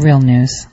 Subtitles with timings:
[0.00, 0.66] Real news.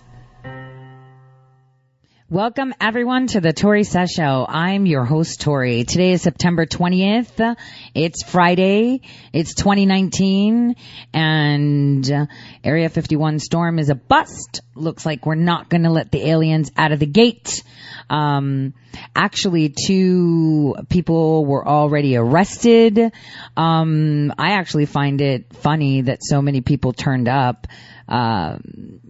[2.30, 4.46] Welcome everyone to the Tore Says Show.
[4.48, 5.66] I'm your host Tore.
[5.66, 7.58] Today is September 20th.
[7.94, 9.02] It's Friday.
[9.34, 10.76] It's 2019
[11.14, 12.28] and uh,
[12.64, 14.62] Area 51 storm is a bust.
[14.76, 17.64] Looks like we're not going to let the aliens out of the gate.
[18.10, 18.74] Um,
[19.14, 23.12] actually two people were already arrested.
[23.58, 27.68] Um, I actually find it funny that so many people turned up.
[28.08, 28.58] Uh,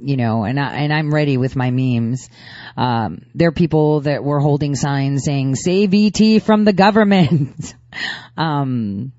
[0.01, 2.29] you know, and I, and I'm ready with my memes.
[2.75, 7.75] Um, there are people that were holding signs saying "Save ET from the government."
[8.37, 9.11] um,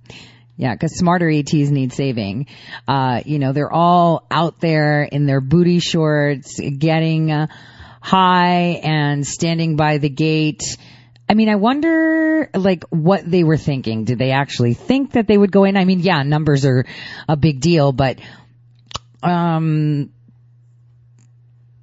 [0.59, 2.46] yeah, because smarter ETs need saving.
[2.86, 7.47] Uh, you know, they're all out there in their booty shorts, getting uh,
[8.00, 10.77] high and standing by the gate.
[11.28, 14.05] I mean, I wonder, like, what they were thinking.
[14.05, 15.77] Did they actually think that they would go in?
[15.77, 16.86] I mean, yeah, numbers are
[17.28, 18.19] a big deal, but,
[19.22, 20.11] um,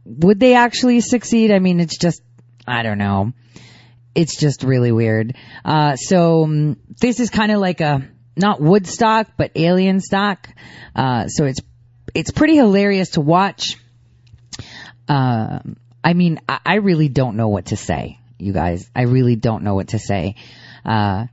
[0.05, 1.51] would they actually succeed?
[1.51, 2.21] I mean, it's just,
[2.67, 3.33] I don't know.
[4.13, 5.35] It's just really weird.
[5.63, 10.47] Uh, so um, this is kind of like a, not Woodstock, but alien stock.
[10.95, 11.59] Uh, so it's,
[12.13, 13.77] it's pretty hilarious to watch.
[15.07, 15.59] Uh,
[16.03, 18.89] I mean, I, I really don't know what to say, you guys.
[18.95, 20.35] I really don't know what to say.
[20.85, 21.25] Uh,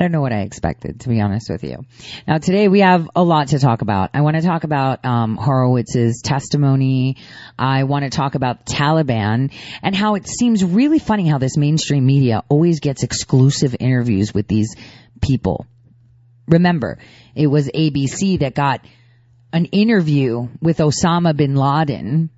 [0.00, 1.84] I don't know what I expected, to be honest with you.
[2.26, 4.08] Now today we have a lot to talk about.
[4.14, 7.18] I want to talk about um, Horowitz's testimony.
[7.58, 12.06] I want to talk about Taliban and how it seems really funny how this mainstream
[12.06, 14.74] media always gets exclusive interviews with these
[15.20, 15.66] people.
[16.48, 16.96] Remember,
[17.34, 18.82] it was ABC that got
[19.52, 22.30] an interview with Osama bin Laden,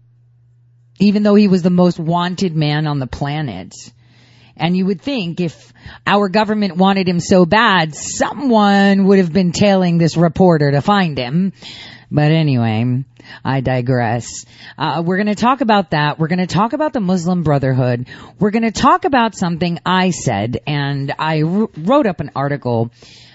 [0.98, 3.72] even though he was the most wanted man on the planet.
[4.56, 5.72] And you would think if
[6.06, 11.18] our government wanted him so bad, someone would have been tailing this reporter to find
[11.18, 11.52] him.
[12.10, 13.04] But anyway,
[13.42, 14.44] I digress.
[14.76, 16.18] Uh, we're going to talk about that.
[16.18, 18.06] We're going to talk about the Muslim Brotherhood.
[18.38, 22.90] We're going to talk about something I said, and I r- wrote up an article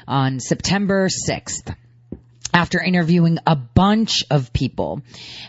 [0.07, 1.75] on September 6th
[2.53, 5.01] after interviewing a bunch of people.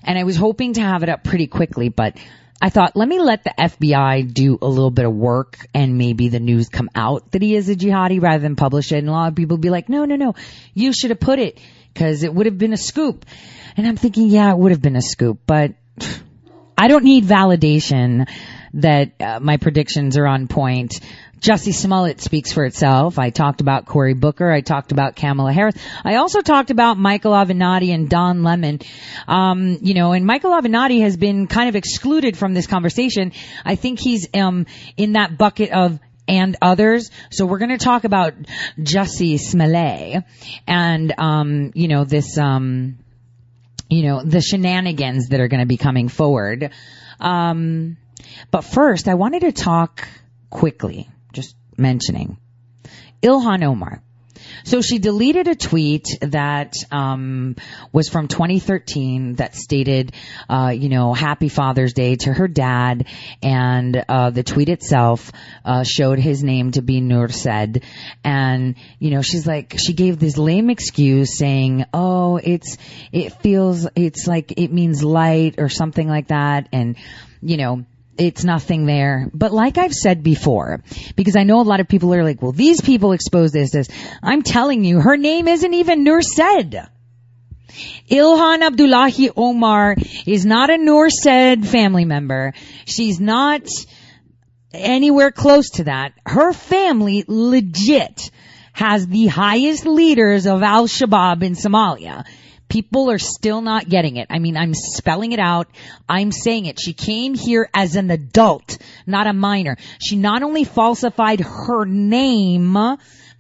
[0.03, 2.17] And I was hoping to have it up pretty quickly, but
[2.61, 6.29] I thought, let me let the FBI do a little bit of work and maybe
[6.29, 8.99] the news come out that he is a jihadi rather than publish it.
[8.99, 10.35] And a lot of people be like, no, no, no,
[10.75, 11.61] you should have put it
[11.93, 13.25] because it would have been a scoop.
[13.77, 15.75] And I'm thinking, yeah, it would have been a scoop, but
[16.77, 18.29] I don't need validation
[18.75, 21.01] that uh, my predictions are on point.
[21.41, 23.19] Jussie Smollett speaks for itself.
[23.19, 24.51] I talked about Cory Booker.
[24.51, 25.77] I talked about Kamala Harris.
[26.05, 28.81] I also talked about Michael Avenatti and Don Lemon.
[29.27, 33.33] Um, you know, and Michael Avenatti has been kind of excluded from this conversation.
[33.65, 34.67] I think he's um
[34.97, 37.11] in that bucket of and others.
[37.31, 38.35] So we're going to talk about
[38.79, 40.25] Jussie Smollett
[40.67, 42.99] and um, you know this um,
[43.89, 46.71] you know the shenanigans that are going to be coming forward.
[47.21, 47.97] Um,
[48.51, 50.07] but first, I wanted to talk
[50.51, 52.39] quickly just mentioning.
[53.23, 54.03] Ilhan Omar.
[54.65, 57.57] So she deleted a tweet that um,
[57.93, 60.13] was from 2013 that stated,
[60.49, 63.07] uh, you know, Happy Father's Day to her dad,
[63.43, 65.33] and uh, the tweet itself
[65.65, 67.85] uh, showed his name to be Nur Said,
[68.25, 72.79] and you know, she's like, she gave this lame excuse saying, oh, it's,
[73.13, 76.97] it feels, it's like it means light or something like that, and
[77.41, 77.85] you know
[78.19, 79.31] it's nothing there.
[79.33, 80.83] But like I've said before,
[81.17, 83.89] because I know a lot of people are like, well, these people expose this, this.
[84.23, 86.89] I'm telling you, her name isn't even Nur said.
[88.11, 89.97] Ilhan Abdullahi Omar
[90.27, 92.55] is not a Nur said family member.
[92.87, 93.69] She's not
[94.73, 96.13] anywhere close to that.
[96.27, 98.31] Her family legit
[98.73, 102.25] has the highest leaders of Al-Shabaab in Somalia.
[102.69, 104.27] People are still not getting it.
[104.31, 105.69] I mean, I'm spelling it out.
[106.09, 106.79] I'm saying it.
[106.79, 109.77] She came here as an adult, not a minor.
[110.01, 112.75] She not only falsified her name,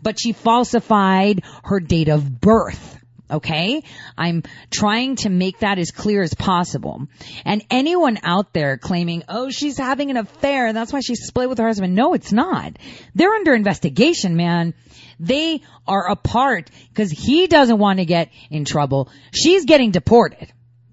[0.02, 2.96] but she falsified her date of birth.
[3.30, 3.82] Okay?
[4.16, 7.06] I'm trying to make that as clear as possible.
[7.44, 11.58] And anyone out there claiming, oh, she's having an affair, that's why she split with
[11.58, 11.94] her husband.
[11.94, 12.78] No, it's not.
[13.14, 14.72] They're under investigation, man.
[15.20, 19.10] They are apart because he doesn't want to get in trouble.
[19.32, 20.52] She's getting deported.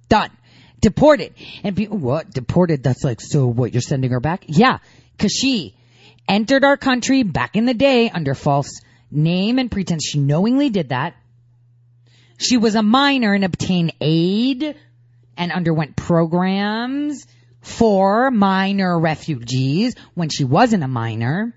[0.10, 0.32] Done.
[0.82, 1.34] Deported.
[1.64, 2.32] And people, what?
[2.32, 2.84] Deported?
[2.84, 3.74] That's like, so what?
[3.74, 4.46] You're sending her back?
[4.48, 4.80] Yeah.
[5.18, 5.76] Cause she
[6.28, 8.82] entered our country back in the day under false
[9.12, 10.06] name and pretense.
[10.06, 11.16] She knowingly did that.
[12.38, 14.76] She was a minor and obtained aid
[15.38, 17.26] and underwent programs
[17.62, 21.54] for minor refugees when she wasn't a minor.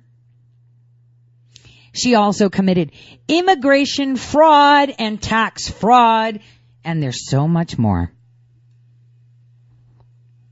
[1.99, 2.93] She also committed
[3.27, 6.41] immigration fraud and tax fraud
[6.85, 8.13] And there's so much more.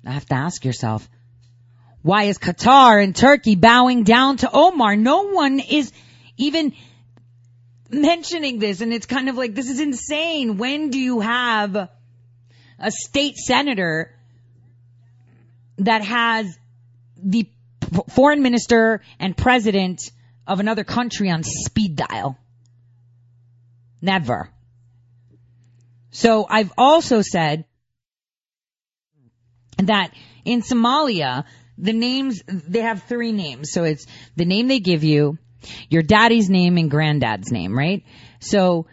[0.05, 1.09] I have to ask yourself,
[2.03, 4.97] why is Qatar and Turkey bowing down to Omar?
[4.97, 5.93] No one is
[6.37, 6.73] even
[7.91, 10.59] mentioning this and it's kind of like, this is insane.
[10.59, 11.75] When do you have
[12.79, 14.15] a state senator
[15.79, 16.57] that has
[17.17, 17.49] the
[18.11, 20.11] foreign minister and president
[20.47, 22.39] of another country on speed dial?
[24.01, 24.51] Never.
[26.11, 27.65] So I've also said
[29.79, 30.13] that
[30.45, 31.45] in Somalia,
[31.77, 33.71] the names, they have three names.
[33.73, 34.07] So it's
[34.37, 35.39] the name they give you,
[35.91, 38.05] your daddy's name and granddad's name, right?
[38.41, 38.87] So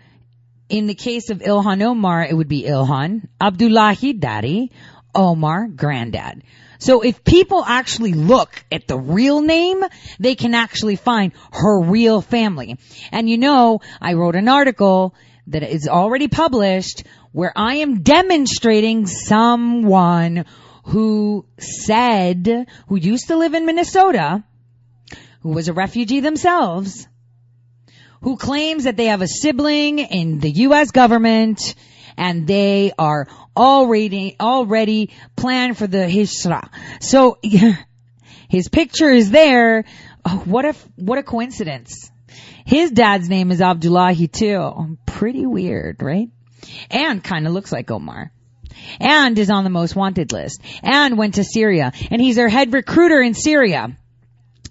[0.69, 4.71] in the case of Ilhan Omar, it would be Ilhan, Abdullahi, daddy,
[5.13, 6.43] Omar, granddad.
[6.83, 9.81] So if people actually look at the real name,
[10.19, 12.77] they can actually find her real family.
[13.09, 15.15] And you know, I wrote an article
[15.47, 20.43] that is already published where I am demonstrating someone
[20.83, 24.43] who said, who used to live in Minnesota,
[25.39, 27.07] who was a refugee themselves,
[28.23, 30.91] who claims that they have a sibling in the U.S.
[30.91, 31.75] government
[32.17, 36.69] and they are already, already planned for the Hijra.
[37.01, 37.37] So,
[38.49, 39.85] his picture is there.
[40.25, 42.11] Oh, what if, what a coincidence.
[42.65, 44.97] His dad's name is Abdullahi too.
[45.05, 46.29] Pretty weird, right?
[46.89, 48.31] And kinda looks like Omar.
[48.99, 50.61] And is on the most wanted list.
[50.81, 51.91] And went to Syria.
[52.09, 53.95] And he's their head recruiter in Syria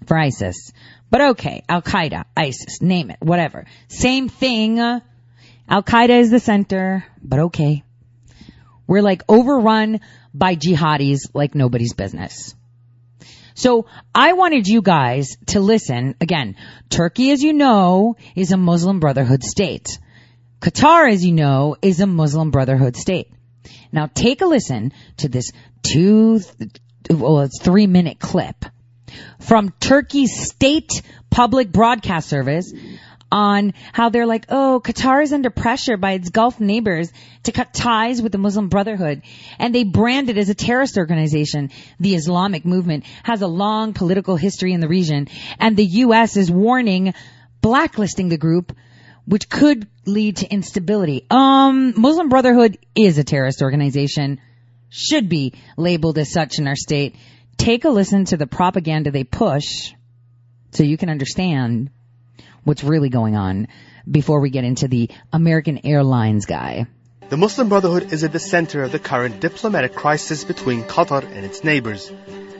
[0.07, 0.71] for ISIS.
[1.09, 3.65] But okay, Al Qaeda, ISIS, name it, whatever.
[3.87, 4.79] Same thing.
[5.67, 7.83] Al Qaeda is the center, but okay.
[8.87, 10.01] We're like overrun
[10.33, 12.55] by jihadis like nobody's business.
[13.55, 16.15] So I wanted you guys to listen.
[16.19, 16.55] Again,
[16.89, 19.99] Turkey, as you know, is a Muslim Brotherhood state.
[20.59, 23.31] Qatar, as you know, is a Muslim Brotherhood state.
[23.91, 25.51] Now take a listen to this
[25.83, 26.39] two,
[27.09, 28.65] well, it's three minute clip
[29.39, 32.73] from Turkey's state public broadcast service
[33.33, 37.11] on how they're like, oh, Qatar is under pressure by its Gulf neighbors
[37.43, 39.23] to cut ties with the Muslim Brotherhood.
[39.57, 41.71] And they brand it as a terrorist organization.
[41.99, 45.29] The Islamic movement has a long political history in the region.
[45.59, 46.37] And the U.S.
[46.37, 47.15] is warning
[47.59, 48.77] blacklisting the group,
[49.25, 51.25] which could lead to instability.
[51.31, 54.41] Um, Muslim Brotherhood is a terrorist organization,
[54.89, 57.15] should be labeled as such in our state.
[57.57, 59.93] Take a listen to the propaganda they push
[60.69, 61.89] so you can understand
[62.63, 63.67] what's really going on
[64.09, 66.87] before we get into the American Airlines guy.
[67.29, 71.45] The Muslim Brotherhood is at the center of the current diplomatic crisis between Qatar and
[71.45, 72.11] its neighbors.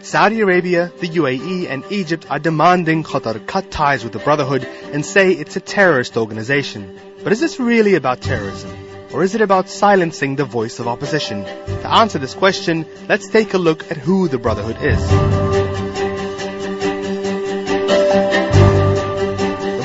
[0.02, 5.06] Saudi Arabia, the UAE, and Egypt are demanding Qatar cut ties with the Brotherhood and
[5.06, 7.00] say it's a terrorist organization.
[7.24, 8.72] But is this really about terrorism?
[9.14, 11.44] Or is it about silencing the voice of opposition?
[11.44, 15.93] To answer this question, let's take a look at who the Brotherhood is.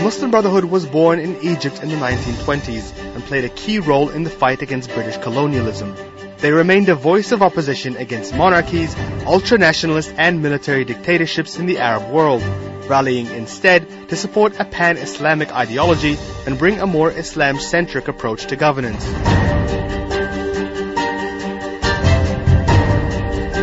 [0.08, 4.22] Muslim Brotherhood was born in Egypt in the 1920s and played a key role in
[4.22, 5.94] the fight against British colonialism.
[6.38, 8.96] They remained a voice of opposition against monarchies,
[9.26, 12.42] ultra-nationalist and military dictatorships in the Arab world,
[12.88, 19.04] rallying instead to support a pan-Islamic ideology and bring a more Islam-centric approach to governance.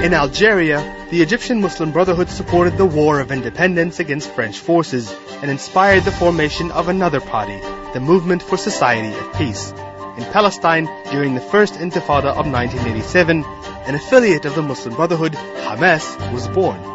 [0.06, 5.50] In Algeria, the Egyptian Muslim Brotherhood supported the War of Independence against French forces and
[5.50, 7.60] inspired the formation of another party,
[7.94, 9.72] the Movement for Society of Peace.
[10.16, 16.32] In Palestine, during the First Intifada of 1987, an affiliate of the Muslim Brotherhood, Hamas,
[16.32, 16.95] was born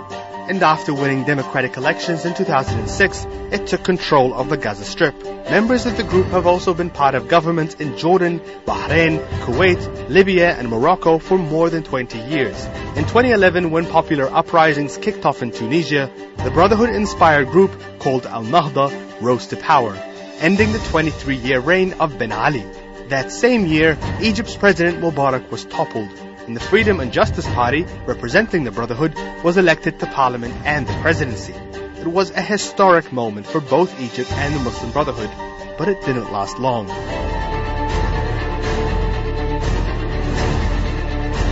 [0.50, 5.14] and after winning democratic elections in 2006, it took control of the Gaza Strip.
[5.48, 10.56] Members of the group have also been part of governments in Jordan, Bahrain, Kuwait, Libya,
[10.56, 12.64] and Morocco for more than 20 years.
[12.96, 19.46] In 2011, when popular uprisings kicked off in Tunisia, the Brotherhood-inspired group called Al-Nahda rose
[19.48, 19.94] to power,
[20.40, 22.66] ending the 23-year reign of Ben Ali.
[23.06, 26.10] That same year, Egypt's President Mubarak was toppled,
[26.50, 29.14] and the Freedom and Justice Party, representing the Brotherhood,
[29.44, 31.52] was elected to parliament and the presidency.
[32.00, 35.30] It was a historic moment for both Egypt and the Muslim Brotherhood,
[35.78, 36.88] but it didn't last long.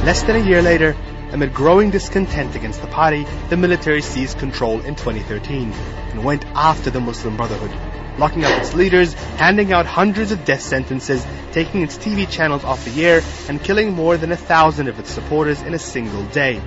[0.05, 0.97] Less than a year later,
[1.31, 5.71] amid growing discontent against the party, the military seized control in 2013
[6.11, 7.71] and went after the Muslim Brotherhood,
[8.19, 12.85] locking up its leaders, handing out hundreds of death sentences, taking its TV channels off
[12.85, 16.61] the air, and killing more than a thousand of its supporters in a single day,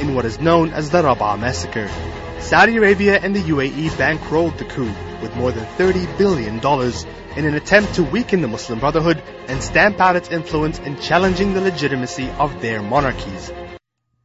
[0.00, 1.88] in what is known as the Rabaa massacre.
[2.40, 6.60] Saudi Arabia and the UAE bankrolled the coup with more than $30 billion
[7.36, 11.54] in an attempt to weaken the Muslim Brotherhood and stamp out its influence in challenging
[11.54, 13.52] the legitimacy of their monarchies.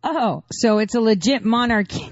[0.04, 2.12] Oh, so it's a legit monarchy.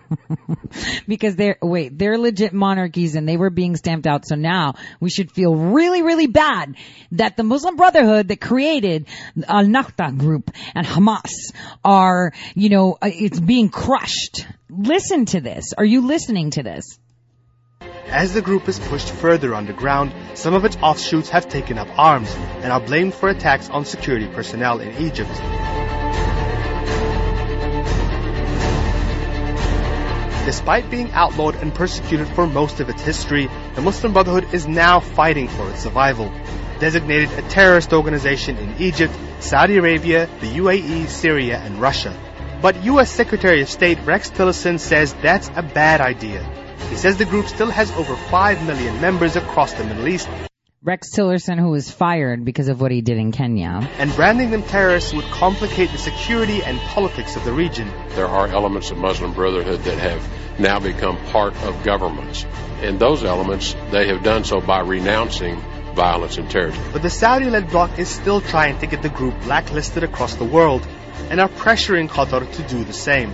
[1.08, 4.26] because they're, wait, they're legit monarchies and they were being stamped out.
[4.26, 6.76] So now we should feel really, really bad
[7.12, 9.06] that the Muslim Brotherhood that created
[9.46, 11.52] Al Nahda group and Hamas
[11.84, 14.46] are, you know, uh, it's being crushed.
[14.70, 15.72] Listen to this.
[15.76, 16.98] Are you listening to this?
[18.06, 22.30] As the group is pushed further underground, some of its offshoots have taken up arms
[22.60, 25.30] and are blamed for attacks on security personnel in Egypt.
[30.44, 34.98] Despite being outlawed and persecuted for most of its history, the Muslim Brotherhood is now
[34.98, 36.32] fighting for its survival.
[36.80, 42.12] Designated a terrorist organization in Egypt, Saudi Arabia, the UAE, Syria, and Russia.
[42.60, 43.10] But U.S.
[43.10, 46.42] Secretary of State Rex Tillerson says that's a bad idea.
[46.90, 50.28] He says the group still has over 5 million members across the Middle East.
[50.84, 53.88] Rex Tillerson, who was fired because of what he did in Kenya.
[53.98, 57.88] And branding them terrorists would complicate the security and politics of the region.
[58.16, 62.44] There are elements of Muslim Brotherhood that have now become part of governments.
[62.80, 65.60] And those elements, they have done so by renouncing
[65.94, 66.82] violence and terrorism.
[66.92, 70.84] But the Saudi-led bloc is still trying to get the group blacklisted across the world
[71.30, 73.32] and are pressuring Qatar to do the same.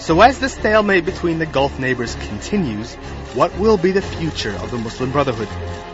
[0.00, 2.94] So as the stalemate between the Gulf neighbors continues,
[3.34, 5.48] what will be the future of the Muslim Brotherhood?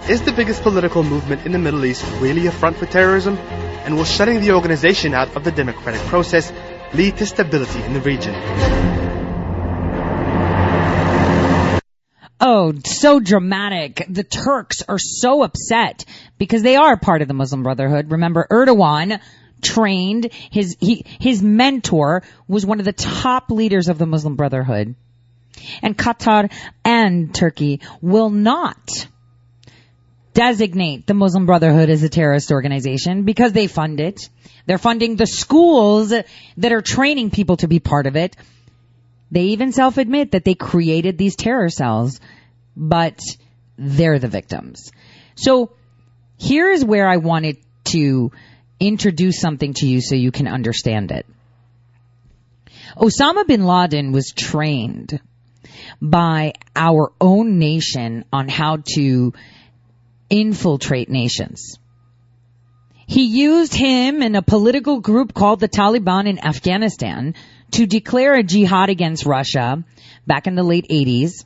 [0.08, 3.36] Is the biggest political movement in the Middle East really a front for terrorism?
[3.36, 6.52] And will shutting the organization out of the democratic process
[6.94, 8.34] lead to stability in the region?
[12.40, 14.06] Oh, so dramatic.
[14.08, 16.04] The Turks are so upset
[16.38, 18.12] because they are part of the Muslim Brotherhood.
[18.12, 19.20] Remember, Erdogan
[19.62, 24.94] trained his he, his mentor was one of the top leaders of the Muslim Brotherhood.
[25.82, 26.52] And Qatar
[26.84, 29.08] and Turkey will not
[30.34, 34.28] designate the Muslim Brotherhood as a terrorist organization because they fund it.
[34.66, 38.36] They're funding the schools that are training people to be part of it.
[39.30, 42.20] They even self-admit that they created these terror cells,
[42.76, 43.18] but
[43.78, 44.92] they're the victims.
[45.36, 45.72] So
[46.36, 48.30] here is where I wanted to
[48.80, 51.26] introduce something to you so you can understand it.
[52.96, 55.20] Osama bin Laden was trained
[56.00, 59.32] by our own nation on how to
[60.30, 61.78] infiltrate nations.
[63.06, 67.34] He used him and a political group called the Taliban in Afghanistan
[67.72, 69.84] to declare a jihad against Russia
[70.26, 71.44] back in the late 80s,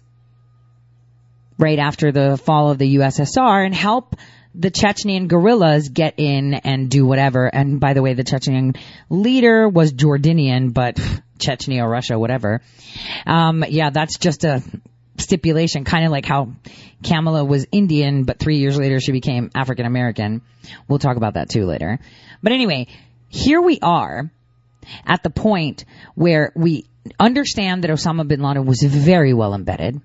[1.59, 4.17] right after the fall of the USSR, and help
[4.55, 7.47] the Chechnyan guerrillas get in and do whatever.
[7.47, 8.75] And by the way, the Chechen
[9.09, 10.97] leader was Jordanian, but
[11.39, 12.61] Chechnya, Russia, whatever.
[13.27, 14.63] Um, yeah, that's just a
[15.19, 16.53] stipulation, kind of like how
[17.03, 20.43] Kamala was Indian, but three years later she became African American.
[20.89, 21.99] We'll talk about that too later.
[22.43, 22.89] But anyway,
[23.29, 24.31] here we are
[25.07, 26.87] at the point where we
[27.19, 30.01] understand that Osama bin Laden was very well embedded.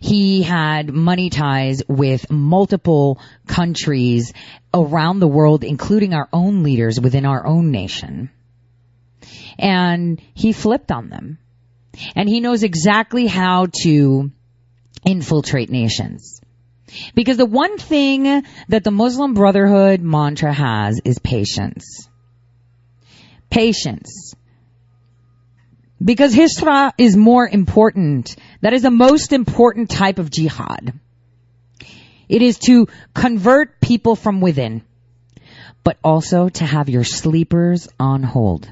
[0.00, 4.32] He had money ties with multiple countries
[4.72, 8.30] around the world, including our own leaders within our own nation.
[9.58, 11.38] And he flipped on them.
[12.16, 14.30] And he knows exactly how to
[15.04, 16.40] infiltrate nations.
[17.14, 22.08] Because the one thing that the Muslim Brotherhood mantra has is patience.
[23.50, 24.34] Patience.
[26.02, 28.36] Because Hijra is more important.
[28.64, 30.98] That is the most important type of jihad.
[32.30, 34.80] It is to convert people from within,
[35.84, 38.66] but also to have your sleepers on hold.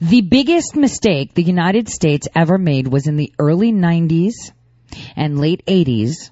[0.00, 4.52] The biggest mistake the United States ever made was in the early 90s
[5.16, 6.30] and late 80s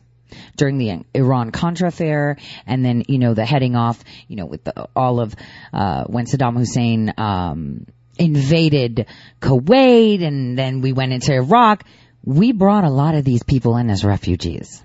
[0.57, 2.37] during the Iran Contra affair,
[2.69, 5.35] and then you know the heading off, you know, with the, all of
[5.73, 7.87] uh, when Saddam Hussein um,
[8.19, 9.07] invaded
[9.41, 11.85] Kuwait, and then we went into Iraq.
[12.25, 14.83] We brought a lot of these people in as refugees.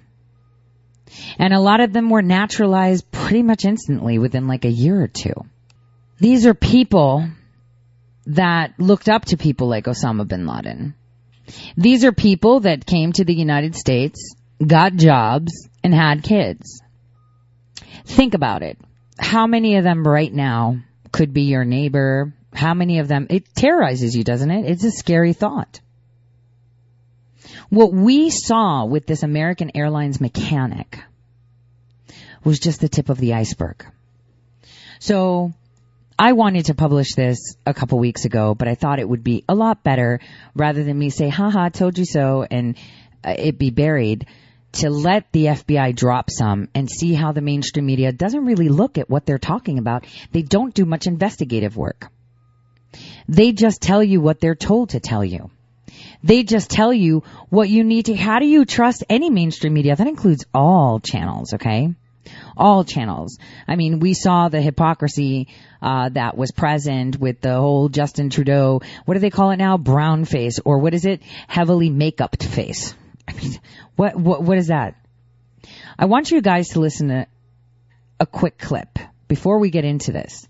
[1.37, 5.07] And a lot of them were naturalized pretty much instantly within like a year or
[5.07, 5.33] two.
[6.19, 7.27] These are people
[8.27, 10.93] that looked up to people like Osama bin Laden.
[11.75, 14.35] These are people that came to the United States,
[14.65, 16.81] got jobs, and had kids.
[18.05, 18.77] Think about it.
[19.17, 20.77] How many of them right now
[21.11, 22.33] could be your neighbor?
[22.53, 24.65] How many of them, it terrorizes you, doesn't it?
[24.69, 25.79] It's a scary thought.
[27.69, 30.99] What we saw with this American Airlines mechanic
[32.43, 33.85] was just the tip of the iceberg.
[34.99, 35.53] So
[36.19, 39.43] I wanted to publish this a couple weeks ago, but I thought it would be
[39.47, 40.19] a lot better
[40.53, 42.77] rather than me say, haha, told you so, and
[43.23, 44.27] uh, it be buried
[44.73, 48.97] to let the FBI drop some and see how the mainstream media doesn't really look
[48.97, 50.05] at what they're talking about.
[50.31, 52.11] They don't do much investigative work.
[53.27, 55.49] They just tell you what they're told to tell you.
[56.23, 59.95] They just tell you what you need to, how do you trust any mainstream media?
[59.95, 61.93] That includes all channels, okay?
[62.55, 63.39] All channels.
[63.67, 65.47] I mean, we saw the hypocrisy,
[65.81, 69.77] uh, that was present with the whole Justin Trudeau, what do they call it now?
[69.77, 71.21] Brown face, or what is it?
[71.47, 72.93] Heavily make-upped face.
[73.27, 73.59] I mean,
[73.95, 74.95] what, what, what is that?
[75.97, 77.27] I want you guys to listen to
[78.19, 80.47] a quick clip before we get into this.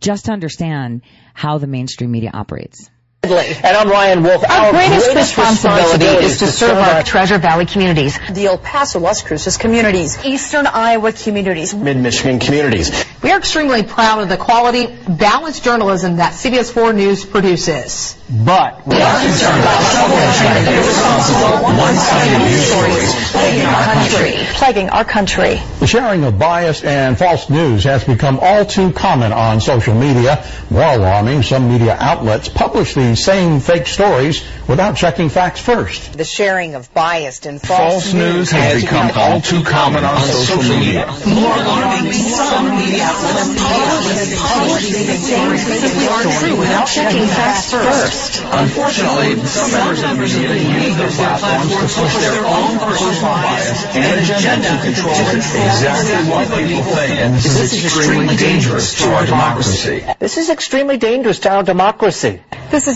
[0.00, 1.02] Just to understand
[1.36, 2.90] how the mainstream media operates.
[3.26, 4.44] And I'm Ryan Wolf.
[4.44, 8.58] Our, our greatest, greatest responsibility, responsibility, is to, serve our Treasure Valley communities, the El
[8.58, 13.04] Paso, Las Cruces communities, Eastern Iowa communities, Mid-Michigan communities.
[13.22, 18.16] We are extremely proud of the quality, balanced journalism that CBS 4 News produces.
[18.28, 24.32] But we are concerned about troubling irresponsible, one-sided news stories plaguing our country.
[24.54, 25.62] Plaguing our country.
[25.80, 30.44] The sharing of biased and false news has become all too common on social media.
[30.70, 36.16] More alarming, some media outlets publish these same fake stories without checking facts first.
[36.16, 40.62] The sharing of biased and false, false news has become all too common on social
[40.62, 41.06] media.
[41.28, 48.42] More alarming, some media outlets publish these same fake stories without checking facts first.
[48.42, 53.84] Unfortunately, some members of the media use their platforms to push their own personal bias
[53.94, 57.20] and agenda to control exactly what people think.
[57.20, 60.04] And this is extremely dangerous to our democracy.
[60.18, 62.40] This is extremely dangerous to our democracy.
[62.70, 62.95] This is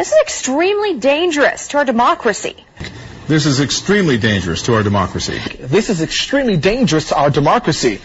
[0.00, 2.56] This is extremely dangerous to our democracy.
[3.28, 5.38] This is extremely dangerous to our democracy.
[5.60, 8.00] This is extremely dangerous to our democracy.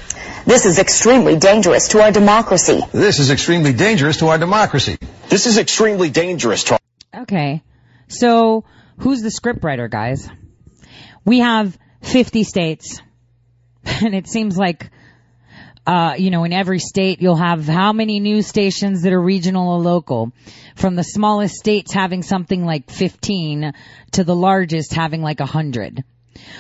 [0.45, 2.81] This is extremely dangerous to our democracy.
[2.91, 4.97] This is extremely dangerous to our democracy.
[5.29, 7.21] This is extremely dangerous to our...
[7.21, 7.63] Okay.
[8.10, 8.65] So,
[8.99, 10.29] who's the scriptwriter, guys?
[11.23, 13.01] We have 50 states.
[13.86, 14.89] And it seems like,
[15.86, 19.69] uh, you know, in every state you'll have how many news stations that are regional
[19.69, 20.32] or local?
[20.76, 23.74] From the smallest states having something like 15
[24.13, 26.04] to the largest having like 100.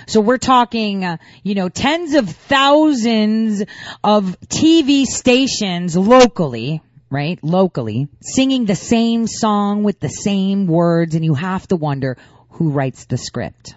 [0.07, 3.63] So we're talking, uh, you know, tens of thousands
[4.03, 7.39] of TV stations locally, right?
[7.43, 12.17] Locally, singing the same song with the same words and you have to wonder
[12.51, 13.75] who writes the script.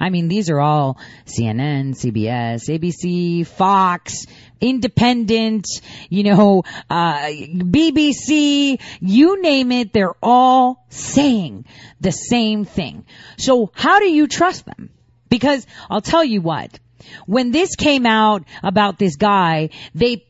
[0.00, 4.26] I mean, these are all CNN, CBS, ABC, Fox,
[4.60, 5.66] Independent,
[6.08, 11.66] you know, uh, BBC, you name it, they're all saying
[12.00, 13.04] the same thing.
[13.36, 14.90] So how do you trust them?
[15.28, 16.78] Because I'll tell you what,
[17.26, 20.24] when this came out about this guy, they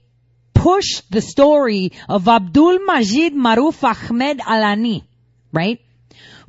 [0.54, 5.04] pushed the story of Abdul Majid Maruf Ahmed Alani,
[5.52, 5.80] right?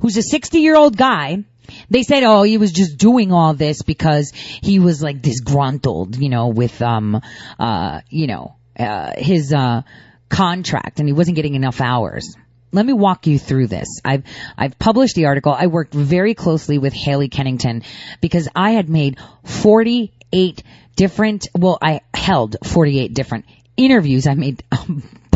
[0.00, 1.44] Who's a 60 year old guy
[1.90, 6.28] they said, oh, he was just doing all this because he was like disgruntled, you
[6.28, 7.20] know, with, um,
[7.58, 9.82] uh, you know, uh, his, uh,
[10.28, 12.36] contract and he wasn't getting enough hours.
[12.70, 14.00] Let me walk you through this.
[14.04, 14.24] I've,
[14.56, 15.54] I've published the article.
[15.58, 17.82] I worked very closely with Haley Kennington
[18.20, 20.62] because I had made 48
[20.94, 24.26] different, well, I held 48 different interviews.
[24.26, 24.78] I made a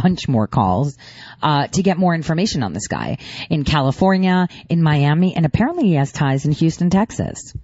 [0.03, 0.97] bunch more calls
[1.43, 5.95] uh, to get more information on this guy in California, in Miami, and apparently he
[5.95, 7.55] has ties in Houston, Texas.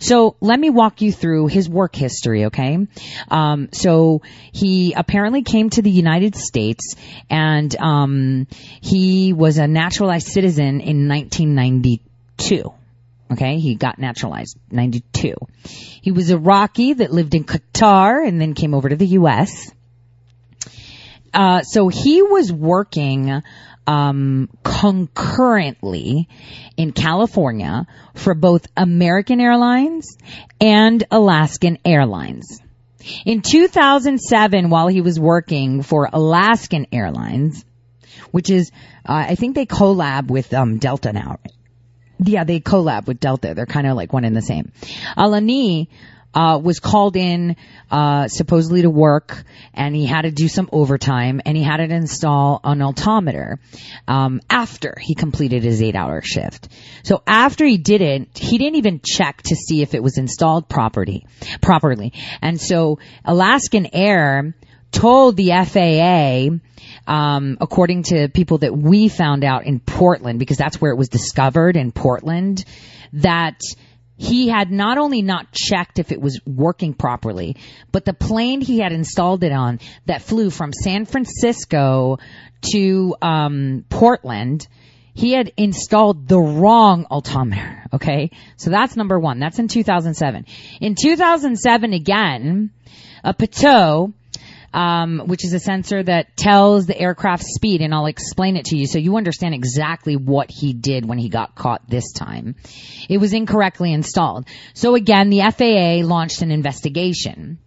[0.00, 2.86] So let me walk you through his work history, okay?
[3.30, 6.94] Um, so he apparently came to the United States
[7.30, 8.46] and um,
[8.80, 12.72] he was a naturalized citizen in 1992.
[13.32, 15.34] Okay, he got naturalized 92.
[15.64, 19.72] He was Iraqi that lived in Qatar and then came over to the U.S.
[21.32, 23.42] Uh, so he was working
[23.86, 26.28] um, concurrently
[26.76, 30.16] in California for both American Airlines
[30.60, 32.60] and Alaskan Airlines.
[33.24, 37.64] In 2007, while he was working for Alaskan Airlines,
[38.30, 38.70] which is,
[39.06, 41.40] uh, I think they collab with um, Delta now.
[42.18, 43.54] Yeah, they collab with Delta.
[43.54, 44.70] They're kind of like one and the same.
[45.16, 45.88] Alani
[46.34, 47.56] uh, was called in
[47.90, 51.84] uh, supposedly to work, and he had to do some overtime, and he had to
[51.84, 53.58] install an altimeter
[54.08, 56.68] um, after he completed his eight-hour shift.
[57.02, 60.68] So after he did it, he didn't even check to see if it was installed
[60.68, 61.26] properly,
[61.60, 62.12] properly.
[62.40, 64.54] And so Alaskan Air
[64.90, 66.58] told the FAA
[67.06, 71.08] um, according to people that we found out in Portland, because that's where it was
[71.08, 72.64] discovered in Portland,
[73.14, 73.60] that
[74.16, 77.56] he had not only not checked if it was working properly,
[77.90, 82.18] but the plane he had installed it on that flew from San Francisco
[82.72, 84.68] to um, Portland,
[85.14, 87.84] he had installed the wrong altimeter.
[87.92, 89.38] Okay, so that's number one.
[89.38, 90.46] That's in 2007.
[90.80, 92.70] In 2007, again,
[93.24, 94.12] a Pitot
[94.72, 98.76] um, which is a sensor that tells the aircraft speed, and I'll explain it to
[98.76, 102.56] you so you understand exactly what he did when he got caught this time.
[103.08, 104.46] It was incorrectly installed.
[104.74, 107.58] So again, the FAA launched an investigation.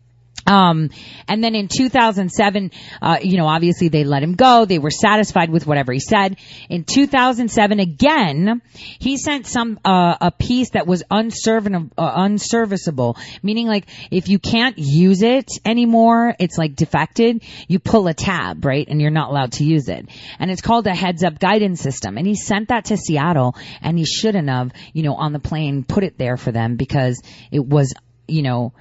[0.47, 0.91] Um,
[1.27, 4.65] and then in 2007, uh, you know, obviously they let him go.
[4.65, 6.37] They were satisfied with whatever he said.
[6.69, 8.61] In 2007, again,
[8.99, 14.37] he sent some uh, a piece that was unserviceable, uh, unserviceable, meaning like if you
[14.37, 17.43] can't use it anymore, it's like defected.
[17.67, 20.07] You pull a tab, right, and you're not allowed to use it.
[20.37, 22.17] And it's called a heads-up guidance system.
[22.17, 25.83] And he sent that to Seattle, and he shouldn't have, you know, on the plane
[25.83, 27.93] put it there for them because it was,
[28.27, 28.73] you know,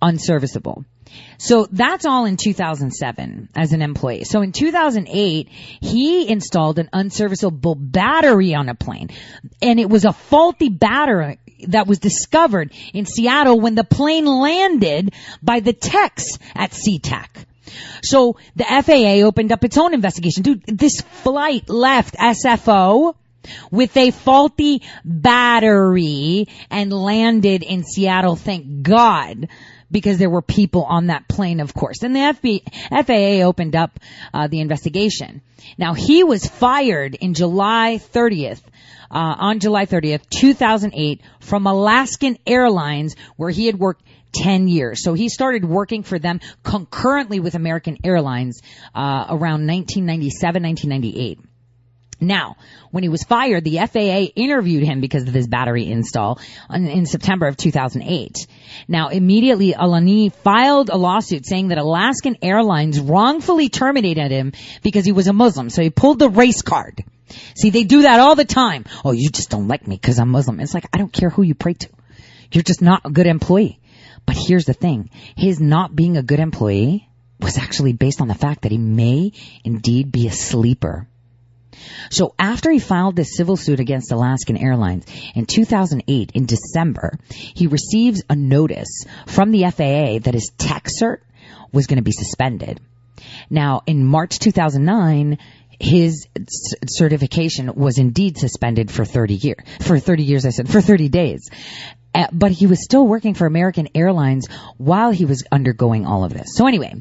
[0.00, 0.84] unserviceable.
[1.38, 4.24] So that's all in 2007 as an employee.
[4.24, 9.10] So in 2008, he installed an unserviceable battery on a plane
[9.62, 15.12] and it was a faulty battery that was discovered in Seattle when the plane landed
[15.42, 17.44] by the techs at SeaTac.
[18.02, 20.42] So the FAA opened up its own investigation.
[20.42, 23.14] Dude, this flight left SFO
[23.70, 28.36] with a faulty battery and landed in Seattle.
[28.36, 29.48] Thank God
[29.90, 32.02] because there were people on that plane, of course.
[32.02, 33.98] And the FAA opened up
[34.32, 35.42] uh, the investigation.
[35.76, 38.60] Now he was fired in July 30th.
[39.10, 45.02] Uh, on July 30th, 2008, from Alaskan Airlines, where he had worked 10 years.
[45.02, 48.60] So he started working for them concurrently with American Airlines
[48.94, 51.40] uh, around 1997, 1998.
[52.20, 52.56] Now,
[52.90, 56.40] when he was fired, the FAA interviewed him because of his battery install
[56.72, 58.46] in, September of 2008.
[58.88, 64.52] Now, immediately, Alani filed a lawsuit saying that Alaskan Airlines wrongfully terminated him
[64.82, 65.70] because he was a Muslim.
[65.70, 67.04] So he pulled the race card.
[67.54, 68.84] See, they do that all the time.
[69.04, 70.58] Oh, you just don't like me because I'm Muslim.
[70.60, 71.88] It's like, I don't care who you pray to.
[72.52, 73.78] You're just not a good employee.
[74.26, 75.10] But here's the thing.
[75.36, 77.08] His not being a good employee
[77.40, 79.32] was actually based on the fact that he may
[79.64, 81.06] indeed be a sleeper.
[82.10, 87.66] So after he filed this civil suit against Alaskan Airlines in 2008, in December, he
[87.66, 91.18] receives a notice from the FAA that his tech cert
[91.72, 92.80] was going to be suspended.
[93.50, 95.38] Now, in March 2009,
[95.80, 96.26] his
[96.86, 99.62] certification was indeed suspended for 30 years.
[99.80, 101.50] For 30 years, I said, for 30 days.
[102.14, 106.32] Uh, but he was still working for American Airlines while he was undergoing all of
[106.32, 106.56] this.
[106.56, 107.00] So anyway,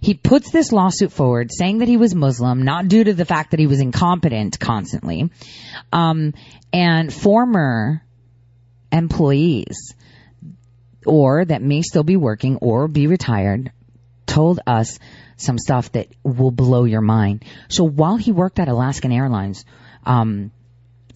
[0.00, 3.50] he puts this lawsuit forward saying that he was Muslim, not due to the fact
[3.52, 5.30] that he was incompetent constantly.
[5.92, 6.34] Um,
[6.72, 8.02] and former
[8.92, 9.94] employees
[11.04, 13.72] or that may still be working or be retired
[14.26, 14.98] told us
[15.36, 17.44] some stuff that will blow your mind.
[17.68, 19.64] So while he worked at Alaskan Airlines,
[20.04, 20.50] um,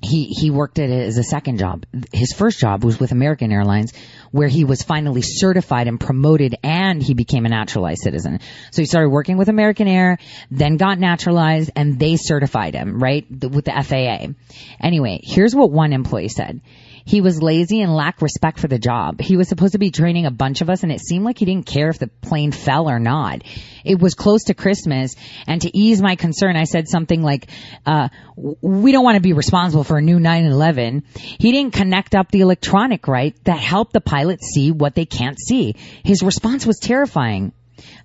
[0.03, 1.85] he he worked at it as a second job.
[2.13, 3.93] His first job was with American Airlines,
[4.31, 8.41] where he was finally certified and promoted, and he became a naturalized citizen.
[8.71, 10.19] So he started working with American Air,
[10.51, 14.33] then got naturalized, and they certified him right with the FAA.
[14.81, 16.61] Anyway, here's what one employee said.
[17.05, 19.21] He was lazy and lacked respect for the job.
[19.21, 21.45] He was supposed to be training a bunch of us and it seemed like he
[21.45, 23.43] didn't care if the plane fell or not.
[23.85, 27.49] It was close to Christmas and to ease my concern, I said something like,
[27.87, 31.05] uh, we don't want to be responsible for a new 911.
[31.15, 35.39] He didn't connect up the electronic right that helped the pilot see what they can't
[35.39, 35.77] see.
[36.05, 37.53] His response was terrifying.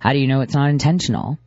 [0.00, 1.38] How do you know it's not intentional?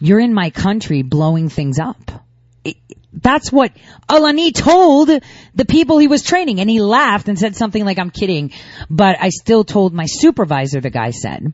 [0.00, 2.24] You're in my country blowing things up.
[2.64, 2.76] It,
[3.12, 3.72] that's what
[4.08, 6.60] Alani told the people he was training.
[6.60, 8.52] And he laughed and said something like, I'm kidding.
[8.90, 11.52] But I still told my supervisor, the guy said.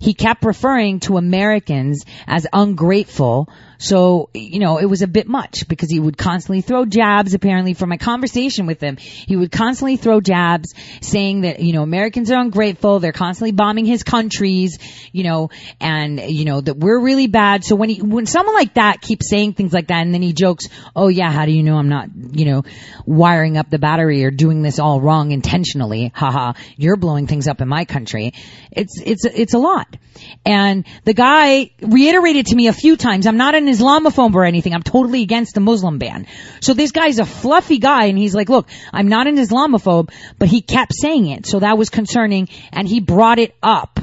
[0.00, 5.68] He kept referring to Americans as ungrateful So, you know, it was a bit much
[5.68, 8.96] because he would constantly throw jabs, apparently from my conversation with him.
[8.96, 13.00] He would constantly throw jabs saying that, you know, Americans are ungrateful.
[13.00, 14.78] They're constantly bombing his countries,
[15.12, 17.64] you know, and, you know, that we're really bad.
[17.64, 20.32] So when he, when someone like that keeps saying things like that and then he
[20.32, 22.62] jokes, oh yeah, how do you know I'm not, you know,
[23.06, 26.12] wiring up the battery or doing this all wrong intentionally?
[26.14, 28.32] Haha, you're blowing things up in my country.
[28.70, 29.96] It's, it's, it's a lot.
[30.44, 34.74] And the guy reiterated to me a few times, I'm not an Islamophobe or anything.
[34.74, 36.26] I'm totally against the Muslim ban.
[36.60, 40.48] So this guy's a fluffy guy and he's like, look, I'm not an Islamophobe, but
[40.48, 41.46] he kept saying it.
[41.46, 44.00] So that was concerning and he brought it up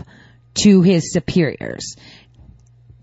[0.56, 1.95] to his superiors.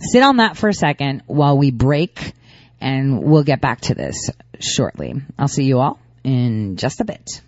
[0.01, 2.33] Sit on that for a second while we break
[2.81, 5.15] and we'll get back to this shortly.
[5.39, 7.41] I'll see you all in just a bit.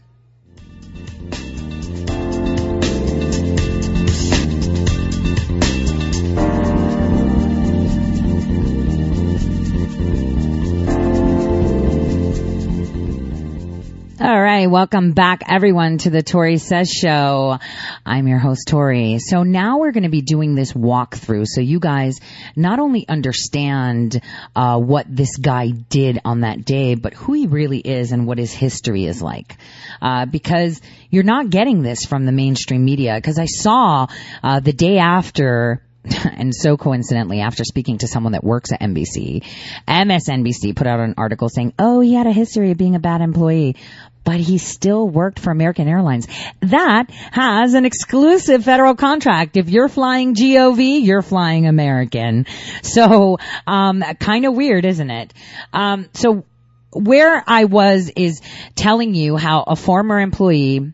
[14.22, 17.58] All right, welcome back everyone to the Tore Says Show.
[18.04, 19.18] I'm your host Tore.
[19.18, 22.20] So now we're going to be doing this walkthrough so you guys
[22.54, 24.20] not only understand
[24.54, 28.36] uh, what this guy did on that day, but who he really is and what
[28.36, 29.56] his history is like.
[30.02, 33.14] Uh, because you're not getting this from the mainstream media.
[33.14, 34.06] Because I saw
[34.42, 35.80] uh, the day after
[36.24, 39.44] and so coincidentally, after speaking to someone that works at NBC,
[39.86, 43.20] MSNBC put out an article saying, oh, he had a history of being a bad
[43.20, 43.76] employee
[44.24, 46.28] but he still worked for American Airlines.
[46.60, 49.56] That has an exclusive federal contract.
[49.56, 52.46] If you're flying GOV, you're flying American.
[52.82, 55.34] So, um, kind of weird, isn't it?
[55.72, 56.44] Um, so
[56.92, 58.40] where I was is
[58.74, 60.92] telling you how a former employee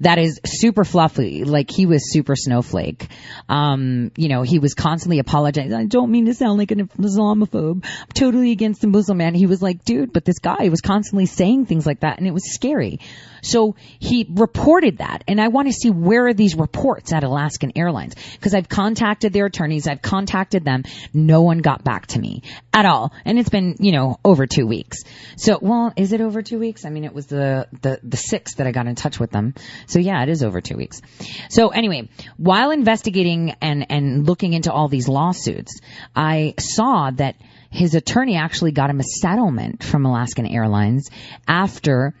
[0.00, 1.44] that is super fluffy.
[1.44, 3.08] Like he was super snowflake.
[3.48, 5.74] Um, you know, he was constantly apologizing.
[5.74, 7.84] I don't mean to sound like an Islamophobe.
[7.84, 9.34] I'm totally against the Muslim man.
[9.34, 12.32] He was like, dude, but this guy was constantly saying things like that and it
[12.32, 13.00] was scary.
[13.42, 17.72] So he reported that and I want to see where are these reports at Alaskan
[17.76, 19.86] Airlines because I've contacted their attorneys.
[19.86, 20.84] I've contacted them.
[21.12, 23.12] No one got back to me at all.
[23.24, 25.04] And it's been, you know, over two weeks.
[25.36, 26.84] So, well, is it over two weeks?
[26.84, 29.54] I mean, it was the, the, the sixth that I got in touch with them.
[29.86, 31.00] So yeah, it is over two weeks.
[31.50, 35.80] So anyway, while investigating and, and looking into all these lawsuits,
[36.14, 37.36] I saw that
[37.70, 41.10] his attorney actually got him a settlement from Alaskan Airlines
[41.46, 42.14] after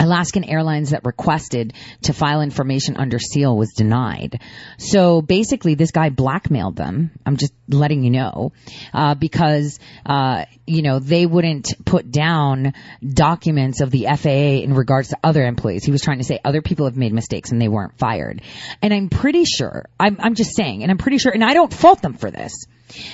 [0.00, 4.40] Alaskan Airlines that requested to file information under seal was denied.
[4.78, 7.10] So basically, this guy blackmailed them.
[7.26, 8.52] I'm just letting you know,
[8.94, 12.72] uh, because uh, you know they wouldn't put down
[13.06, 15.84] documents of the FAA in regards to other employees.
[15.84, 18.40] He was trying to say other people have made mistakes and they weren't fired.
[18.80, 19.86] And I'm pretty sure.
[19.98, 22.66] I'm, I'm just saying, and I'm pretty sure, and I don't fault them for this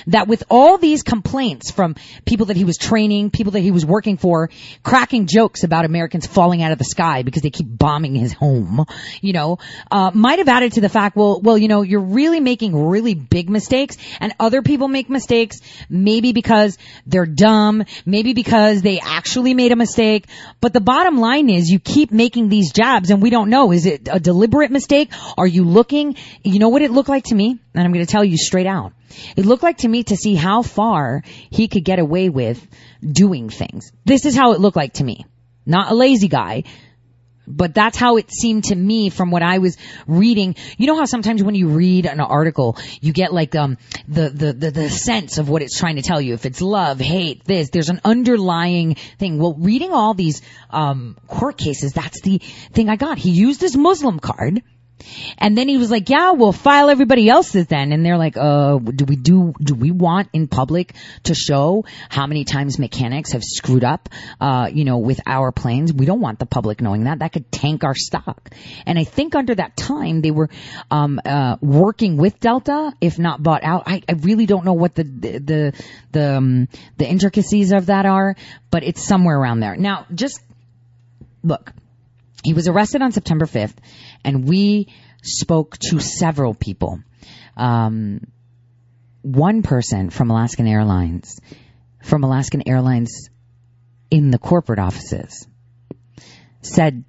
[0.07, 3.85] that with all these complaints from people that he was training, people that he was
[3.85, 4.49] working for,
[4.83, 8.85] cracking jokes about Americans falling out of the sky because they keep bombing his home,
[9.21, 9.59] you know,
[9.91, 13.15] uh, might have added to the fact, well, well, you know, you're really making really
[13.15, 15.59] big mistakes and other people make mistakes,
[15.89, 20.25] maybe because they're dumb, maybe because they actually made a mistake.
[20.61, 23.71] But the bottom line is you keep making these jabs and we don't know.
[23.71, 25.11] Is it a deliberate mistake?
[25.37, 26.15] Are you looking?
[26.43, 27.59] You know what it looked like to me?
[27.73, 28.93] And I'm going to tell you straight out.
[29.35, 32.65] It looked like to me to see how far he could get away with
[33.03, 33.91] doing things.
[34.05, 35.25] This is how it looked like to me.
[35.65, 36.63] Not a lazy guy,
[37.47, 40.55] but that's how it seemed to me from what I was reading.
[40.77, 44.53] You know how sometimes when you read an article, you get like um the the
[44.53, 46.33] the, the sense of what it's trying to tell you.
[46.33, 49.39] If it's love, hate, this, there's an underlying thing.
[49.39, 52.39] Well, reading all these um court cases, that's the
[52.73, 53.17] thing I got.
[53.17, 54.61] He used his Muslim card
[55.37, 57.91] and then he was like, yeah, we'll file everybody else's then.
[57.91, 62.27] And they're like, uh, do we do, do we want in public to show how
[62.27, 64.09] many times mechanics have screwed up,
[64.41, 65.93] uh, you know, with our planes?
[65.93, 67.19] We don't want the public knowing that.
[67.19, 68.49] That could tank our stock.
[68.85, 70.49] And I think under that time they were,
[70.89, 73.83] um, uh, working with Delta, if not bought out.
[73.85, 78.05] I, I really don't know what the, the, the, the, um, the intricacies of that
[78.05, 78.35] are,
[78.71, 79.75] but it's somewhere around there.
[79.75, 80.41] Now, just
[81.43, 81.71] look,
[82.43, 83.73] he was arrested on September 5th
[84.27, 84.89] and we
[85.23, 86.99] spoke to several people.
[87.55, 88.27] Um,
[89.21, 91.39] one person from Alaskan Airlines,
[92.03, 93.29] from Alaskan Airlines
[94.11, 95.47] in the corporate offices,
[96.61, 97.05] said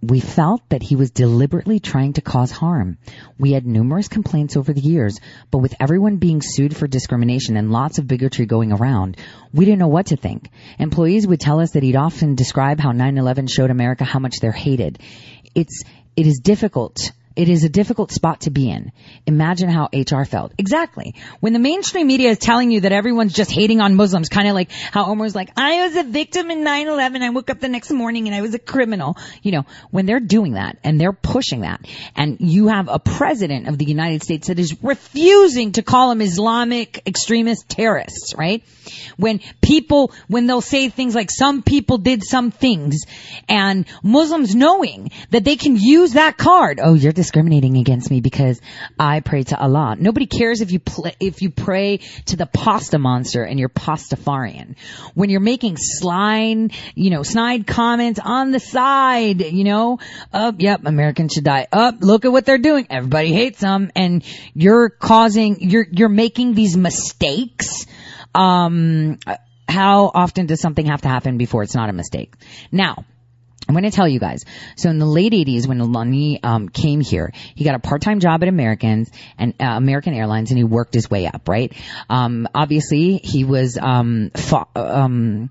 [0.00, 2.98] we felt that he was deliberately trying to cause harm.
[3.38, 5.18] We had numerous complaints over the years,
[5.50, 9.16] but with everyone being sued for discrimination and lots of bigotry going around,
[9.52, 10.50] we didn't know what to think.
[10.78, 14.52] Employees would tell us that he'd often describe how 9-11 showed America how much they're
[14.52, 15.00] hated.
[15.54, 15.82] It's,
[16.18, 18.90] it is difficult it is a difficult spot to be in.
[19.24, 20.52] Imagine how HR felt.
[20.58, 21.14] Exactly.
[21.38, 24.54] When the mainstream media is telling you that everyone's just hating on Muslims, kind of
[24.54, 27.22] like how Omar's like, I was a victim in 9-11.
[27.22, 29.16] I woke up the next morning and I was a criminal.
[29.40, 33.68] You know, when they're doing that and they're pushing that and you have a president
[33.68, 38.64] of the United States that is refusing to call them Islamic extremist terrorists, right?
[39.16, 43.04] When people, when they'll say things like some people did some things
[43.48, 46.80] and Muslims knowing that they can use that card.
[46.82, 48.58] Oh, you're discriminating against me because
[48.98, 49.96] I pray to Allah.
[49.98, 54.76] Nobody cares if you pl- if you pray to the pasta monster and you're pastafarian.
[55.12, 59.98] When you're making slide, you know, snide comments on the side, you know,
[60.32, 61.66] up, yep, Americans should die.
[61.70, 62.86] Up, look at what they're doing.
[62.88, 67.84] Everybody hates them and you're causing, you're, you're making these mistakes.
[68.34, 69.18] Um,
[69.68, 72.32] how often does something have to happen before it's not a mistake?
[72.72, 73.04] Now,
[73.68, 74.46] I'm going to tell you guys.
[74.76, 78.42] So in the late 80s, when Alani um, came here, he got a part-time job
[78.42, 81.48] at Americans and uh, American Airlines, and he worked his way up.
[81.48, 81.72] Right?
[82.08, 85.50] Um, obviously, he was um, fo- um,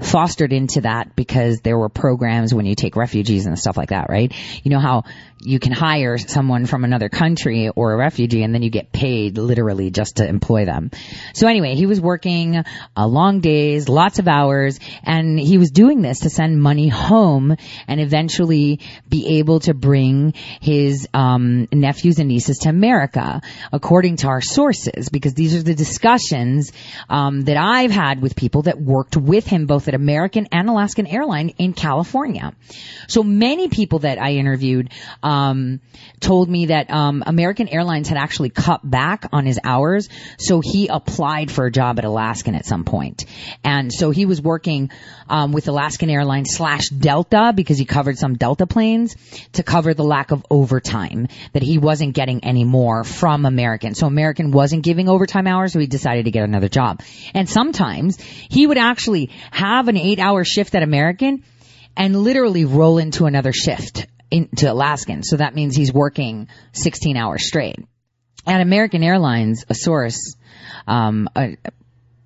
[0.00, 4.06] fostered into that because there were programs when you take refugees and stuff like that.
[4.08, 4.32] Right?
[4.62, 5.02] You know how
[5.40, 9.36] you can hire someone from another country or a refugee, and then you get paid
[9.36, 10.90] literally just to employ them.
[11.34, 12.56] So anyway, he was working
[12.96, 17.56] uh, long days, lots of hours, and he was doing this to send money home
[17.86, 24.28] and eventually be able to bring his um, nephews and nieces to America, according to
[24.28, 26.72] our sources, because these are the discussions
[27.08, 31.06] um, that I've had with people that worked with him both at American and Alaskan
[31.06, 32.54] Airline in California.
[33.08, 34.90] So many people that I interviewed
[35.26, 35.80] um,
[36.20, 40.08] told me that um, American Airlines had actually cut back on his hours,
[40.38, 43.24] so he applied for a job at Alaskan at some point,
[43.64, 44.90] and so he was working
[45.28, 49.16] um, with Alaskan Airlines slash Delta because he covered some Delta planes
[49.54, 53.96] to cover the lack of overtime that he wasn't getting anymore from American.
[53.96, 57.02] So American wasn't giving overtime hours, so he decided to get another job.
[57.34, 61.42] And sometimes he would actually have an eight hour shift at American
[61.96, 65.22] and literally roll into another shift into Alaskan.
[65.22, 67.76] So that means he's working 16 hours straight.
[68.46, 70.36] At American Airlines, a source,
[70.86, 71.56] um, a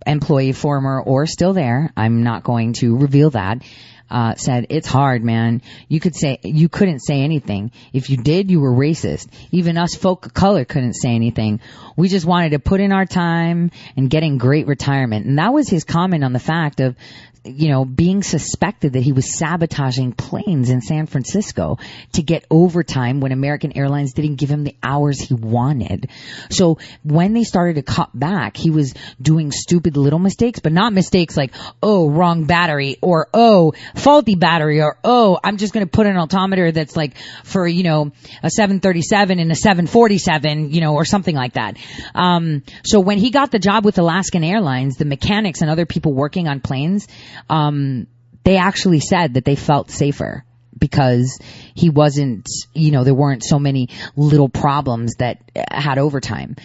[0.07, 3.63] employee, former or still there, I'm not going to reveal that,
[4.11, 5.63] uh, said, it's hard, man.
[5.89, 7.71] You could say, you couldn't say anything.
[7.93, 9.29] If you did, you were racist.
[9.53, 11.61] Even us folk of color couldn't say anything.
[12.01, 15.27] We just wanted to put in our time and getting great retirement.
[15.27, 16.97] And that was his comment on the fact of
[17.45, 21.79] you know, being suspected that he was sabotaging planes in San Francisco
[22.13, 26.11] to get overtime when American Airlines didn't give him the hours he wanted.
[26.51, 30.93] So when they started to cut back, he was doing stupid little mistakes, but not
[30.93, 35.91] mistakes like, oh, wrong battery or, oh, faulty battery or, oh, I'm just going to
[35.91, 40.95] put an altimeter that's like for, you know, a 737 and a 747, you know,
[40.95, 41.79] or something like that.
[42.15, 46.13] Um, so when he got the job with Alaskan Airlines, the mechanics and other people
[46.13, 47.09] working on planes,
[47.49, 48.07] um,
[48.45, 50.45] they actually said that they felt safer
[50.79, 51.39] because
[51.75, 56.57] he wasn't, you know, there weren't so many little problems that had overtime.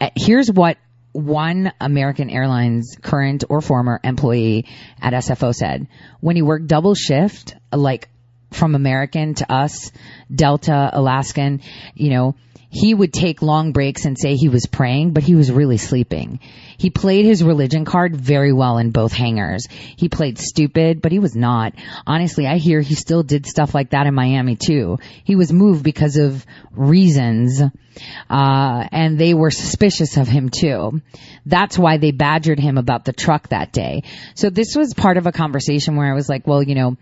[0.00, 0.76] Uh, here's what
[1.12, 4.66] one American Airlines current or former employee
[5.00, 5.86] at SFO said.
[6.20, 8.08] When he worked double shift, like
[8.50, 9.92] from American to us,
[10.34, 11.62] Delta, Alaskan,
[11.94, 12.34] you know,
[12.72, 16.40] he would take long breaks and say he was praying, but he was really sleeping.
[16.78, 19.68] He played his religion card very well in both hangars.
[19.70, 21.74] He played stupid, but he was not.
[22.06, 24.98] Honestly, I hear he still did stuff like that in Miami too.
[25.22, 31.02] He was moved because of reasons, uh, and they were suspicious of him too.
[31.44, 34.04] That's why they badgered him about the truck that day.
[34.34, 36.96] So this was part of a conversation where I was like, well, you know,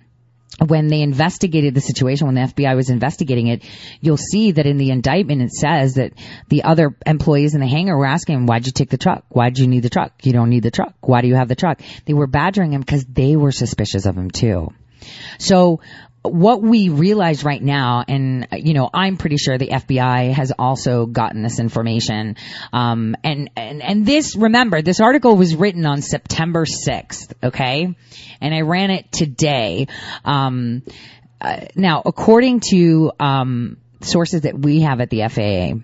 [0.59, 3.63] when they investigated the situation, when the FBI was investigating it,
[4.01, 6.13] you'll see that in the indictment it says that
[6.49, 9.25] the other employees in the hangar were asking him, why'd you take the truck?
[9.29, 10.13] Why'd you need the truck?
[10.25, 10.95] You don't need the truck.
[11.01, 11.81] Why do you have the truck?
[12.05, 14.73] They were badgering him because they were suspicious of him too.
[15.39, 15.81] So
[16.23, 21.07] what we realize right now, and you know, I'm pretty sure the FBI has also
[21.07, 22.37] gotten this information.
[22.73, 27.95] Um, and and and this, remember, this article was written on September 6th, okay,
[28.41, 29.87] and I ran it today.
[30.25, 30.83] Um,
[31.41, 35.81] uh, now, according to um, sources that we have at the FAA,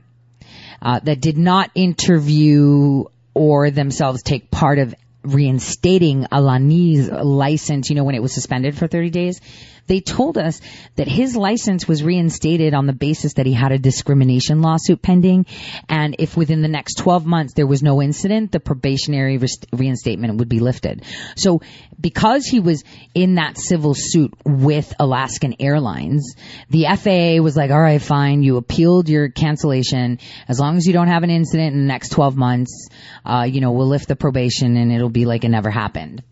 [0.83, 8.05] uh, that did not interview or themselves take part of reinstating Alani's license, you know,
[8.05, 9.41] when it was suspended for 30 days
[9.87, 10.61] they told us
[10.97, 15.47] that his license was reinstated on the basis that he had a discrimination lawsuit pending.
[15.89, 19.41] And if within the next 12 months there was no incident, the probationary
[19.73, 21.05] reinstatement would be lifted.
[21.37, 21.61] So
[22.01, 26.37] because he was in that civil suit with Alaskan Airlines,
[26.71, 30.19] the FAA was like, all right, fine, you appealed your cancellation.
[30.49, 32.89] As long as you don't have an incident in the next 12 months,
[33.25, 36.23] uh, you know, we'll lift the probation and it'll be like it never happened.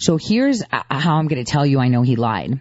[0.00, 2.60] So here's uh, how I'm going to tell you I know he lied.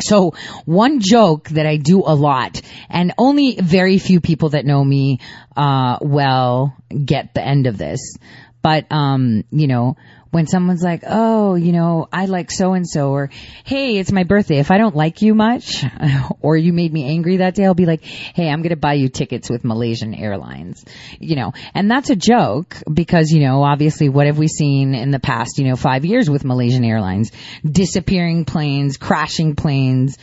[0.00, 0.34] So
[0.64, 5.20] one joke that I do a lot, and only very few people that know me
[5.56, 8.16] uh, well get the end of this.
[8.62, 9.96] But um, you know,
[10.34, 13.30] when someone's like, "Oh, you know, I like so and so," or
[13.62, 15.84] "Hey, it's my birthday." If I don't like you much,
[16.40, 19.08] or you made me angry that day, I'll be like, "Hey, I'm gonna buy you
[19.08, 20.84] tickets with Malaysian Airlines,"
[21.20, 25.12] you know, and that's a joke because you know, obviously, what have we seen in
[25.12, 27.30] the past, you know, five years with Malaysian Airlines?
[27.64, 30.18] Disappearing planes, crashing planes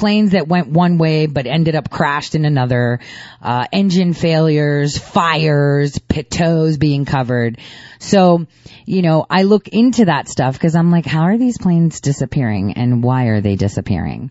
[0.00, 3.00] planes that went one way but ended up crashed in another,
[3.42, 7.58] uh, engine failures, fires, pitots being covered.
[7.98, 8.46] So,
[8.86, 12.72] you know, I look into that stuff because I'm like, how are these planes disappearing
[12.72, 14.30] and why are they disappearing?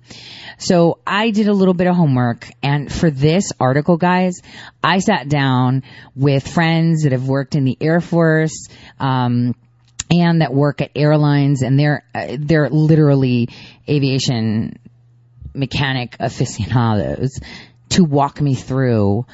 [0.57, 4.41] So I did a little bit of homework and for this article, guys,
[4.83, 5.83] I sat down
[6.15, 8.67] with friends that have worked in the Air Force,
[8.99, 9.55] um,
[10.11, 13.49] and that work at airlines and they're, uh, they're literally
[13.87, 14.79] aviation
[15.53, 17.39] mechanic aficionados
[17.89, 19.25] to walk me through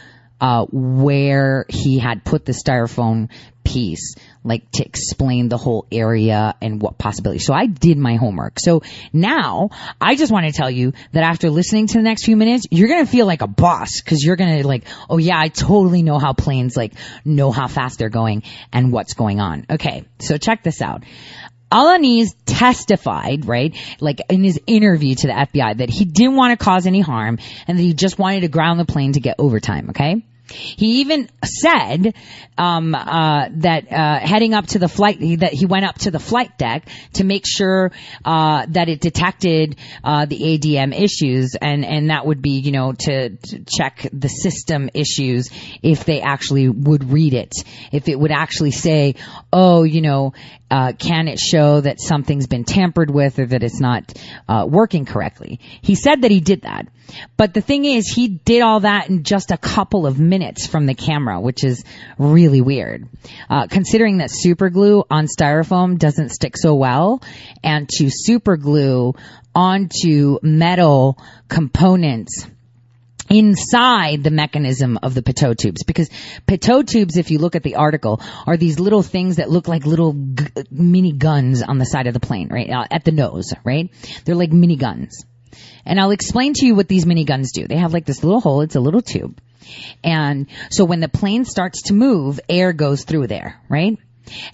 [0.42, 3.30] uh, where he had put the styrofoam
[3.64, 7.46] piece, like to explain the whole area and what possibilities.
[7.46, 8.60] So I did my homework.
[8.60, 12.38] So now I just want to tell you that after listening to the next few
[12.38, 15.40] minutes, you're going to feel like a boss because you're going to like, oh yeah,
[15.40, 16.94] I totally know how planes like
[17.24, 19.66] know how fast they're going and what's going on.
[19.70, 20.06] Okay.
[20.20, 21.04] So check this out.
[21.72, 26.64] Alanis testified, right, like in his interview to the FBI that he didn't want to
[26.64, 29.90] cause any harm and that he just wanted to ground the plane to get overtime,
[29.90, 30.24] okay?
[30.48, 32.14] He even said
[32.58, 36.20] um, uh, that uh, heading up to the flight, that he went up to the
[36.20, 37.92] flight deck to make sure
[38.24, 42.94] uh, that it detected uh, the ADM issues, and and that would be, you know,
[42.94, 45.50] to, to, check the system issues
[45.82, 47.54] if they actually would read it,
[47.92, 49.16] if it would actually say,
[49.52, 50.34] oh, you know,
[50.70, 54.14] uh, can it show that something's been tampered with or that it's not
[54.48, 55.60] uh, working correctly?
[55.82, 56.88] He said that he did that.
[57.38, 60.86] But the thing is, he did all that in just a couple of minutes from
[60.86, 61.84] the camera, which is
[62.18, 63.08] really weird.
[63.50, 67.22] Uh, considering that super glue on styrofoam doesn't stick so well,
[67.64, 69.14] and to super glue
[69.54, 72.48] onto metal components
[73.30, 75.84] inside the mechanism of the pitot tubes.
[75.84, 76.10] Because
[76.48, 79.86] pitot tubes if you look at the article are these little things that look like
[79.86, 82.70] little g- mini guns on the side of the plane right?
[82.70, 83.90] Uh, at the nose right?
[84.26, 85.26] They're like mini guns.
[85.86, 87.68] And I'll explain to you what these mini guns do.
[87.68, 88.62] They have like this little hole.
[88.62, 89.40] It's a little tube.
[90.04, 93.98] And so when the plane starts to move air goes through there right?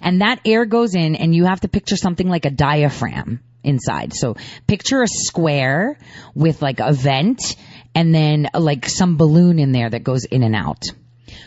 [0.00, 4.12] And that air goes in and you have to picture something like a diaphragm inside.
[4.12, 5.98] So picture a square
[6.34, 7.56] with like a vent
[7.94, 10.82] and then like some balloon in there that goes in and out.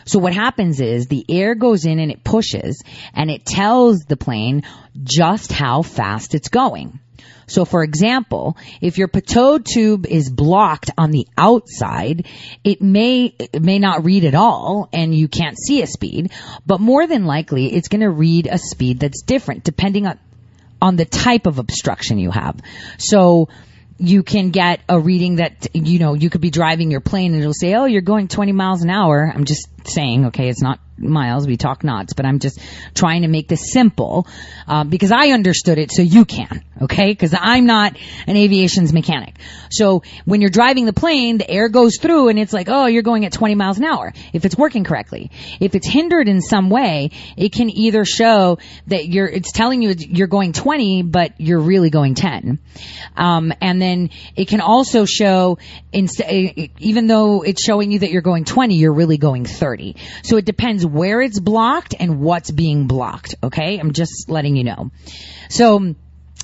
[0.05, 2.83] So what happens is the air goes in and it pushes
[3.13, 4.63] and it tells the plane
[5.03, 6.99] just how fast it's going.
[7.47, 12.27] So for example, if your pitot tube is blocked on the outside,
[12.63, 16.31] it may, it may not read at all and you can't see a speed,
[16.65, 20.19] but more than likely it's going to read a speed that's different depending on,
[20.81, 22.59] on the type of obstruction you have.
[22.97, 23.49] So
[23.97, 27.41] you can get a reading that, you know, you could be driving your plane and
[27.41, 29.31] it'll say, oh, you're going 20 miles an hour.
[29.33, 32.59] I'm just saying, okay, it's not miles, we talk knots, but I'm just
[32.93, 34.27] trying to make this simple,
[34.67, 37.07] uh, because I understood it so you can, okay?
[37.07, 39.35] Because I'm not an aviation's mechanic.
[39.69, 43.03] So when you're driving the plane, the air goes through and it's like, oh, you're
[43.03, 45.31] going at 20 miles an hour, if it's working correctly.
[45.59, 49.93] If it's hindered in some way, it can either show that you're, it's telling you
[49.97, 52.59] you're going 20, but you're really going 10.
[53.17, 55.57] Um, and then it can also show,
[55.91, 59.74] inst- even though it's showing you that you're going 20, you're really going 30.
[60.23, 63.35] So it depends where it's blocked and what's being blocked.
[63.43, 63.77] Okay.
[63.77, 64.91] I'm just letting you know.
[65.49, 65.95] So,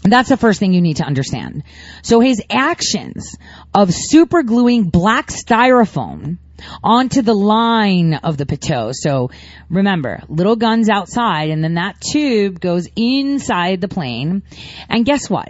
[0.04, 1.64] that's the first thing you need to understand.
[2.02, 3.38] So his actions
[3.74, 6.38] of super gluing black styrofoam
[6.84, 8.94] onto the line of the pitot.
[8.94, 9.30] So
[9.70, 14.44] remember, little guns outside and then that tube goes inside the plane.
[14.90, 15.50] And guess what?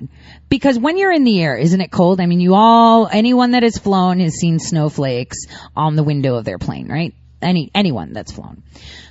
[0.49, 2.19] Because when you're in the air, isn't it cold?
[2.19, 6.43] I mean, you all, anyone that has flown has seen snowflakes on the window of
[6.43, 7.13] their plane, right?
[7.41, 8.63] Any, anyone that's flown.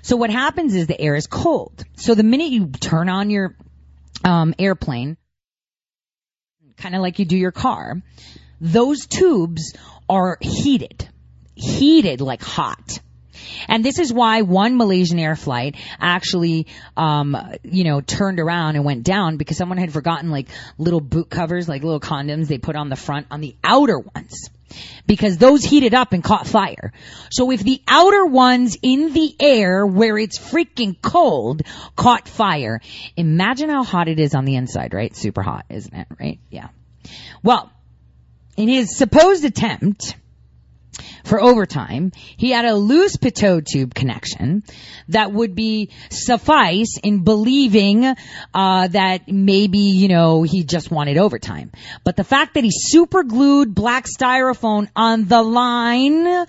[0.02, 1.84] So what happens is the air is cold.
[1.96, 3.56] So the minute you turn on your
[4.24, 5.16] um, airplane,
[6.76, 8.00] kind of like you do your car,
[8.60, 9.74] those tubes
[10.08, 11.08] are heated,
[11.54, 13.00] heated like hot.
[13.68, 16.66] And this is why one Malaysian Air flight actually,
[16.96, 21.30] um, you know, turned around and went down because someone had forgotten like little boot
[21.30, 24.50] covers, like little condoms they put on the front on the outer ones.
[25.04, 26.92] Because those heated up and caught fire.
[27.32, 31.62] So if the outer ones in the air where it's freaking cold
[31.96, 32.80] caught fire,
[33.16, 35.14] imagine how hot it is on the inside, right?
[35.16, 36.06] Super hot, isn't it?
[36.20, 36.38] Right?
[36.50, 36.68] Yeah.
[37.42, 37.72] Well,
[38.56, 40.14] in his supposed attempt
[41.24, 44.62] for overtime, he had a loose pitot tube connection
[45.08, 48.04] that would be suffice in believing
[48.54, 51.70] uh, that maybe you know he just wanted overtime.
[52.04, 56.46] But the fact that he super glued black styrofoam on the line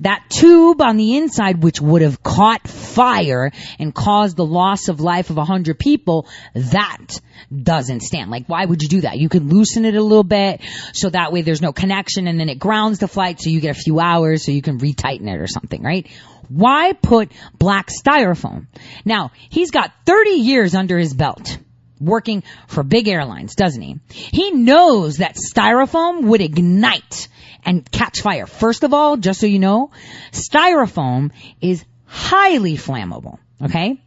[0.00, 5.00] that tube on the inside, which would have caught fire and caused the loss of
[5.00, 7.20] life of a hundred people, that
[7.54, 8.30] doesn't stand.
[8.30, 9.18] Like, why would you do that?
[9.18, 10.60] You can loosen it a little bit
[10.92, 13.76] so that way there's no connection and then it grounds the flight so you get
[13.76, 16.08] a few hours so you can retighten it or something, right?
[16.48, 18.66] Why put black styrofoam?
[19.04, 21.58] Now, he's got 30 years under his belt
[22.00, 23.98] working for big airlines, doesn't he?
[24.08, 27.28] He knows that styrofoam would ignite
[27.64, 28.46] and catch fire.
[28.46, 29.90] First of all, just so you know,
[30.32, 31.30] styrofoam
[31.60, 33.38] is highly flammable.
[33.62, 34.00] Okay?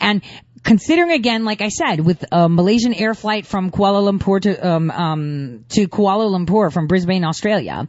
[0.00, 0.22] And
[0.64, 4.90] considering again, like I said, with a Malaysian air flight from Kuala Lumpur to um,
[4.90, 7.86] um, to Kuala Lumpur from Brisbane, Australia,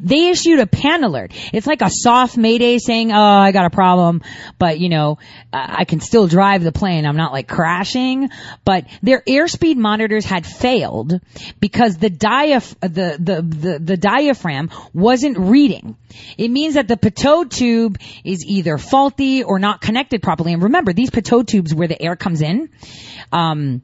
[0.00, 1.32] they issued a pan alert.
[1.52, 4.22] It's like a soft mayday saying, "Oh, I got a problem,
[4.58, 5.18] but you know,
[5.52, 7.06] I can still drive the plane.
[7.06, 8.28] I'm not like crashing."
[8.64, 11.20] But their airspeed monitors had failed
[11.60, 15.96] because the diaph- the, the the the diaphragm wasn't reading.
[16.38, 20.52] It means that the pitot tube is either faulty or not connected properly.
[20.52, 22.68] And remember, these pitot tubes where the air comes in,
[23.32, 23.82] um,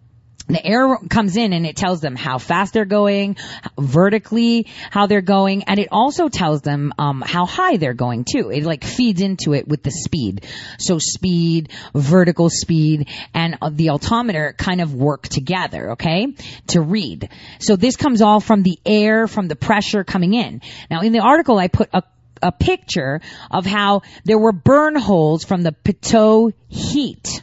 [0.49, 3.37] the air comes in and it tells them how fast they're going,
[3.78, 8.51] vertically how they're going, and it also tells them um, how high they're going too.
[8.51, 10.45] It like feeds into it with the speed.
[10.78, 16.35] So speed, vertical speed, and uh, the altimeter kind of work together, okay,
[16.68, 17.28] to read.
[17.61, 20.61] So this comes all from the air, from the pressure coming in.
[20.91, 22.03] Now in the article I put a
[22.45, 23.20] a picture
[23.53, 27.41] of how there were burn holes from the pitot heat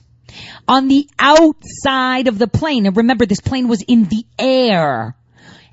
[0.68, 2.86] on the outside of the plane.
[2.86, 5.16] And remember, this plane was in the air.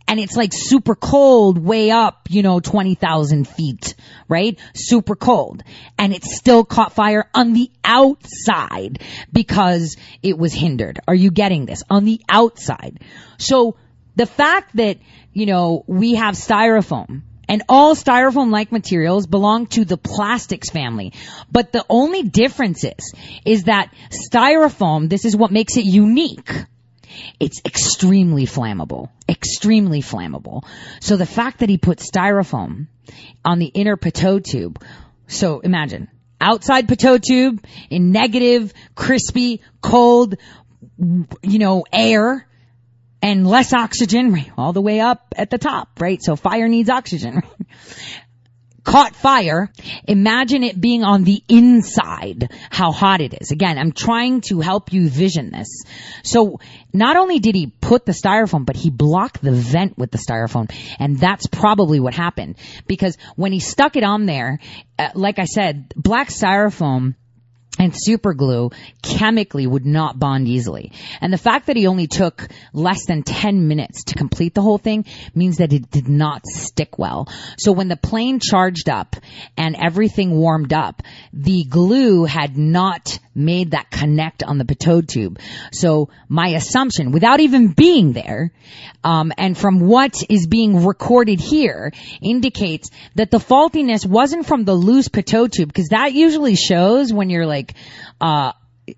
[0.08, 3.94] And it's like super cold way up, you know, 20,000 feet,
[4.28, 4.56] right?
[4.72, 5.64] Super cold.
[5.98, 9.02] And it still caught fire on the outside
[9.32, 11.00] because it was hindered.
[11.08, 11.82] Are you getting this?
[11.90, 13.00] On the outside.
[13.38, 13.76] So
[14.14, 14.98] the fact that,
[15.32, 21.12] you know, we have styrofoam and all styrofoam-like materials belong to the plastics family.
[21.50, 26.50] But the only difference is, is that styrofoam, this is what makes it unique.
[27.40, 29.10] It's extremely flammable.
[29.28, 30.64] Extremely flammable.
[31.00, 32.88] So the fact that he put styrofoam
[33.44, 34.82] on the inner pitot tube,
[35.28, 36.08] so imagine,
[36.40, 40.36] outside pitot tube in negative, crispy, cold,
[40.98, 42.46] you know, air,
[43.26, 46.22] and less oxygen all the way up at the top, right?
[46.22, 47.42] So fire needs oxygen.
[48.84, 49.72] Caught fire.
[50.06, 53.50] Imagine it being on the inside, how hot it is.
[53.50, 55.82] Again, I'm trying to help you vision this.
[56.22, 56.60] So
[56.92, 60.72] not only did he put the styrofoam, but he blocked the vent with the styrofoam.
[61.00, 62.58] And that's probably what happened.
[62.86, 64.60] Because when he stuck it on there,
[65.00, 67.16] uh, like I said, black styrofoam
[67.78, 68.70] and super glue
[69.02, 70.92] chemically would not bond easily.
[71.20, 74.78] And the fact that he only took less than 10 minutes to complete the whole
[74.78, 75.04] thing
[75.34, 77.28] means that it did not stick well.
[77.58, 79.16] So when the plane charged up
[79.56, 81.02] and everything warmed up,
[81.32, 85.38] the glue had not made that connect on the pitot tube.
[85.72, 88.52] So my assumption, without even being there,
[89.04, 94.74] um, and from what is being recorded here, indicates that the faultiness wasn't from the
[94.74, 97.74] loose pitot tube, because that usually shows when you're like,
[98.20, 98.52] uh,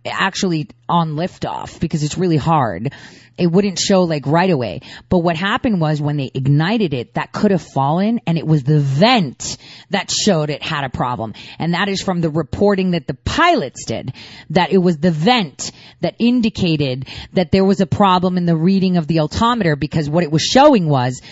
[0.07, 2.93] actually on liftoff, because it's really hard
[3.39, 4.81] it wouldn't show like right away.
[5.09, 8.65] But what happened was when they ignited it, that could have fallen and it was
[8.65, 9.57] the vent
[9.91, 11.35] that showed it had a problem.
[11.59, 14.13] And that is from the reporting that the pilots did,
[14.51, 15.71] that it was the vent
[16.01, 20.25] that indicated that there was a problem in the reading of the altimeter because what
[20.25, 21.23] it was showing was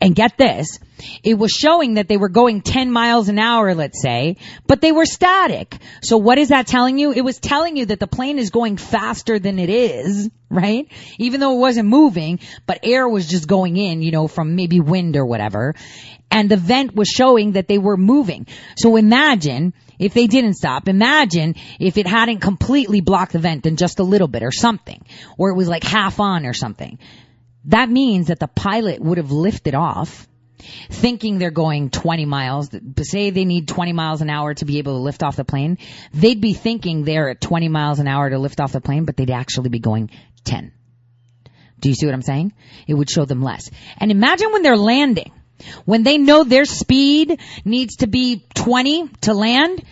[0.00, 0.78] and get this,
[1.22, 4.36] it was showing that they were going 10 miles an hour, let's say,
[4.66, 5.76] but they were static.
[6.02, 7.12] So what is that telling you?
[7.12, 10.88] It was telling you that the plane is going faster than it is, right?
[11.18, 14.80] Even though it wasn't moving, but air was just going in, you know, from maybe
[14.80, 15.74] wind or whatever.
[16.30, 18.46] And the vent was showing that they were moving.
[18.76, 20.88] So imagine if they didn't stop.
[20.88, 25.04] Imagine if it hadn't completely blocked the vent and just a little bit or something,
[25.38, 26.98] or it was like half on or something.
[27.66, 30.26] That means that the pilot would have lifted off
[30.90, 32.70] thinking they're going 20 miles,
[33.02, 35.78] say they need 20 miles an hour to be able to lift off the plane,
[36.12, 39.16] they'd be thinking they're at 20 miles an hour to lift off the plane, but
[39.16, 40.10] they'd actually be going
[40.44, 40.72] 10.
[41.80, 42.52] Do you see what I'm saying?
[42.86, 43.70] It would show them less.
[43.96, 45.32] And imagine when they're landing,
[45.84, 49.82] when they know their speed needs to be 20 to land,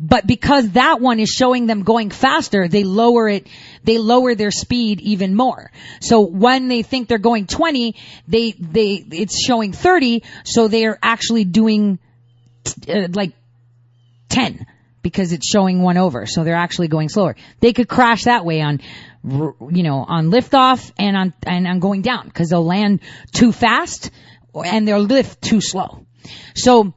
[0.00, 3.48] but because that one is showing them going faster, they lower it,
[3.82, 5.72] they lower their speed even more.
[6.00, 7.96] So when they think they're going 20,
[8.28, 11.98] they, they, it's showing 30, so they're actually doing,
[12.88, 13.32] uh, like
[14.28, 14.66] 10
[15.02, 16.26] because it's showing one over.
[16.26, 17.34] So they're actually going slower.
[17.60, 18.80] They could crash that way on,
[19.24, 23.00] you know, on liftoff and on, and on going down because they'll land
[23.32, 24.10] too fast
[24.54, 26.04] and they'll lift too slow.
[26.54, 26.92] So,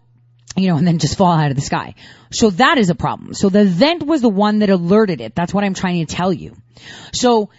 [0.56, 1.96] you know, and then just fall out of the sky.
[2.32, 3.34] So that is a problem.
[3.34, 5.36] So the vent was the one that alerted it.
[5.36, 6.56] That's what I'm trying to tell you.
[7.14, 7.50] So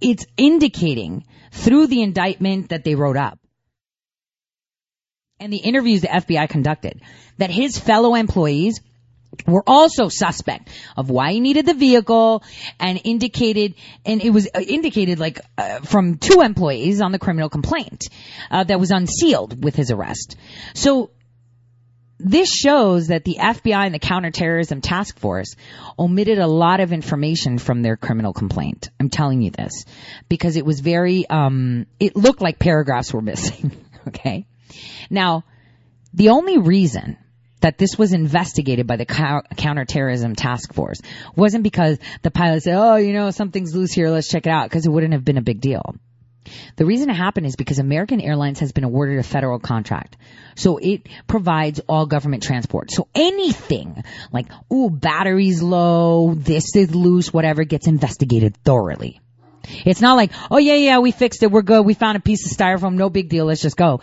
[0.00, 3.38] it's indicating through the indictment that they wrote up
[5.40, 7.00] and the interviews the FBI conducted
[7.38, 8.80] that his fellow employees
[9.46, 12.42] were also suspect of why he needed the vehicle
[12.78, 17.48] and indicated, and it was uh, indicated like uh, from two employees on the criminal
[17.48, 18.04] complaint
[18.50, 20.36] uh, that was unsealed with his arrest.
[20.74, 21.10] So
[22.24, 25.56] this shows that the FBI and the counterterrorism task force
[25.98, 28.90] omitted a lot of information from their criminal complaint.
[29.00, 29.84] I'm telling you this
[30.28, 33.72] because it was very, um, it looked like paragraphs were missing.
[34.08, 34.46] okay.
[35.10, 35.44] Now,
[36.14, 37.16] the only reason
[37.60, 41.00] that this was investigated by the counterterrorism task force
[41.36, 44.68] wasn't because the pilot said, oh, you know, something's loose here, let's check it out,
[44.68, 45.94] because it wouldn't have been a big deal.
[46.76, 50.16] The reason it happened is because American Airlines has been awarded a federal contract.
[50.56, 52.90] So it provides all government transport.
[52.90, 59.20] So anything like, ooh, battery's low, this is loose, whatever gets investigated thoroughly.
[59.84, 62.50] It's not like, oh yeah, yeah, we fixed it, we're good, we found a piece
[62.50, 64.00] of styrofoam, no big deal, let's just go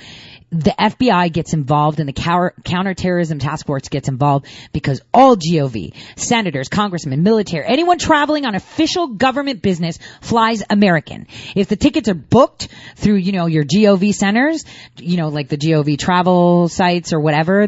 [0.51, 6.69] the FBI gets involved and the counterterrorism task force gets involved because all GOV, senators,
[6.69, 11.27] congressmen, military, anyone traveling on official government business flies American.
[11.55, 14.65] If the tickets are booked through, you know, your GOV centers,
[14.97, 17.67] you know, like the GOV travel sites or whatever,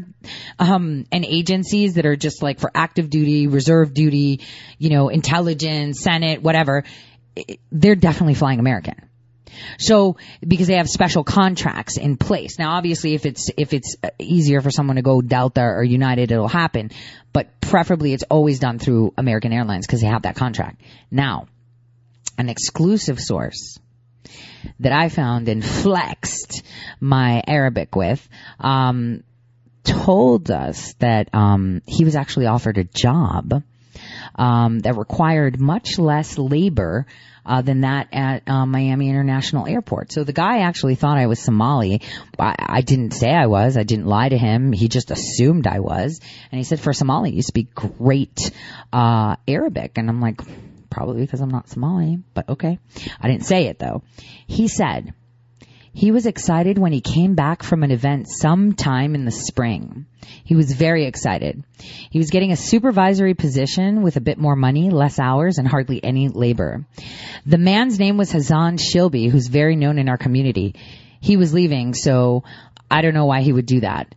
[0.58, 4.42] um, and agencies that are just like for active duty, reserve duty,
[4.80, 6.84] you know, intelligence, Senate, whatever,
[7.72, 8.96] they're definitely flying American.
[9.78, 12.58] So, because they have special contracts in place.
[12.58, 16.48] Now, obviously, if it's, if it's easier for someone to go Delta or United, it'll
[16.48, 16.92] happen.
[17.34, 20.82] But preferably it's always done through American Airlines because they have that contract.
[21.10, 21.48] Now,
[22.38, 23.80] an exclusive source
[24.80, 26.64] that I found and flexed
[27.00, 28.28] my Arabic with,
[28.60, 29.24] um,
[29.84, 33.64] told us that, um, he was actually offered a job,
[34.36, 37.06] um, that required much less labor
[37.46, 40.12] uh, than that at uh, Miami International Airport.
[40.12, 42.02] So the guy actually thought I was Somali.
[42.38, 43.78] I, I didn't say I was.
[43.78, 44.72] I didn't lie to him.
[44.72, 46.20] He just assumed I was.
[46.52, 48.52] And he said, for Somali, you speak great
[48.94, 49.98] uh, Arabic.
[49.98, 50.42] And I'm like,
[50.90, 52.78] probably because I'm not Somali, but okay.
[53.20, 54.04] I didn't say it though.
[54.46, 55.14] He said,
[55.94, 60.06] he was excited when he came back from an event sometime in the spring.
[60.44, 61.64] He was very excited.
[62.10, 66.02] He was getting a supervisory position with a bit more money, less hours, and hardly
[66.04, 66.86] any labor.
[67.46, 70.76] The man's name was Hassan Shibly, who's very known in our community.
[71.20, 72.44] He was leaving, so
[72.90, 74.16] I don't know why he would do that.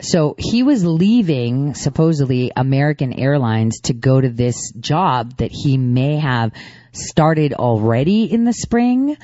[0.00, 6.18] So he was leaving supposedly American Airlines to go to this job that he may
[6.18, 6.52] have
[6.92, 9.16] started already in the spring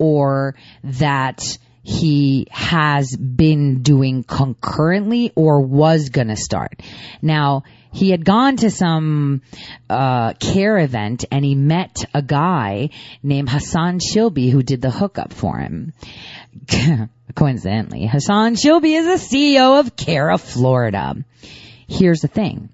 [0.00, 6.80] or that he has been doing concurrently or was gonna start.
[7.22, 9.42] Now, he had gone to some
[9.88, 12.90] uh, CAIR event and he met a guy
[13.22, 15.92] named Hassan Shibly who did the hookup for him.
[17.34, 21.16] Coincidentally, Hassan Shibly is the CEO of CAIR of Florida.
[21.88, 22.70] Here's the thing.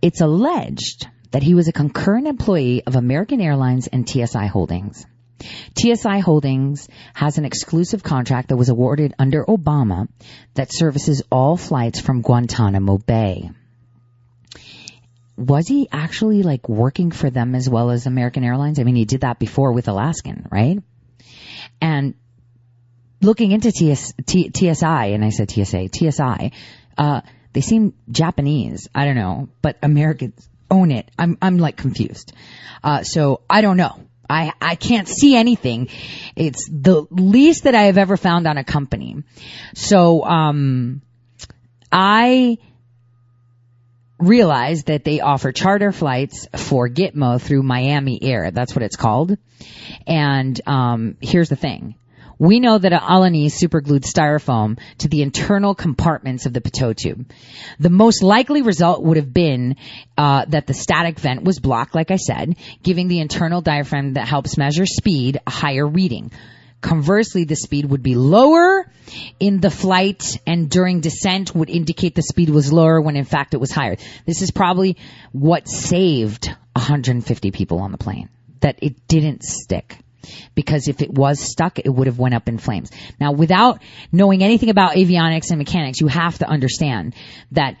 [0.00, 5.06] It's alleged that he was a concurrent employee of American Airlines and TSI Holdings.
[5.76, 10.08] TSI Holdings has an exclusive contract that was awarded under Obama
[10.54, 13.50] that services all flights from Guantanamo Bay.
[15.36, 18.80] Was he actually like working for them as well as American Airlines?
[18.80, 20.82] I mean, he did that before with Alaskan, right?
[21.80, 22.14] And
[23.20, 26.52] looking into TS, T, TSI, and I said TSA, TSI,
[26.96, 27.20] uh,
[27.52, 28.88] they seem Japanese.
[28.94, 31.08] I don't know, but Americans own it.
[31.18, 32.32] I'm, I'm like confused.
[32.82, 34.07] Uh, so I don't know.
[34.28, 35.88] I, I can't see anything.
[36.36, 39.22] It's the least that I have ever found on a company.
[39.74, 41.02] So, um,
[41.90, 42.58] I
[44.18, 48.50] realized that they offer charter flights for Gitmo through Miami Air.
[48.50, 49.36] That's what it's called.
[50.06, 51.94] And, um, here's the thing.
[52.38, 57.30] We know that Alani superglued styrofoam to the internal compartments of the Pitot tube.
[57.80, 59.76] The most likely result would have been
[60.16, 64.28] uh, that the static vent was blocked, like I said, giving the internal diaphragm that
[64.28, 66.30] helps measure speed a higher reading.
[66.80, 68.88] Conversely, the speed would be lower
[69.40, 73.54] in the flight and during descent would indicate the speed was lower when in fact
[73.54, 73.96] it was higher.
[74.26, 74.96] This is probably
[75.32, 78.28] what saved 150 people on the plane,
[78.60, 79.98] that it didn't stick
[80.54, 82.90] because if it was stuck, it would have went up in flames.
[83.20, 87.14] Now, without knowing anything about avionics and mechanics, you have to understand
[87.52, 87.76] that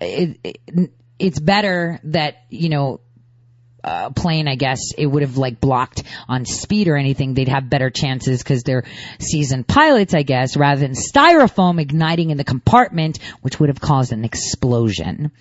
[0.00, 3.00] it, it, it's better that, you know,
[3.82, 7.34] uh, plane, I guess it would have like blocked on speed or anything.
[7.34, 8.84] They'd have better chances because they're
[9.18, 14.12] seasoned pilots, I guess, rather than styrofoam igniting in the compartment, which would have caused
[14.12, 15.32] an explosion.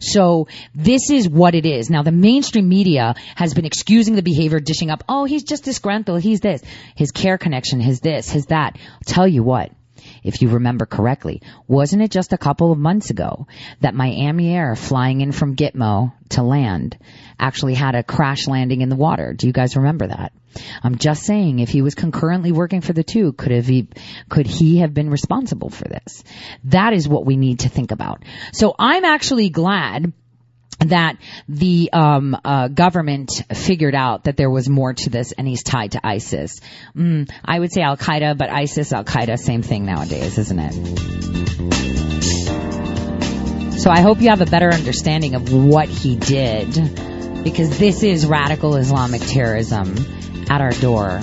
[0.00, 1.90] So this is what it is.
[1.90, 6.22] Now the mainstream media has been excusing the behavior, dishing up, oh, he's just disgruntled,
[6.22, 6.62] he's this,
[6.94, 8.78] his CAIR connection, his this, his that.
[8.78, 9.72] I'll tell you what,
[10.22, 11.42] if you remember correctly.
[11.66, 13.46] Wasn't it just a couple of months ago
[13.80, 16.98] that Miami Air flying in from Gitmo to land
[17.38, 19.32] actually had a crash landing in the water?
[19.32, 20.32] Do you guys remember that?
[20.82, 23.88] I'm just saying if he was concurrently working for the two, could have he,
[24.28, 26.24] could he have been responsible for this?
[26.64, 28.24] That is what we need to think about.
[28.52, 30.12] So I'm actually glad
[30.80, 31.16] that
[31.48, 35.92] the um, uh, government figured out that there was more to this, and he's tied
[35.92, 36.60] to ISIS.
[36.96, 40.74] Mm, I would say Al Qaeda, but ISIS, Al Qaeda, same thing nowadays, isn't it?
[43.80, 46.72] So I hope you have a better understanding of what he did,
[47.42, 49.96] because this is radical Islamic terrorism
[50.48, 51.20] at our door.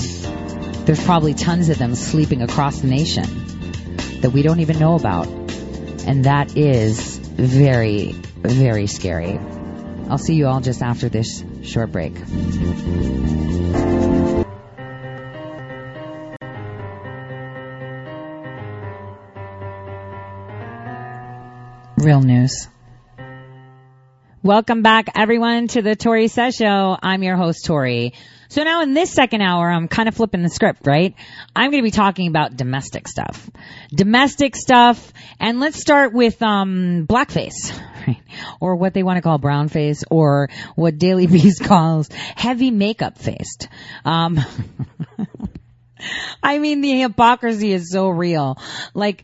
[0.85, 5.27] There's probably tons of them sleeping across the nation that we don't even know about,
[5.27, 9.39] and that is very very scary.
[10.09, 12.13] I'll see you all just after this short break.
[21.97, 22.67] Real news.
[24.45, 26.95] Welcome back everyone to the Tore Says Show.
[27.01, 28.11] I'm your host Tore.
[28.47, 31.15] So now in this second hour, I'm kind of flipping the script, right?
[31.55, 33.49] I'm going to be talking about domestic stuff.
[33.89, 37.75] Domestic stuff, and let's start with, um, blackface,
[38.07, 38.21] right?
[38.59, 43.17] Or what they want to call brown face, or what Daily Beast calls heavy makeup
[43.17, 43.67] faced.
[44.05, 44.39] Um,
[46.43, 48.59] I mean, the hypocrisy is so real.
[48.93, 49.23] Like,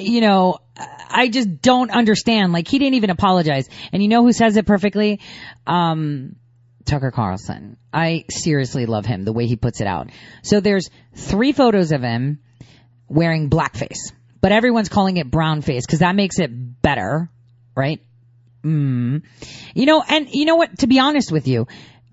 [0.00, 2.52] you know, I just don't understand.
[2.52, 3.68] Like, he didn't even apologize.
[3.92, 5.20] And you know who says it perfectly?
[5.66, 6.36] Um,
[6.84, 7.76] Tucker Carlson.
[7.92, 10.10] I seriously love him, the way he puts it out.
[10.42, 12.40] So there's three photos of him
[13.08, 16.50] wearing blackface, but everyone's calling it brownface because that makes it
[16.82, 17.30] better,
[17.76, 18.00] right?
[18.62, 19.22] Mm.
[19.74, 20.78] You know, and you know what?
[20.78, 21.66] To be honest with you,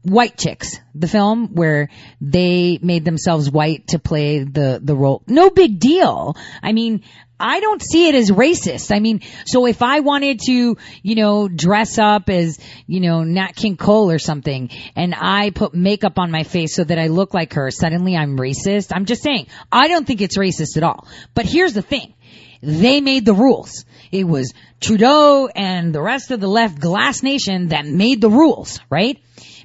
[0.03, 1.89] White Chicks, the film where
[2.19, 5.21] they made themselves white to play the, the role.
[5.27, 6.35] No big deal.
[6.63, 7.03] I mean,
[7.39, 8.95] I don't see it as racist.
[8.95, 13.55] I mean, so if I wanted to, you know, dress up as, you know, Nat
[13.55, 17.33] King Cole or something, and I put makeup on my face so that I look
[17.33, 18.91] like her, suddenly I'm racist.
[18.95, 21.07] I'm just saying, I don't think it's racist at all.
[21.33, 22.13] But here's the thing.
[22.61, 23.85] They made the rules.
[24.11, 28.79] It was Trudeau and the rest of the left glass nation that made the rules,
[28.89, 29.19] right?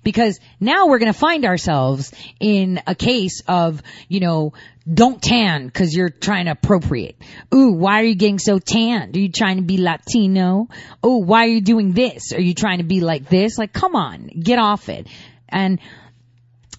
[0.07, 4.52] Because now we're going to find ourselves in a case of, you know,
[4.88, 7.20] don't tan because you're trying to appropriate.
[7.52, 9.16] Ooh, why are you getting so tanned?
[9.16, 10.68] Are you trying to be Latino?
[11.02, 12.32] Oh, why are you doing this?
[12.32, 13.59] Are you trying to be like this?
[13.59, 15.09] Like, come on, get off it.
[15.48, 15.80] And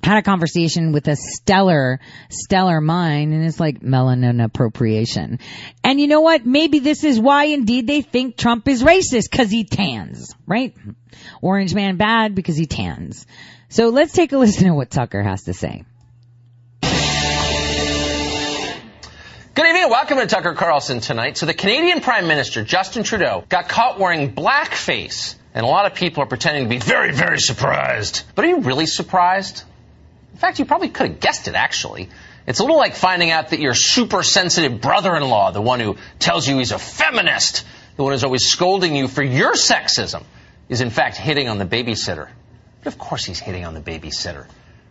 [0.07, 1.99] had a conversation with a stellar,
[2.29, 5.39] stellar mind and it's like melanin appropriation.
[5.83, 6.45] And you know what?
[6.45, 10.73] Maybe this is why indeed they think Trump is racist because he tans, right?
[11.41, 13.27] Orange man bad because he tans.
[13.67, 15.83] So let's take a listen to what Tucker has to say.
[19.55, 19.89] Good evening.
[19.89, 21.37] Welcome to Tucker Carlson tonight.
[21.37, 25.35] So the Canadian Prime Minister, Justin Trudeau, got caught wearing blackface.
[25.53, 28.23] And a lot of people are pretending to be very, very surprised.
[28.35, 29.63] But are you really surprised?
[30.37, 32.09] In fact, you probably could have guessed it, actually.
[32.45, 36.47] It's a little like finding out that your super sensitive brother-in-law, the one who tells
[36.47, 37.65] you he's a feminist,
[37.95, 40.23] the one who's always scolding you for your sexism,
[40.69, 42.29] is in fact hitting on the babysitter.
[42.83, 44.45] But of course he's hitting on the babysitter.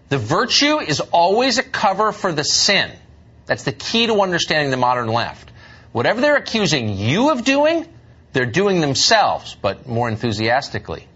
[0.09, 2.91] The virtue is always a cover for the sin.
[3.47, 5.53] That's the key to understanding the modern left.
[5.93, 7.87] Whatever they're accusing you of doing,
[8.33, 11.07] they're doing themselves, but more enthusiastically.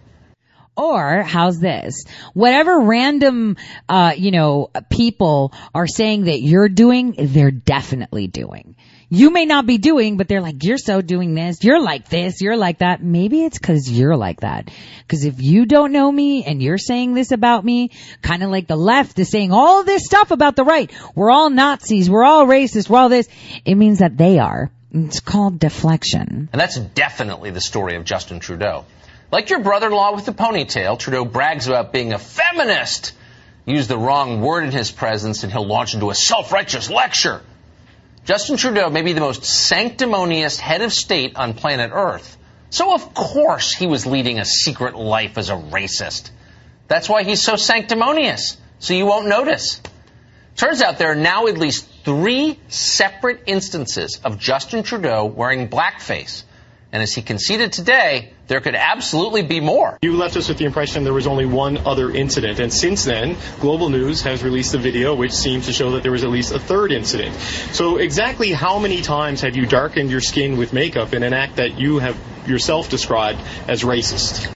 [0.81, 2.07] Or how's this?
[2.33, 8.77] Whatever random, uh, you know, people are saying that you're doing, they're definitely doing.
[9.11, 12.41] You may not be doing, but they're like, you're so doing this, you're like this,
[12.41, 13.03] you're like that.
[13.03, 14.71] Maybe it's cause you're like that.
[15.07, 17.91] Cause if you don't know me and you're saying this about me,
[18.23, 21.51] kind of like the left is saying all this stuff about the right, we're all
[21.51, 23.29] Nazis, we're all racist, we're all this,
[23.67, 24.71] it means that they are.
[24.93, 26.49] It's called deflection.
[26.53, 28.87] And that's definitely the story of Justin Trudeau.
[29.31, 33.13] Like your brother-in-law with the ponytail, Trudeau brags about being a feminist.
[33.65, 37.41] Use the wrong word in his presence and he'll launch into a self-righteous lecture.
[38.25, 42.37] Justin Trudeau may be the most sanctimonious head of state on planet Earth.
[42.71, 46.31] So of course he was leading a secret life as a racist.
[46.89, 49.81] That's why he's so sanctimonious, so you won't notice.
[50.57, 56.43] Turns out there are now at least three separate instances of Justin Trudeau wearing blackface.
[56.93, 59.97] And as he conceded today, there could absolutely be more.
[60.03, 63.37] You left us with the impression there was only one other incident, and since then,
[63.61, 66.53] Global News has released a video which seems to show that there was at least
[66.53, 67.37] a third incident.
[67.73, 71.57] So, exactly how many times have you darkened your skin with makeup in an act
[71.57, 74.53] that you have yourself described as racist?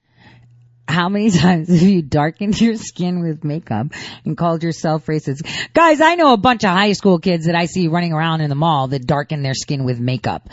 [0.89, 3.89] How many times have you darkened your skin with makeup
[4.25, 5.47] and called yourself racist?
[5.73, 8.49] Guys, I know a bunch of high school kids that I see running around in
[8.49, 10.49] the mall that darken their skin with makeup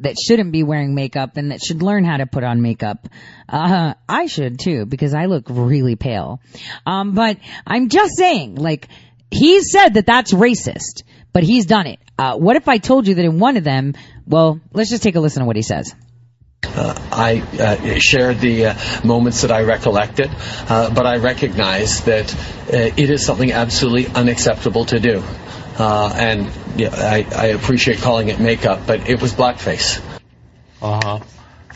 [0.00, 3.08] that shouldn't be wearing makeup and that should learn how to put on makeup.
[3.48, 6.40] Uh, I should too because I look really pale.
[6.84, 8.88] Um, but I'm just saying, like,
[9.30, 11.98] he said that that's racist, but he's done it.
[12.18, 13.94] Uh, what if I told you that in one of them,
[14.26, 15.94] well, let's just take a listen to what he says.
[16.64, 18.74] Uh, I uh, shared the uh,
[19.04, 22.38] moments that I recollected, uh, but I recognize that uh,
[22.70, 25.22] it is something absolutely unacceptable to do.
[25.78, 30.00] Uh, and yeah, I, I appreciate calling it makeup, but it was blackface.
[30.80, 31.20] Uh huh.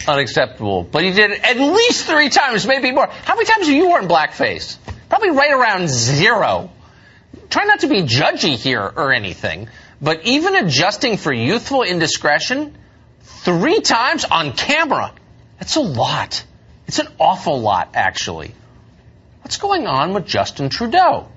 [0.09, 0.83] Unacceptable.
[0.83, 3.07] But he did it at least three times, maybe more.
[3.07, 4.79] How many times have you worn blackface?
[5.09, 6.71] Probably right around zero.
[7.51, 9.69] Try not to be judgy here or anything,
[10.01, 12.77] but even adjusting for youthful indiscretion,
[13.23, 15.13] three times on camera,
[15.59, 16.45] that's a lot.
[16.87, 18.55] It's an awful lot, actually.
[19.43, 21.29] What's going on with Justin Trudeau?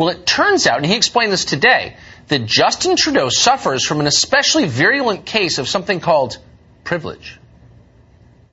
[0.00, 1.98] Well, it turns out, and he explained this today,
[2.28, 6.38] that Justin Trudeau suffers from an especially virulent case of something called
[6.84, 7.38] privilege.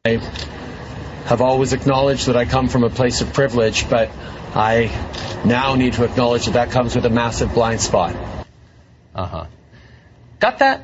[0.03, 0.17] I
[1.23, 4.09] have always acknowledged that I come from a place of privilege, but
[4.55, 4.91] I
[5.45, 8.13] now need to acknowledge that that comes with a massive blind spot.
[9.15, 9.45] Uh huh.
[10.39, 10.83] Got that?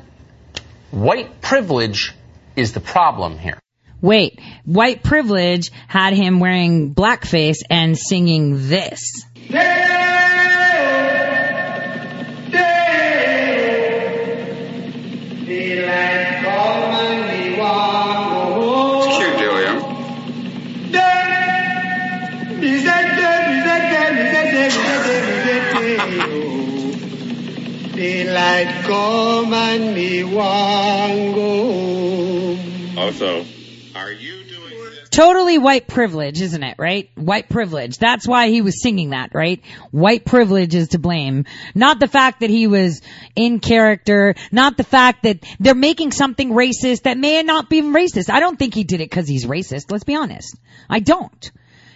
[0.90, 2.14] White privilege
[2.56, 3.58] is the problem here.
[4.00, 9.26] Wait, white privilege had him wearing blackface and singing this.
[9.34, 10.23] It's
[27.94, 32.98] Daylight come and me want go home.
[32.98, 33.44] Also,
[35.14, 37.08] Totally white privilege, isn't it, right?
[37.14, 37.98] White privilege.
[37.98, 39.62] That's why he was singing that, right?
[39.92, 41.44] White privilege is to blame.
[41.72, 43.00] Not the fact that he was
[43.36, 48.28] in character, not the fact that they're making something racist that may not be racist.
[48.28, 50.58] I don't think he did it because he's racist, let's be honest.
[50.90, 51.52] I don't.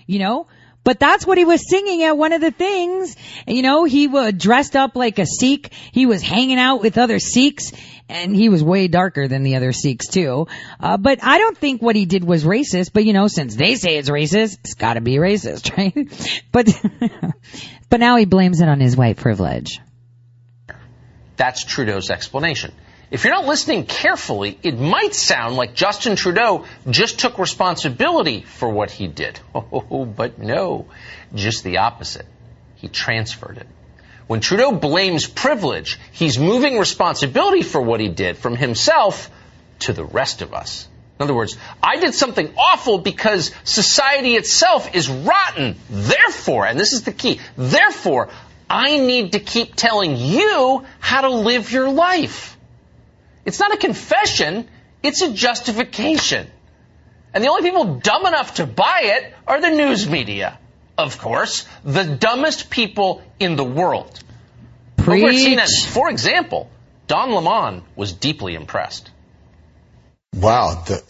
[0.07, 0.47] You know?
[0.85, 3.17] But that's what he was singing at one of the things.
[3.47, 5.73] You know, he was dressed up like a Sikh.
[5.93, 7.73] He was hanging out with other Sikhs
[8.09, 10.47] and he was way darker than the other Sikhs too.
[10.81, 13.75] Uh, but I don't think what he did was racist, but you know, since they
[13.75, 16.43] say it's racist, it's gotta be racist, right?
[16.53, 16.69] But,
[17.91, 19.81] but now he blames it on his white privilege.
[21.37, 22.73] That's Trudeau's explanation.
[23.11, 28.69] If you're not listening carefully, it might sound like Justin Trudeau just took responsibility for
[28.69, 29.41] what he did.
[29.91, 30.87] Oh, but no,
[31.35, 32.27] just the opposite.
[32.77, 33.67] He transferred it.
[34.29, 39.31] When Trudeau blames privilege, he's moving responsibility for what he did from himself
[39.81, 40.87] to the rest of us.
[41.19, 45.77] In other words, I did something awful because society itself is rotten.
[45.91, 48.29] Therefore, and this is the key, therefore,
[48.69, 52.57] I need to keep telling you how to live your life.
[53.47, 54.69] It's not a confession,
[55.03, 56.49] it's a justification.
[57.33, 60.59] And the only people dumb enough to buy it are the news media.
[60.99, 64.19] Of course, the dumbest people in the world.
[64.97, 65.23] Preach.
[65.23, 66.69] Over at CNN, for example,
[67.07, 69.11] Don Lemon was deeply impressed.
[70.35, 71.03] Wow, the,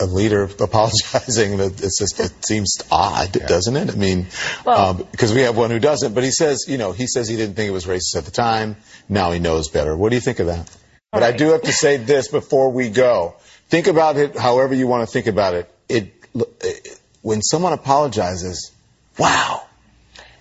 [0.00, 3.46] a, a leader apologizing that it's just it seems odd, yeah.
[3.46, 3.90] doesn't it?
[3.90, 4.24] I mean,
[4.64, 7.36] because um, we have one who doesn't, but he says, you know, he says he
[7.36, 8.76] didn't think it was racist at the time.
[9.08, 9.96] Now he knows better.
[9.96, 10.70] What do you think of that?
[11.10, 11.34] But right.
[11.34, 13.34] I do have to say this before we go.
[13.68, 15.70] Think about it however you want to think about it.
[15.88, 16.12] It,
[16.60, 18.72] it when someone apologizes,
[19.20, 19.66] wow.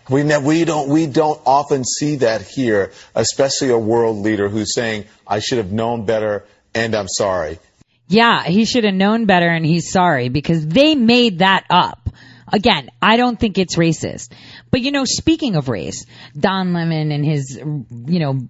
[0.09, 5.05] We, we don't we don't often see that here, especially a world leader who's saying,
[5.27, 7.59] "I should have known better and I'm sorry."
[8.07, 12.09] Yeah, he should have known better and he's sorry because they made that up.
[12.51, 14.31] Again, I don't think it's racist.
[14.71, 16.05] But you know, speaking of race,
[16.37, 18.47] Don Lemon and his, you know,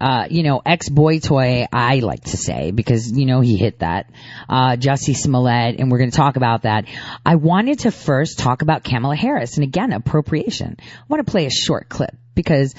[0.00, 4.10] uh, you know, ex-boy toy, I like to say, because, you know, he hit that,
[4.48, 6.86] uh, Jussie Smollett, and we're going to talk about that.
[7.24, 10.76] I wanted to first talk about Kamala Harris, and again, appropriation.
[10.78, 12.74] I want to play a short clip, because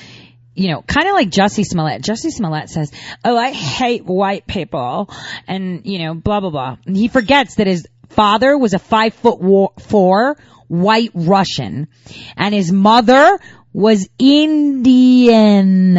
[0.58, 2.02] you know, kind of like Jussie Smollett.
[2.02, 2.92] Jussie Smollett says,
[3.24, 5.08] "Oh, I hate white people,"
[5.48, 6.78] and you know, blah blah blah.
[6.88, 9.40] And he forgets that his father was a five foot
[9.80, 10.36] four
[10.68, 11.90] white Russian,
[12.36, 13.40] and his mother
[13.72, 15.94] was Indian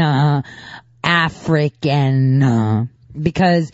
[1.03, 2.87] African uh,
[3.21, 3.71] because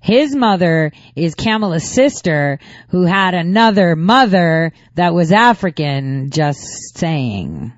[0.00, 2.60] his mother is Kamala's sister
[2.90, 6.30] who had another mother that was African.
[6.30, 7.72] Just saying.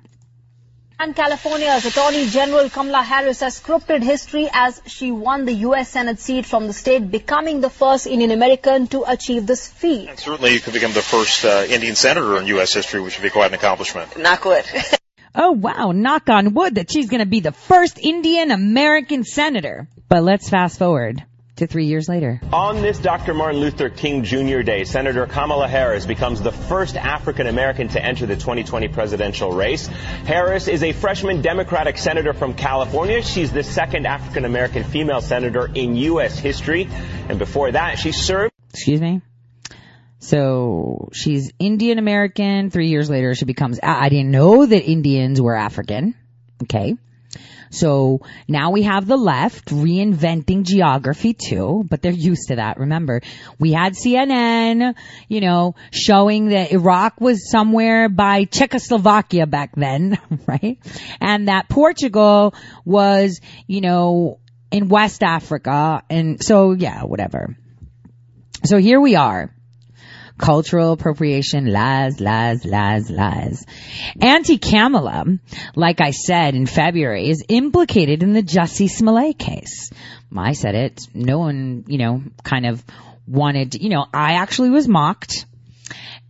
[1.01, 5.89] And California's Attorney General Kamala Harris has scripted history as she won the U.S.
[5.89, 10.09] Senate seat from the state, becoming the first Indian American to achieve this feat.
[10.09, 12.73] And certainly you could become the first uh, Indian senator in U.S.
[12.73, 14.19] history, which would be quite an accomplishment.
[14.19, 14.65] Not good.
[15.35, 19.87] Oh wow, knock on wood that she's gonna be the first Indian American senator.
[20.07, 21.23] But let's fast forward
[21.59, 22.41] to three years later.
[22.51, 23.33] On this Dr.
[23.33, 24.61] Martin Luther King Jr.
[24.61, 29.87] Day, Senator Kamala Harris becomes the first African American to enter the 2020 presidential race.
[29.87, 33.21] Harris is a freshman Democratic senator from California.
[33.21, 36.39] She's the second African American female senator in U.S.
[36.39, 36.89] history.
[37.27, 38.53] And before that, she served.
[38.71, 39.21] Excuse me?
[40.19, 42.69] So she's Indian American.
[42.69, 46.15] Three years later, she becomes, I didn't know that Indians were African.
[46.63, 46.95] Okay.
[47.71, 52.79] So now we have the left reinventing geography too, but they're used to that.
[52.79, 53.21] Remember,
[53.59, 54.95] we had CNN,
[55.27, 60.17] you know, showing that Iraq was somewhere by Czechoslovakia back then,
[60.47, 60.79] right?
[61.21, 62.55] And that Portugal
[62.85, 64.39] was, you know,
[64.71, 66.03] in West Africa.
[66.09, 67.55] And so, yeah, whatever.
[68.65, 69.53] So here we are.
[70.39, 73.65] Cultural appropriation, lies, lies, lies, lies.
[74.21, 75.25] Anti-Kamala,
[75.75, 79.91] like I said in February, is implicated in the Jussie Smollett case.
[80.35, 81.01] I said it.
[81.13, 82.83] No one, you know, kind of
[83.27, 85.45] wanted, you know, I actually was mocked.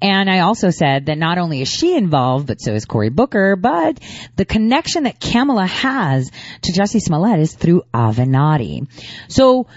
[0.01, 3.55] And I also said that not only is she involved, but so is Cory Booker,
[3.55, 3.99] but
[4.37, 6.31] the connection that Kamala has
[6.61, 8.87] to Jussie Smollett is through Avenatti.
[9.27, 9.67] So,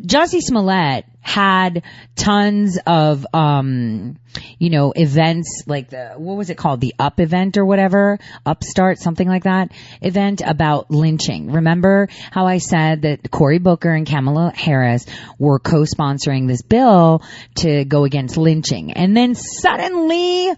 [0.00, 1.82] Jussie Smollett had
[2.16, 4.18] tons of, um,
[4.58, 6.82] you know, events like the, what was it called?
[6.82, 8.18] The Up event or whatever?
[8.44, 9.72] Upstart, something like that
[10.02, 11.50] event about lynching.
[11.50, 15.06] Remember how I said that Cory Booker and Kamala Harris
[15.38, 17.22] were co-sponsoring this bill
[17.56, 18.92] to go against lynching.
[18.92, 20.52] And then suddenly,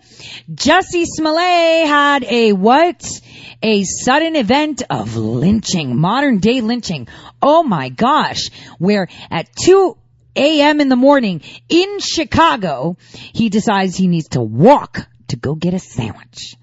[0.52, 3.08] Jussie Smollett had a what?
[3.62, 7.06] A sudden event of lynching, modern day lynching.
[7.40, 9.96] Oh my gosh, where at 2
[10.36, 10.80] a.m.
[10.80, 15.78] in the morning in Chicago, he decides he needs to walk to go get a
[15.78, 16.56] sandwich.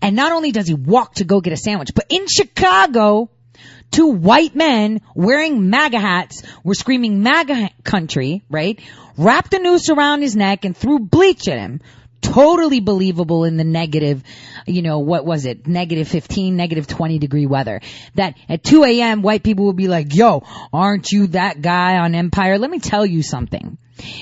[0.00, 3.30] And not only does he walk to go get a sandwich, but in Chicago,
[3.90, 8.80] two white men wearing MAGA hats were screaming MAGA country, right?
[9.16, 11.80] Wrapped a noose around his neck and threw bleach at him.
[12.22, 14.22] Totally believable in the negative,
[14.66, 15.66] you know, what was it?
[15.66, 17.80] Negative 15, negative 20 degree weather.
[18.14, 19.22] That at 2 a.m.
[19.22, 20.42] white people will be like, yo,
[20.72, 22.58] aren't you that guy on Empire?
[22.58, 23.76] Let me tell you something.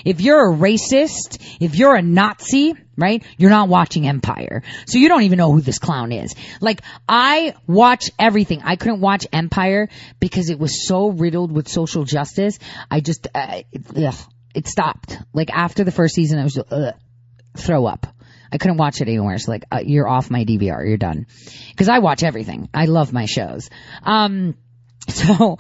[0.05, 4.63] If you're a racist, if you're a Nazi, right, you're not watching Empire.
[4.87, 6.35] So you don't even know who this clown is.
[6.61, 8.61] Like, I watch everything.
[8.63, 9.89] I couldn't watch Empire
[10.19, 12.59] because it was so riddled with social justice.
[12.91, 13.63] I just, uh,
[13.97, 14.15] ugh,
[14.55, 15.19] it stopped.
[15.33, 16.95] Like after the first season, I was ugh,
[17.57, 18.07] throw up.
[18.53, 19.35] I couldn't watch it anywhere.
[19.35, 20.87] It's like, uh, you're off my DVR.
[20.87, 21.27] You're done.
[21.77, 22.69] Cause I watch everything.
[22.75, 23.71] I love my shows.
[24.03, 24.57] Um,
[25.09, 25.59] so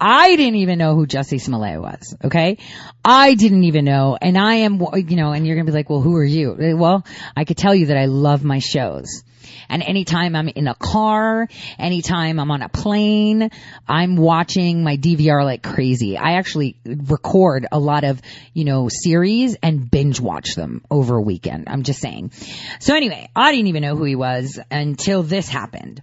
[0.00, 2.16] I didn't even know who Jussie Smollett was.
[2.24, 2.58] Okay.
[3.04, 4.18] I didn't even know.
[4.20, 6.56] And I am, you know, and you're going to be like, well, who are you?
[6.76, 9.22] Well, I could tell you that I love my shows.
[9.68, 13.50] And anytime I'm in a car, anytime I'm on a plane,
[13.88, 16.16] I'm watching my DVR like crazy.
[16.16, 18.20] I actually record a lot of,
[18.52, 21.68] you know, series and binge watch them over a weekend.
[21.68, 22.32] I'm just saying.
[22.80, 26.02] So anyway, I didn't even know who he was until this happened.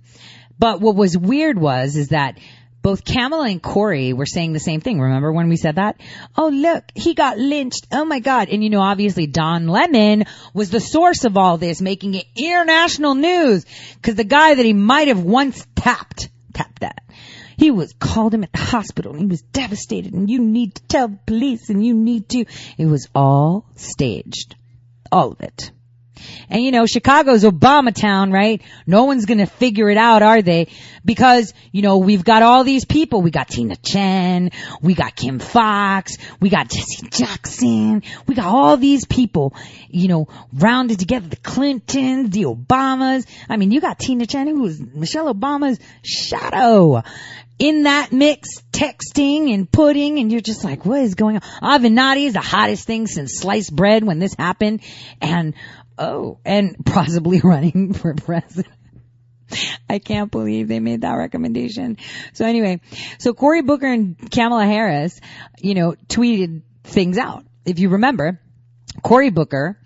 [0.59, 2.37] But what was weird was, is that
[2.81, 4.99] both Kamala and Cory were saying the same thing.
[4.99, 5.99] Remember when we said that?
[6.37, 7.87] Oh, look, he got lynched.
[7.91, 8.49] Oh my God.
[8.49, 13.15] And you know, obviously Don Lemon was the source of all this, making it international
[13.15, 13.65] news
[13.95, 17.03] because the guy that he might have once tapped, tapped that.
[17.57, 20.83] He was called him at the hospital and he was devastated and you need to
[20.83, 22.45] tell the police and you need to.
[22.77, 24.55] It was all staged.
[25.11, 25.71] All of it.
[26.49, 28.61] And you know, Chicago's Obama town, right?
[28.85, 30.67] No one's gonna figure it out, are they?
[31.05, 33.21] Because, you know, we've got all these people.
[33.21, 38.77] We got Tina Tchen, we got Kim Foxx, we got Jesse Jackson, we got all
[38.77, 39.55] these people,
[39.89, 43.25] you know, rounded together, the Clintons, the Obamas.
[43.47, 47.01] I mean, you got Tina Tchen, who was Michelle Obama's shadow
[47.59, 51.41] in that mix, texting and putting, and you're just like, what is going on?
[51.61, 54.81] Avenatti is the hottest thing since sliced bread when this happened,
[55.21, 55.53] and
[55.99, 58.73] oh, and possibly running for president.
[59.89, 61.97] I can't believe they made that recommendation.
[62.33, 62.81] So anyway,
[63.17, 65.19] so Cory Booker and Kamala Harris,
[65.59, 67.45] you know, tweeted things out.
[67.65, 68.39] If you remember,
[69.01, 69.79] Cory Booker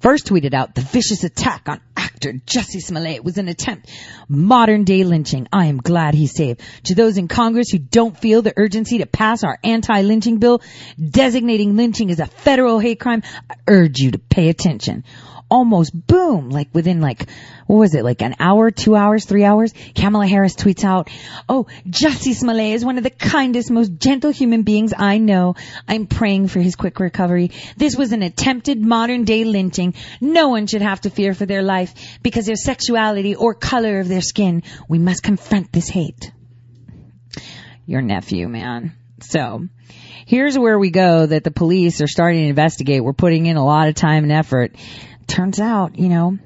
[0.00, 3.90] first tweeted out the vicious attack on actor Jussie Smollett was an attempt.
[4.28, 5.48] Modern day lynching.
[5.52, 6.60] I am glad he's saved.
[6.84, 10.62] To those in Congress who don't feel the urgency to pass our anti-lynching bill
[10.98, 15.04] designating lynching as a federal hate crime, I urge you to pay attention
[15.48, 17.28] almost boom, like within like,
[17.66, 19.72] what was it, like an hour, two hours, three hours?
[19.94, 21.08] Kamala Harris tweets out,
[21.48, 25.54] oh, Jussie Smollett is one of the kindest, most gentle human beings I know.
[25.86, 27.52] I'm praying for his quick recovery.
[27.76, 29.94] This was an attempted modern day lynching.
[30.20, 34.08] No one should have to fear for their life because their sexuality or color of
[34.08, 34.62] their skin.
[34.88, 36.32] We must confront this hate.
[37.86, 38.94] Your nephew, man.
[39.20, 39.68] So,
[40.26, 43.02] here's where we go that the police are starting to investigate.
[43.02, 44.74] We're putting in a lot of time and effort
[45.26, 46.38] turns out, you know,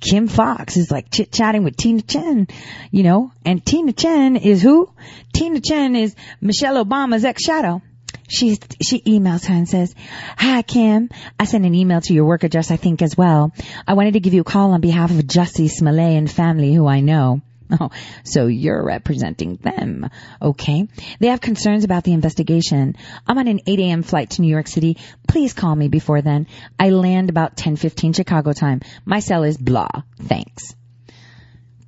[0.00, 2.50] Kim Foxx is like chit chatting with Tina Tchen,
[2.90, 4.90] you know, and Tina Tchen is who?
[5.32, 7.82] Tina Tchen is Michelle Obama's ex shadow.
[8.28, 9.94] She she emails her and says,
[10.36, 11.08] "Hi Kim,
[11.40, 13.52] I sent an email to your work address I think as well.
[13.86, 16.86] I wanted to give you a call on behalf of Jussie Smollett and family who
[16.86, 17.40] I know.
[17.70, 17.90] Oh,
[18.24, 20.08] so you're representing them.
[20.40, 20.88] Okay.
[21.20, 22.96] They have concerns about the investigation.
[23.26, 24.02] I'm on an 8 a.m.
[24.02, 24.98] flight to New York City.
[25.26, 26.46] Please call me before then.
[26.78, 28.80] I land about 10:15 Chicago time.
[29.04, 29.90] My cell is blah.
[30.22, 30.74] Thanks.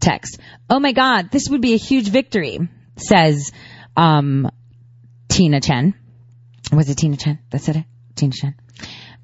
[0.00, 0.38] Text.
[0.68, 2.58] Oh my God, this would be a huge victory,
[2.96, 3.52] says
[3.96, 4.50] um,
[5.28, 5.94] Tina Tchen.
[6.72, 7.38] Was it Tina Tchen?
[7.50, 7.84] That's it.
[8.14, 8.54] Tina Tchen.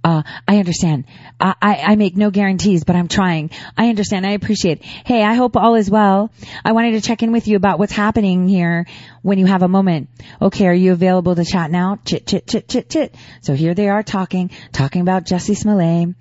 [0.07, 1.07] Uh, I understand.
[1.41, 3.51] I, I, I make no guarantees, but I'm trying.
[3.77, 4.25] I understand.
[4.25, 4.85] I appreciate.
[4.85, 6.31] Hey, I hope all is well.
[6.65, 8.87] I wanted to check in with you about what's happening here
[9.23, 10.09] when you have a moment.
[10.41, 11.99] Okay, are you available to chat now?
[12.05, 13.17] Chit, chit, chit, chit, chit.
[13.41, 16.15] So here they are talking, talking about Jesse Smollett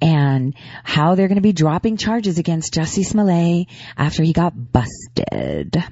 [0.00, 0.54] and
[0.84, 3.66] how they're going to be dropping charges against Jesse Smollett
[3.96, 5.82] after he got busted.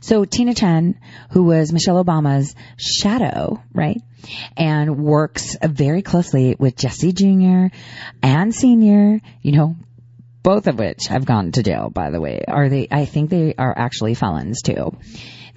[0.00, 0.94] So Tina Tchen,
[1.30, 4.00] who was Michelle Obama's shadow, right?
[4.56, 7.66] And works very closely with Jesse Jr.
[8.22, 9.76] and Senior, you know,
[10.42, 12.42] both of which have gone to jail, by the way.
[12.46, 14.96] Are they, I think they are actually felons too.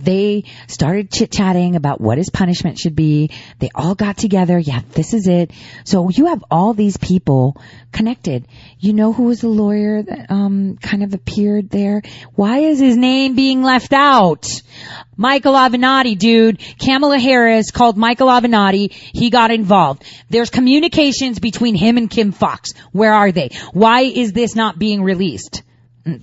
[0.02, 3.32] They started chit chatting about what his punishment should be.
[3.60, 4.58] They all got together.
[4.58, 5.52] Yeah, this is it.
[5.84, 8.47] So you have all these people connected.
[8.80, 12.02] You know who was the lawyer that um kind of appeared there?
[12.36, 14.62] Why is his name being left out?
[15.16, 16.60] Michael Avenatti, dude.
[16.80, 18.91] Kamala Harris called Michael Avenatti.
[18.91, 20.04] He got involved.
[20.30, 22.74] There's communications between him and Kim Foxx.
[22.91, 23.49] Where are they?
[23.72, 25.62] Why is this not being released?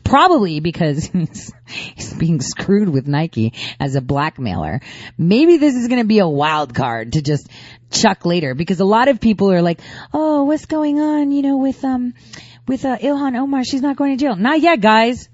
[0.03, 4.81] Probably because he's, he's being screwed with Nike as a blackmailer.
[5.17, 7.49] Maybe this is going to be a wild card to just
[7.91, 9.81] chuck later because a lot of people are like,
[10.13, 11.31] "Oh, what's going on?
[11.31, 12.15] You know, with um,
[12.67, 15.29] with uh, Ilhan Omar, she's not going to jail." Not yet, guys.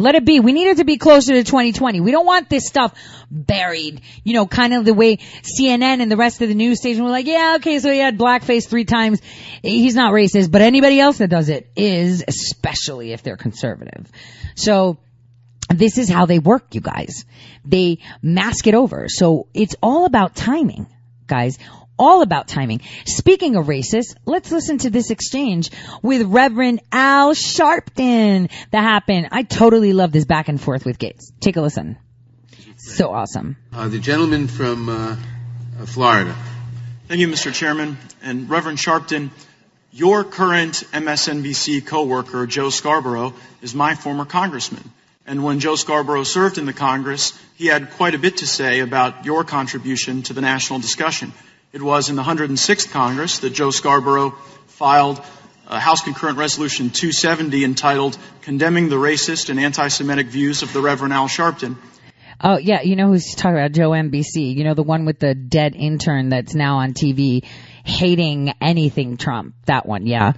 [0.00, 0.40] Let it be.
[0.40, 2.00] We need it to be closer to 2020.
[2.00, 2.94] We don't want this stuff
[3.30, 7.04] buried, you know, kind of the way CNN and the rest of the news station
[7.04, 9.20] were like, yeah, okay, so he had blackface three times.
[9.60, 14.10] He's not racist, but anybody else that does it is, especially if they're conservative.
[14.54, 14.96] So,
[15.68, 17.26] this is how they work, you guys.
[17.66, 19.06] They mask it over.
[19.08, 20.86] So it's all about timing,
[21.26, 21.58] guys
[22.00, 22.80] all about timing.
[23.04, 25.70] Speaking of racists, let's listen to this exchange
[26.02, 29.28] with Reverend Al Sharpton that happened.
[29.30, 31.30] I totally love this back and forth with Gaetz.
[31.40, 31.98] Take a listen.
[32.78, 33.56] So awesome.
[33.72, 35.16] Uh, the gentleman from uh,
[35.84, 36.34] Florida.
[37.06, 37.52] Thank you, Mr.
[37.52, 37.98] Chairman.
[38.22, 39.28] And Reverend Sharpton,
[39.92, 44.90] your current MSNBC coworker, Joe Scarborough, is my former congressman.
[45.26, 48.80] And when Joe Scarborough served in the Congress, he had quite a bit to say
[48.80, 51.32] about your contribution to the national discussion.
[51.72, 54.32] It was in the 106th Congress that Joe Scarborough
[54.66, 55.20] filed
[55.68, 61.28] House Concurrent Resolution 270 entitled Condemning the Racist and Anti-Semitic Views of the Reverend Al
[61.28, 61.76] Sharpton.
[62.42, 64.56] Oh yeah, you know who's talking about Joe MBC.
[64.56, 67.44] You know the one with the dead intern that's now on TV
[67.84, 69.54] hating anything Trump.
[69.66, 70.32] That one, yeah.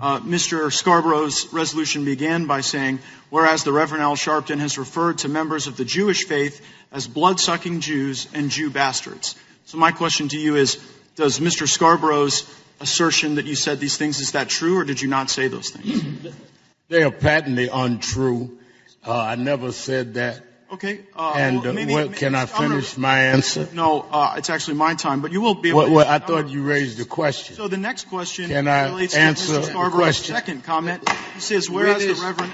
[0.00, 0.72] Uh, Mr.
[0.72, 5.76] Scarborough's resolution began by saying, whereas the Reverend Al Sharpton has referred to members of
[5.76, 9.36] the Jewish faith as blood-sucking Jews and Jew bastards.
[9.66, 10.78] So my question to you is,
[11.16, 11.68] does Mr.
[11.68, 12.44] Scarborough's
[12.82, 14.20] assertion that you said these things.
[14.20, 16.34] Is that true, or did you not say those things?
[16.88, 18.58] They are patently untrue.
[19.06, 20.42] Uh, I never said that.
[20.70, 21.00] Okay.
[21.16, 23.66] Uh, and well, uh, maybe- maybe- can I I'm gonna- finish my answer?
[23.72, 25.92] No, uh, it's actually my time, but you will be able Well, to.
[25.94, 27.56] well, I thought you raised the question.
[27.56, 29.72] So the next question Can I relates answer to Mr.
[29.72, 31.08] Scarborough's second comment.
[31.34, 32.52] He says, whereas the Reverend...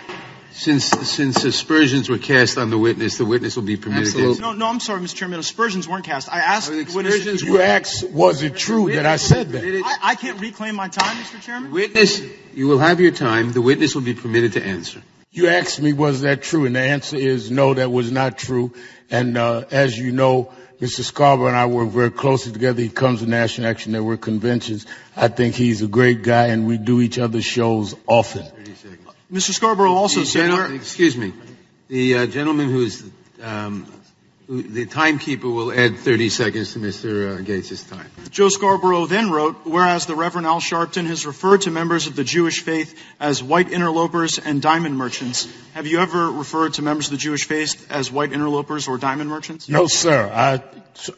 [0.51, 4.41] Since since aspersions were cast on the witness, the witness will be permitted to answer.
[4.43, 5.15] No, no, I'm sorry, Mr.
[5.15, 5.39] Chairman.
[5.39, 6.33] Aspersions weren't cast.
[6.33, 9.63] I asked the witness aspersions he- You asked, was it true that I said that?
[9.65, 11.41] I, I can't reclaim my time, Mr.
[11.41, 11.71] Chairman.
[11.71, 12.21] Witness,
[12.55, 13.53] you will have your time.
[13.53, 15.01] The witness will be permitted to answer.
[15.31, 16.65] You asked me, was that true?
[16.67, 18.73] And the answer is no, that was not true.
[19.11, 20.51] And uh, as you know,
[20.81, 21.03] Mr.
[21.03, 22.81] Scarborough and I work very closely together.
[22.81, 24.87] He comes to National Action Network conventions.
[25.17, 28.47] I think he's a great guy, and we do each other's shows often.
[29.33, 29.53] Mr.
[29.53, 31.33] Scarborough also said, excuse me,
[31.89, 33.05] the uh, gentleman who's
[33.43, 33.87] um,
[34.49, 37.37] the timekeeper will add 30 seconds to Mr.
[37.37, 38.11] Uh, Gaetz' time.
[38.31, 42.25] Joe Scarborough then wrote, whereas the Reverend Al Sharpton has referred to members of the
[42.25, 45.47] Jewish faith as white interlopers and diamond merchants.
[45.75, 49.29] Have you ever referred to members of the Jewish faith as white interlopers or diamond
[49.29, 49.69] merchants?
[49.69, 50.31] No, sir.
[50.33, 50.63] I,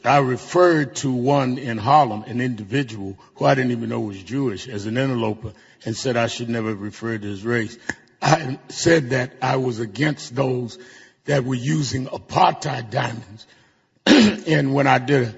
[0.04, 4.66] I referred to one in Harlem, an individual who I didn't even know was Jewish,
[4.68, 5.52] as an interloper,
[5.84, 7.78] and said I should never refer to his race.
[8.22, 10.78] I said that I was against those
[11.24, 13.46] that were using apartheid diamonds.
[14.06, 15.34] and when I did a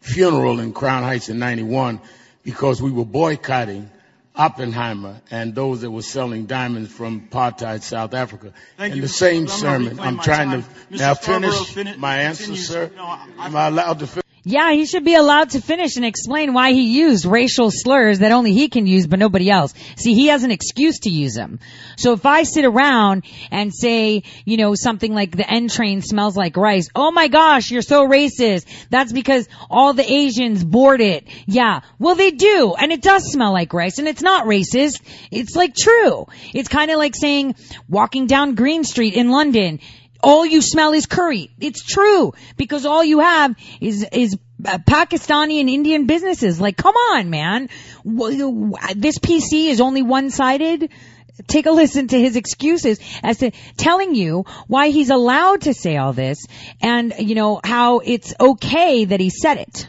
[0.00, 2.00] funeral in Crown Heights in 91,
[2.42, 3.90] because we were boycotting
[4.34, 8.52] Oppenheimer and those that were selling diamonds from apartheid South Africa.
[8.76, 9.12] Thank in you, the Mr.
[9.12, 9.48] same.
[9.48, 10.62] Sermon, I'm trying time.
[10.62, 10.98] to Mr.
[11.00, 12.90] now finish fini- my answer, sir.
[12.96, 14.24] No, Am I allowed to finish?
[14.44, 18.32] Yeah, he should be allowed to finish and explain why he used racial slurs that
[18.32, 19.74] only he can use but nobody else.
[19.96, 21.58] See, he has an excuse to use them.
[21.96, 26.36] So if I sit around and say, you know, something like the N train smells
[26.36, 28.66] like rice, oh my gosh, you're so racist.
[28.90, 31.26] That's because all the Asians board it.
[31.46, 35.00] Yeah, well they do, and it does smell like rice, and it's not racist.
[35.30, 36.26] It's like true.
[36.54, 37.56] It's kind of like saying
[37.88, 39.80] walking down Green Street in London,
[40.22, 41.50] all you smell is curry.
[41.60, 46.60] It's true because all you have is is uh, Pakistani and Indian businesses.
[46.60, 47.68] Like, come on, man.
[48.04, 50.90] This PC is only one sided.
[51.46, 55.96] Take a listen to his excuses as to telling you why he's allowed to say
[55.96, 56.46] all this
[56.82, 59.88] and, you know, how it's okay that he said it.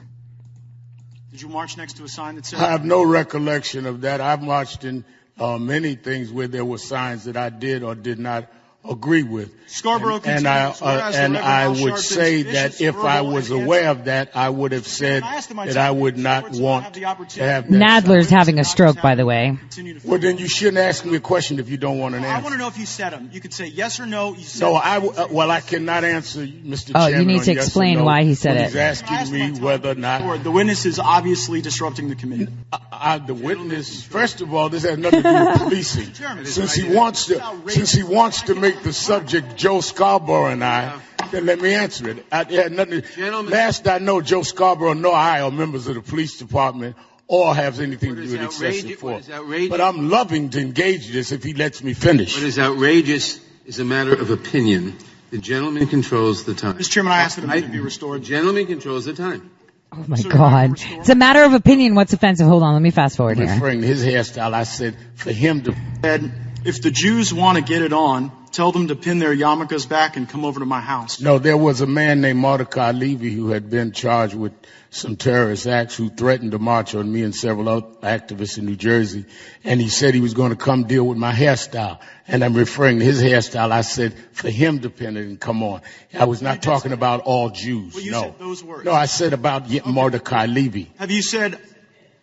[1.31, 2.59] Did you march next to a sign that said...
[2.59, 4.21] I have no recollection of that.
[4.21, 5.03] I've marched in
[5.39, 8.47] uh, many things where there were signs that I did or did not
[8.87, 9.53] agree with.
[9.69, 13.51] Scarborough and, and I continues, whereas the and I would say that if I was
[13.51, 16.17] and aware of that, I would have said I asked him my that I would
[16.17, 18.03] not forward, so want have the to have that.
[18.03, 19.57] Nadler's having a stroke, by the way.
[20.03, 22.35] Well, then you shouldn't ask me a question if you don't want an answer.
[22.35, 23.29] I want to know if you said them.
[23.31, 24.33] You could say yes or no.
[24.33, 24.81] You said No, them.
[24.83, 26.93] I w- uh, well, I cannot answer Mr.
[26.95, 28.65] Oh, you need on to yes explain no why he said it.
[28.65, 32.47] He's asking me whether or not The witness is obviously disrupting the committee.
[32.91, 34.03] I, the witness.
[34.03, 36.45] First of all, this has nothing to do with policing.
[36.45, 40.99] Since he wants to, since he wants to make the subject Joe Scarborough and I,
[41.31, 42.25] then let me answer it.
[42.31, 43.03] I, it nothing.
[43.49, 46.95] Last I know, Joe Scarborough nor I are members of the police department
[47.27, 49.27] or have anything to do with excessive force.
[49.27, 52.35] But I'm loving to engage this if he lets me finish.
[52.35, 54.97] What is outrageous is a matter of opinion.
[55.29, 56.79] The gentleman controls the time.
[56.79, 56.89] Mr.
[56.89, 58.21] Chairman, I ask that the minute be restored.
[58.21, 59.51] The gentleman controls the time.
[59.91, 60.73] Oh my God.
[60.79, 61.93] It's a matter of opinion.
[61.93, 62.47] What's offensive?
[62.47, 62.73] Hold on.
[62.73, 63.47] Let me fast forward here.
[63.47, 65.75] Referring to his hairstyle, I said for him to.
[66.01, 66.31] Said,
[66.65, 70.17] if the Jews want to get it on, tell them to pin their yarmulkes back
[70.17, 71.21] and come over to my house.
[71.21, 74.53] No, there was a man named Mordecai Levy who had been charged with
[74.91, 78.75] some terrorist acts who threatened to march on me and several other activists in New
[78.75, 79.25] Jersey.
[79.63, 81.99] And he said he was going to come deal with my hairstyle.
[82.27, 83.71] And I'm referring to his hairstyle.
[83.71, 85.81] I said for him to pin it and come on.
[86.13, 87.95] I was not talking about all Jews.
[87.95, 88.35] Well, no.
[88.39, 88.85] those words.
[88.85, 90.91] No, I said about Ye- Mordecai Levy.
[90.97, 91.59] Have you said,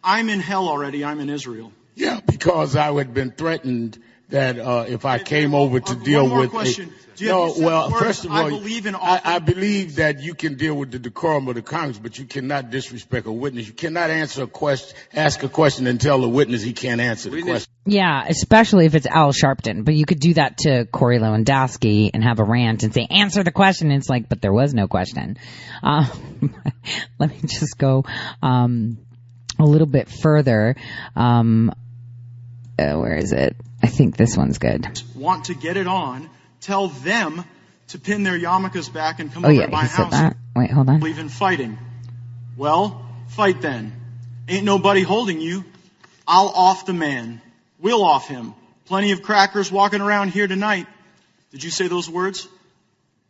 [0.03, 1.73] I'm in hell already, I'm in Israel?
[1.95, 3.99] Yeah, because I had been threatened
[4.31, 6.89] that uh, if I came over to deal one more with question.
[6.89, 9.21] A, Do you- no, have well, the words, first of "I all, believe in I,
[9.25, 12.71] I believe that you can deal with the decorum of the Congress, but you cannot
[12.71, 13.67] disrespect a witness.
[13.67, 17.31] You cannot answer a question, ask a question, and tell the witness he can't answer
[17.31, 17.73] the question.
[17.87, 19.85] Yeah, especially if it's Al Sharpton.
[19.85, 23.45] But you could do that to Corey Lewandowski and have a rant and say, answer
[23.45, 23.91] the question.
[23.93, 25.39] And it's like, but there was no question.
[25.85, 26.07] Uh,
[27.19, 28.05] let me just go,
[28.43, 28.99] um,
[29.59, 30.75] a little bit further.
[31.15, 31.73] Um,
[32.79, 33.57] uh, where is it?
[33.83, 34.87] I think this one's good.
[35.15, 36.29] Want to get it on,
[36.61, 37.45] tell them
[37.89, 40.11] to pin their yarmulkes back and come Oh over yeah, to my he said house.
[40.13, 40.37] that.
[40.55, 40.99] Wait, hold on.
[40.99, 41.79] Believe in fighting.
[42.57, 43.93] Well, fight then.
[44.49, 45.65] Ain't nobody holding you.
[46.27, 47.41] I'll off the man.
[47.81, 48.55] We'll off him.
[48.87, 50.87] Plenty of crackers walking around here tonight.
[51.53, 52.49] Did you say those words?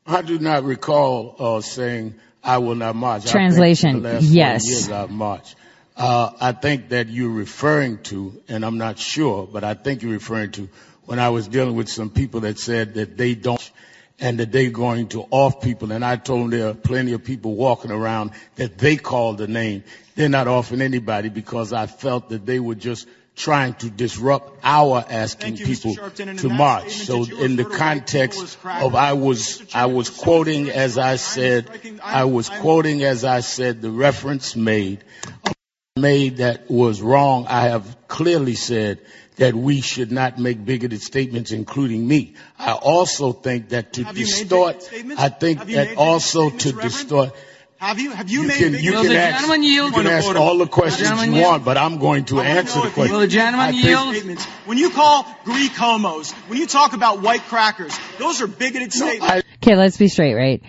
[0.06, 3.26] I do not recall uh, saying I will not march.
[3.30, 4.68] Translation, for the last 40 yes.
[4.68, 5.56] Years I've marched.
[5.96, 10.12] Uh, I think that you're referring to, and I'm not sure, but I think you're
[10.12, 10.68] referring to
[11.06, 13.70] when I was dealing with some people that said that they don't
[14.18, 15.92] and that they're going to off people.
[15.92, 19.46] And I told them there are plenty of people walking around that they call the
[19.46, 19.84] name.
[20.14, 25.04] They're not offing anybody because I felt that they were just trying to disrupt our
[25.08, 26.90] asking you, people to march.
[26.92, 30.96] So in the refer to white people context of I was, I was quoting as
[30.96, 31.70] I said,
[32.02, 35.04] I was quoting as I said the reference made,
[35.96, 37.46] made that was wrong.
[37.48, 39.00] I have clearly said
[39.36, 42.34] that we should not make bigoted statements, including me.
[42.58, 44.88] I also think that to Have distort.
[45.18, 47.34] I think Have that also to statements, distort,
[47.78, 49.94] Have you have you, you made can, you can ask, gentleman you yield?
[49.94, 51.50] can ask all the questions Gentleman you yield?
[51.50, 53.12] want, but I'm going to answer the question.
[53.14, 54.14] Will the gentleman I yield?
[54.14, 54.44] Statements.
[54.66, 59.46] When you call Greek homos, when you talk about white crackers, those are bigoted statements.
[59.62, 60.62] Okay, let's be straight, right?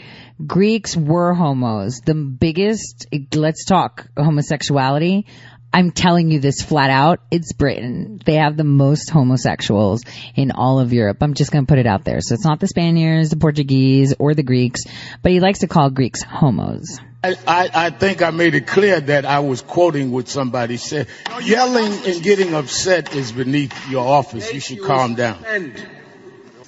[0.46, 2.02] Greeks were homos.
[2.02, 5.26] The biggest, let's talk homosexuality.
[5.74, 7.20] I'm telling you this flat out.
[7.30, 8.22] It's Britain.
[8.26, 10.04] They have the most homosexuals
[10.36, 11.18] in all of Europe.
[11.22, 12.22] I'm just going to put it out there.
[12.22, 14.86] So it's not the Spaniards, the Portuguese, or the Greeks,
[15.22, 17.00] but he likes to call Greeks homos.
[17.24, 21.08] I, I, I think I made it clear that I was quoting what somebody said.
[21.42, 24.54] Yelling and getting upset is beneath your office.
[24.54, 25.44] You should calm down.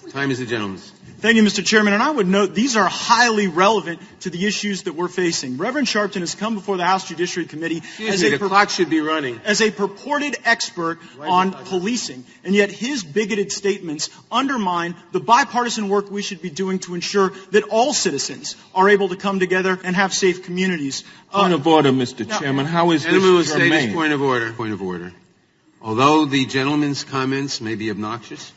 [0.10, 0.92] Time is the gentleman's.
[1.22, 1.66] Thank you, Mr.
[1.66, 1.94] Chairman.
[1.94, 5.58] And I would note these are highly relevant to the issues that we're facing.
[5.58, 8.70] Reverend Sharpton has come before the House Judiciary Committee as me, a the pur- clock
[8.70, 9.42] should be running.
[9.44, 16.10] as a purported expert on policing, and yet his bigoted statements undermine the bipartisan work
[16.10, 19.98] we should be doing to ensure that all citizens are able to come together and
[19.98, 21.04] have safe communities.
[21.34, 22.40] Uh, Point of order, Mr.
[22.40, 22.66] Chairman.
[22.66, 23.94] How is Gentleman will this say this germane?
[23.94, 24.54] point of order.
[24.54, 25.12] Point of order.
[25.82, 28.52] Although the gentleman's comments may be obnoxious,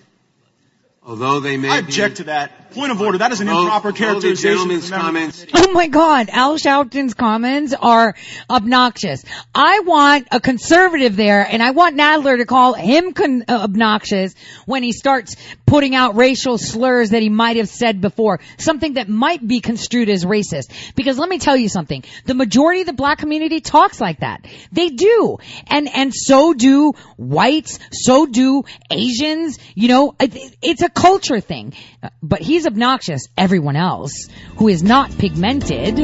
[1.05, 2.59] although they may I be, object to that.
[2.73, 3.19] Point of order.
[3.19, 4.69] That is an although- improper characterization.
[4.69, 8.15] the comments Oh my God, Al Sharpton's comments are
[8.49, 9.25] obnoxious.
[9.55, 14.35] I want a conservative there, and I want Nadler to call him con- uh, obnoxious
[14.65, 19.07] when he starts putting out racial slurs that he might have said before, something that
[19.09, 20.95] might be construed as racist.
[20.95, 24.47] Because let me tell you something: the majority of the black community talks like that.
[24.73, 29.59] They do, and and so do whites, so do Asians.
[29.75, 31.75] You know, it, it's a culture thing.
[32.23, 33.29] But he's obnoxious.
[33.37, 35.99] Everyone else who is not pigmented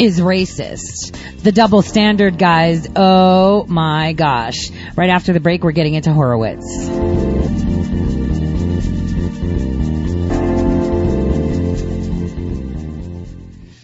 [0.00, 1.16] is racist.
[1.42, 2.88] The double standard, guys.
[2.96, 4.70] Oh my gosh.
[4.96, 7.69] Right after the break, we're getting into Horowitz.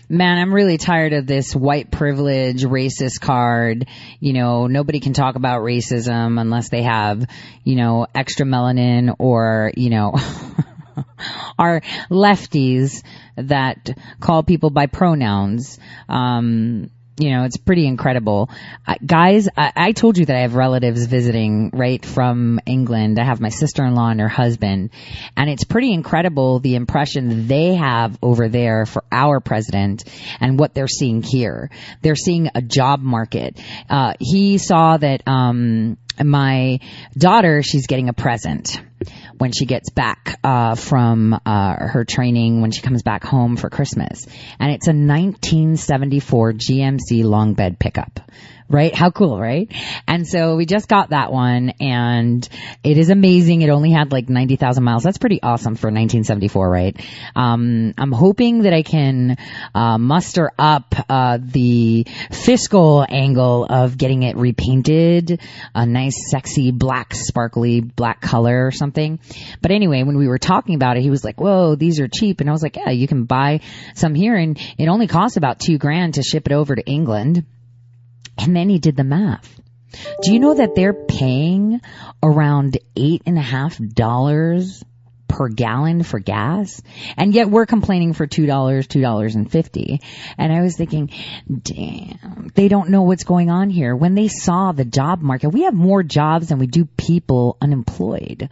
[0.09, 3.89] Man, I'm really tired of this white privilege racist card.
[4.21, 7.27] You know, nobody can talk about racism unless they have,
[7.65, 10.15] you know, extra melanin or, you know,
[11.59, 13.03] are lefties
[13.35, 15.77] that call people by pronouns.
[16.09, 18.51] Um, you know, it's pretty incredible.
[18.87, 23.19] Uh, guys, I, I told you that I have relatives visiting right from England.
[23.19, 24.91] I have my sister-in-law and her husband.
[25.37, 30.05] And it's pretty incredible the impression they have over there for our president
[30.41, 31.71] and what they're seeing here.
[32.03, 33.59] They're seeing a job market.
[33.89, 36.81] Uh, he saw that, um, my
[37.17, 38.81] daughter, she's getting a present
[39.39, 43.69] when she gets back uh, from uh, her training when she comes back home for
[43.69, 44.27] Christmas,
[44.59, 48.21] and it's a 1974 GMC long bed pickup.
[48.69, 48.95] Right?
[48.95, 49.71] How cool, right?
[50.09, 52.49] And so we just got that one and
[52.83, 53.63] it is amazing.
[53.63, 55.05] It only had like 90,000 miles.
[55.05, 57.01] That's pretty awesome for 1974, right?
[57.37, 59.37] Um, I'm hoping that I can,
[59.75, 65.41] uh, muster up, uh, the fiscal angle of getting it repainted,
[65.75, 69.21] a nice, sexy, black, sparkly black color or something.
[69.63, 72.41] But anyway, when we were talking about it, he was like, whoa, these are cheap.
[72.41, 73.61] And I was like, yeah, you can buy
[73.95, 77.45] some here and it only costs about two grand to ship it over to England.
[78.39, 79.61] And then he did the math.
[80.23, 81.81] Do you know that they're paying
[82.23, 84.85] around eight and a half dollars
[85.29, 86.83] per gallon for gas?
[87.17, 90.01] And yet we're complaining for two dollars, two dollars and fifty.
[90.37, 91.11] And I was thinking,
[91.63, 93.97] damn, they don't know what's going on here.
[93.97, 98.51] When they saw the job market, we have more jobs than we do people unemployed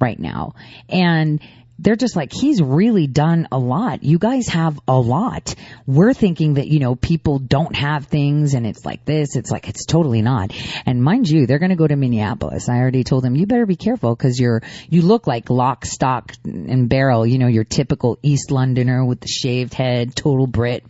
[0.00, 0.54] right now.
[0.88, 1.40] And
[1.78, 4.02] they're just like, he's really done a lot.
[4.02, 5.54] You guys have a lot.
[5.86, 9.36] We're thinking that, you know, people don't have things and it's like this.
[9.36, 10.52] It's like, it's totally not.
[10.86, 12.68] And mind you, they're going to go to Minneapolis.
[12.68, 16.32] I already told them, you better be careful because you're, you look like lock, stock
[16.44, 20.84] and barrel, you know, your typical East Londoner with the shaved head, total Brit.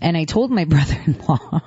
[0.00, 1.60] And I told my brother-in-law,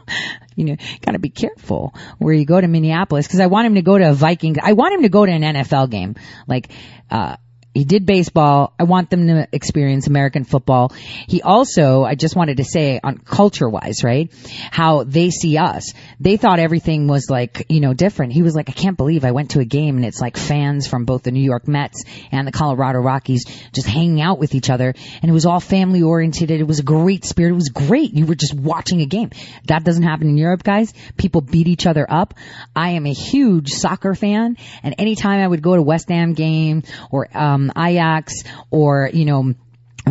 [0.56, 3.84] you know, gotta be careful where you go to Minneapolis because I want him to
[3.84, 4.58] go to a Vikings.
[4.62, 6.16] I want him to go to an NFL game.
[6.48, 6.70] Like,
[7.12, 7.38] uh,
[7.78, 8.74] He did baseball.
[8.80, 10.91] I want them to experience American football.
[11.28, 14.34] He also, I just wanted to say on culture wise, right?
[14.72, 15.94] How they see us.
[16.20, 18.34] They thought everything was like, you know, different.
[18.34, 20.88] He was like, I can't believe I went to a game and it's like fans
[20.88, 24.72] from both the New York Mets and the Colorado Rockies just hanging out with each
[24.72, 24.95] other.
[25.22, 26.49] And it was all family oriented.
[26.49, 27.52] It was a great spirit.
[27.52, 28.12] It was great.
[28.12, 29.30] You were just watching a game.
[29.66, 30.95] That doesn't happen in Europe, guys.
[31.16, 32.34] People beat each other up.
[32.76, 36.82] I am a huge soccer fan and anytime I would go to West Ham game
[37.12, 39.53] or, um, Um, Ajax or, you know,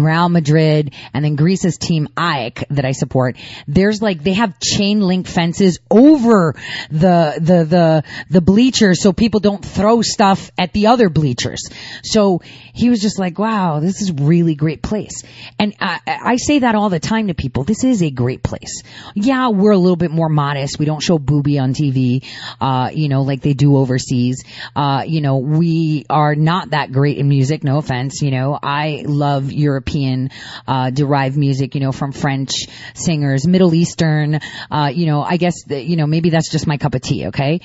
[0.05, 3.37] Real Madrid and then Greece's team AEK that I support,
[3.67, 6.55] there's like, they have chain link fences over
[6.91, 11.69] the, the, the, the bleachers so people don't throw stuff at the other bleachers.
[12.03, 12.43] So
[12.75, 15.23] he was just like, wow, this is really great place.
[15.59, 17.65] And I, I say that all the time to people.
[17.65, 18.83] This is a great place.
[19.15, 20.79] Yeah, we're a little bit more modest.
[20.79, 22.25] We don't show booby on TV,
[22.61, 24.45] uh, you know, like they do overseas.
[24.75, 27.65] Uh, you know, we are not that great in music.
[27.65, 28.23] No offense.
[28.23, 29.53] You know, I love
[29.87, 30.31] European,
[30.67, 32.51] uh, derived music, you know, from French
[32.95, 34.41] singers, Middle Eastern,
[34.71, 37.27] uh, you know, I guess, that, you know, maybe that's just my cup of tea.
[37.29, 37.61] Okay.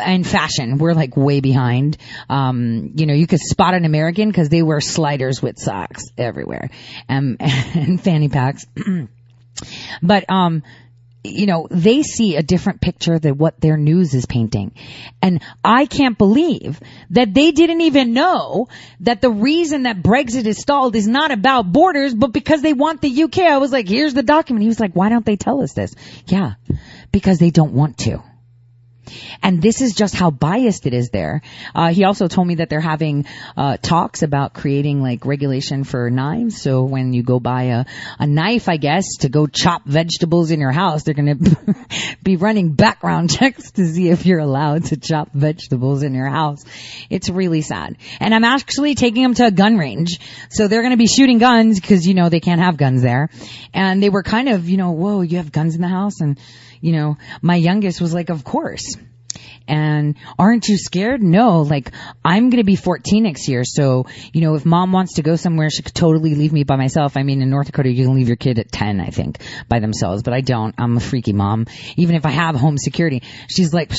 [0.00, 1.96] And fashion, we're like way behind.
[2.28, 6.70] Um, you know, you could spot an American because they wear sliders with socks everywhere,
[7.08, 8.66] um, and fanny packs.
[10.02, 10.62] but, um,
[11.24, 14.72] you know, they see a different picture than what their news is painting.
[15.22, 16.78] And I can't believe
[17.10, 18.68] that they didn't even know
[19.00, 23.00] that the reason that Brexit is stalled is not about borders, but because they want
[23.00, 23.38] the UK.
[23.38, 24.62] I was like, here's the document.
[24.62, 25.94] He was like, why don't they tell us this?
[26.26, 26.54] Yeah,
[27.10, 28.22] because they don't want to.
[29.42, 31.42] And this is just how biased it is there.
[31.74, 33.26] Uh, he also told me that they're having
[33.56, 36.60] uh, talks about creating like regulation for knives.
[36.60, 37.84] So when you go buy a,
[38.18, 41.76] a knife, I guess, to go chop vegetables in your house, they're going to
[42.22, 46.64] be running background checks to see if you're allowed to chop vegetables in your house.
[47.10, 47.96] It's really sad.
[48.20, 50.20] And I'm actually taking them to a gun range.
[50.50, 53.30] So they're going to be shooting guns because, you know, they can't have guns there.
[53.72, 56.20] And they were kind of, you know, whoa, you have guns in the house?
[56.20, 56.38] And
[56.84, 58.98] you know, my youngest was like, of course.
[59.66, 61.22] And aren't you scared?
[61.22, 61.90] No, like
[62.24, 63.64] I'm going to be 14 next year.
[63.64, 66.76] So, you know, if mom wants to go somewhere, she could totally leave me by
[66.76, 67.16] myself.
[67.16, 69.38] I mean, in North Dakota, you can leave your kid at 10, I think,
[69.68, 70.74] by themselves, but I don't.
[70.78, 71.66] I'm a freaky mom.
[71.96, 73.92] Even if I have home security, she's like,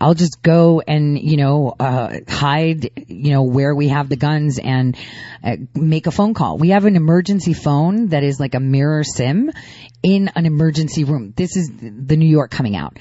[0.00, 4.58] I'll just go and, you know, uh, hide, you know, where we have the guns
[4.58, 4.96] and
[5.42, 6.58] uh, make a phone call.
[6.58, 9.50] We have an emergency phone that is like a mirror sim
[10.02, 11.32] in an emergency room.
[11.36, 12.98] This is the New York coming out.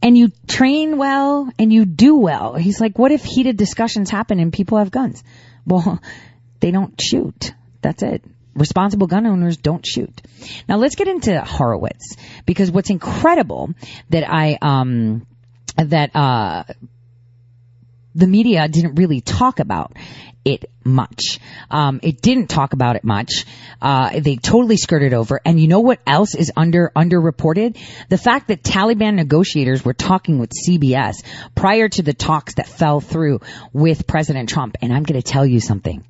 [0.00, 2.54] And you train well and you do well.
[2.54, 5.22] He's like, what if heated discussions happen and people have guns?
[5.66, 6.00] Well,
[6.60, 7.52] they don't shoot.
[7.82, 8.22] That's it.
[8.54, 10.20] Responsible gun owners don't shoot.
[10.68, 13.74] Now let's get into Horowitz because what's incredible
[14.10, 15.26] that I, um,
[15.76, 16.64] that, uh,
[18.14, 19.92] the media didn't really talk about
[20.44, 21.40] it much.
[21.70, 23.44] Um, it didn't talk about it much.
[23.80, 25.40] Uh, they totally skirted over.
[25.44, 27.78] And you know what else is under underreported?
[28.08, 31.24] The fact that Taliban negotiators were talking with CBS
[31.54, 33.40] prior to the talks that fell through
[33.72, 34.76] with President Trump.
[34.80, 36.06] And I'm going to tell you something.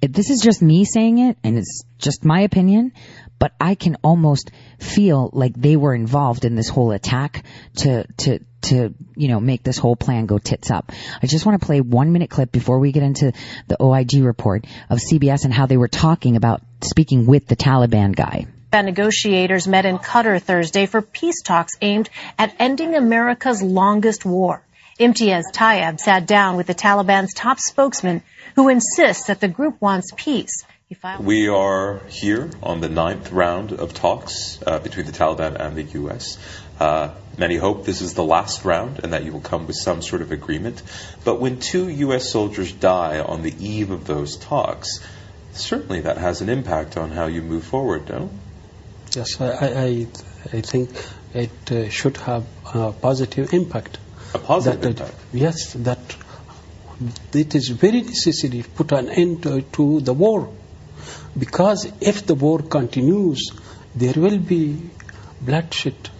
[0.00, 2.92] This is just me saying it, and it's just my opinion
[3.38, 7.44] but I can almost feel like they were involved in this whole attack
[7.78, 10.92] to, to, to, you know, make this whole plan go tits up.
[11.22, 13.32] I just want to play one minute clip before we get into
[13.68, 18.14] the OIG report of CBS and how they were talking about speaking with the Taliban
[18.14, 18.46] guy.
[18.72, 24.62] Negotiators met in Qatar Thursday for peace talks aimed at ending America's longest war.
[25.00, 28.22] Imtiaz Tyab sat down with the Taliban's top spokesman
[28.54, 30.64] who insists that the group wants peace.
[31.20, 35.82] We are here on the ninth round of talks uh, between the Taliban and the
[35.82, 36.38] U.S.
[36.78, 40.02] Uh, many hope this is the last round and that you will come with some
[40.02, 40.82] sort of agreement.
[41.24, 42.30] But when two U.S.
[42.30, 45.00] soldiers die on the eve of those talks,
[45.52, 48.30] certainly that has an impact on how you move forward, no?
[49.14, 50.06] Yes, I, I,
[50.52, 50.90] I think
[51.34, 52.44] it uh, should have
[52.74, 53.98] a positive impact.
[54.34, 55.14] A positive that, impact?
[55.32, 56.16] yes, that
[57.32, 60.52] it is very necessary to put an end to, to the war.
[61.38, 63.50] Because if the war continues,
[63.94, 64.90] there will be
[65.40, 66.10] bloodshed.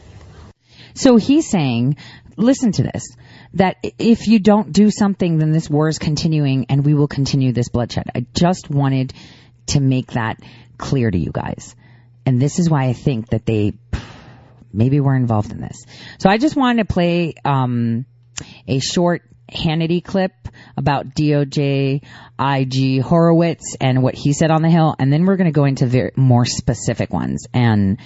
[0.97, 1.97] So he's saying,
[2.37, 3.17] listen to this,
[3.55, 7.53] that if you don't do something, then this war is continuing and we will continue
[7.53, 8.11] this bloodshed.
[8.15, 9.13] I just wanted
[9.69, 10.39] to make that
[10.79, 11.75] clear to you guys.
[12.25, 13.75] And this is why I think that they
[14.73, 15.85] maybe were involved in this.
[16.19, 18.05] So I just wanted to play um,
[18.67, 20.33] a short Hannity clip
[20.77, 22.03] about DOJ,
[22.39, 25.65] IG Horowitz, and what he said on the Hill, and then we're going to go
[25.65, 27.47] into very, more specific ones.
[27.55, 27.99] And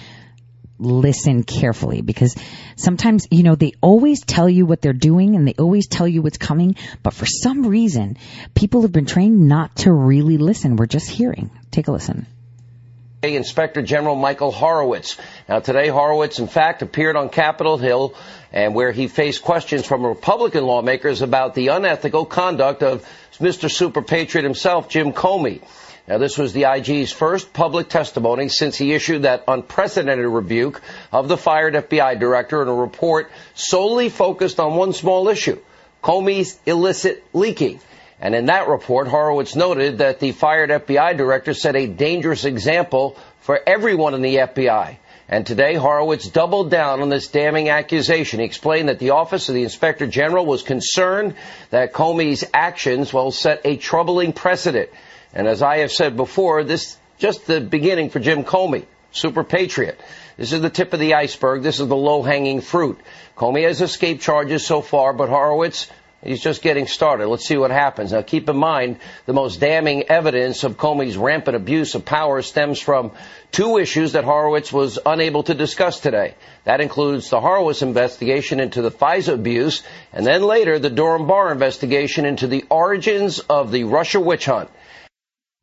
[0.81, 2.35] listen carefully because
[2.75, 6.21] sometimes, you know, they always tell you what they're doing and they always tell you
[6.21, 8.17] what's coming, but for some reason,
[8.55, 10.75] people have been trained not to really listen.
[10.75, 11.51] We're just hearing.
[11.69, 12.25] Take a listen.
[13.23, 15.15] Inspector General Michael Horowitz.
[15.47, 18.15] Now today, Horowitz, in fact, appeared on Capitol Hill
[18.51, 23.07] and where he faced questions from Republican lawmakers about the unethical conduct of
[23.39, 23.69] Mr.
[23.69, 25.61] Super Patriot himself, Jim Comey.
[26.07, 31.27] Now, this was the IG's first public testimony since he issued that unprecedented rebuke of
[31.27, 35.59] the fired FBI director in a report solely focused on one small issue,
[36.03, 37.79] Comey's illicit leaking.
[38.19, 43.17] And in that report, Horowitz noted that the fired FBI director set a dangerous example
[43.41, 44.97] for everyone in the FBI.
[45.27, 48.39] And today, Horowitz doubled down on this damning accusation.
[48.39, 51.35] He explained that the Office of the Inspector General was concerned
[51.69, 54.89] that Comey's actions will set a troubling precedent.
[55.33, 59.99] And as I have said before, this just the beginning for Jim Comey, super patriot.
[60.37, 61.61] This is the tip of the iceberg.
[61.61, 62.99] This is the low-hanging fruit.
[63.37, 65.87] Comey has escaped charges so far, but Horowitz
[66.23, 67.27] He's just getting started.
[67.27, 68.11] Let's see what happens.
[68.11, 72.79] Now keep in mind, the most damning evidence of Comey's rampant abuse of power stems
[72.79, 73.11] from
[73.51, 76.35] two issues that Horowitz was unable to discuss today.
[76.65, 79.81] That includes the Horowitz investigation into the FISA abuse,
[80.13, 84.69] and then later the Durham Barr investigation into the origins of the Russia witch hunt.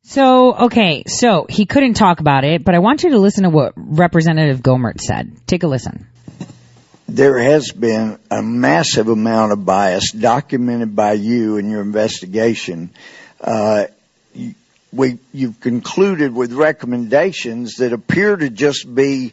[0.08, 3.50] So, okay, so he couldn't talk about it, but I want you to listen to
[3.50, 5.36] what Representative Gohmert said.
[5.46, 6.06] Take a listen
[7.08, 12.90] there has been a massive amount of bias documented by you in your investigation.
[13.40, 13.86] Uh,
[14.92, 19.32] we, you've concluded with recommendations that appear to just be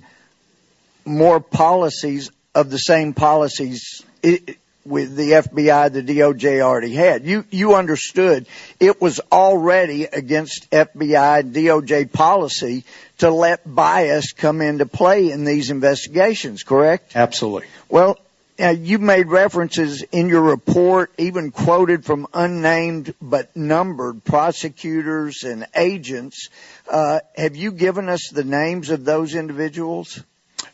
[1.03, 7.26] more policies of the same policies it, with the FBI, the DOJ already had.
[7.26, 8.45] You, you understood
[8.80, 12.84] it was already against FBI, DOJ policy
[13.18, 17.16] to let bias come into play in these investigations, correct?
[17.16, 17.68] Absolutely.
[17.90, 18.20] Well,
[18.57, 25.68] uh, you made references in your report, even quoted from unnamed but numbered prosecutors and
[25.76, 26.49] agents.
[26.90, 30.24] Uh, have you given us the names of those individuals?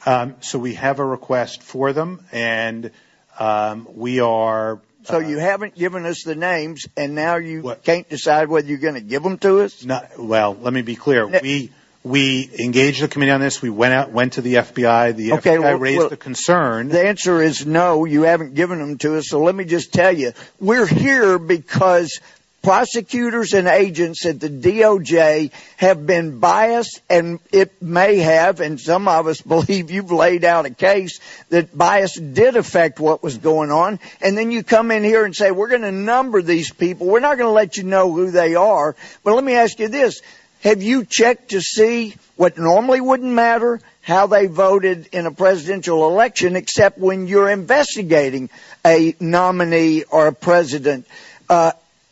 [0.05, 2.91] Um, so we have a request for them, and
[3.41, 4.79] um, we are.
[5.03, 7.83] So you haven't given us the names, and now you what?
[7.83, 9.83] can't decide whether you're going to give them to us.
[9.83, 11.25] No, well, let me be clear.
[11.25, 11.71] we
[12.03, 13.61] we engaged the committee on this.
[13.61, 15.15] We went out, went to the FBI.
[15.15, 16.89] The okay, FBI well, raised well, the concern.
[16.89, 18.05] The answer is no.
[18.05, 19.27] You haven't given them to us.
[19.27, 22.19] So let me just tell you, we're here because
[22.61, 29.07] prosecutors and agents at the DOJ have been biased and it may have, and some
[29.07, 31.19] of us believe you've laid out a case
[31.49, 33.99] that bias did affect what was going on.
[34.21, 37.07] And then you come in here and say, we're going to number these people.
[37.07, 38.95] We're not going to let you know who they are.
[39.23, 40.21] But let me ask you this.
[40.61, 43.81] Have you checked to see what normally wouldn't matter?
[44.01, 48.49] How they voted in a presidential election, except when you're investigating
[48.85, 51.07] a nominee or a president.
[51.49, 51.71] Uh,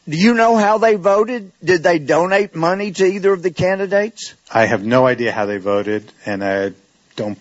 [0.10, 1.52] do you know how they voted?
[1.64, 4.34] Did they donate money to either of the candidates?
[4.52, 6.74] I have no idea how they voted, and I
[7.16, 7.38] don't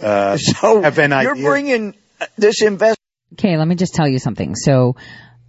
[0.00, 1.34] uh, so have an idea.
[1.34, 1.94] You're bringing
[2.36, 2.98] this invest.
[3.34, 4.54] Okay, let me just tell you something.
[4.54, 4.94] So,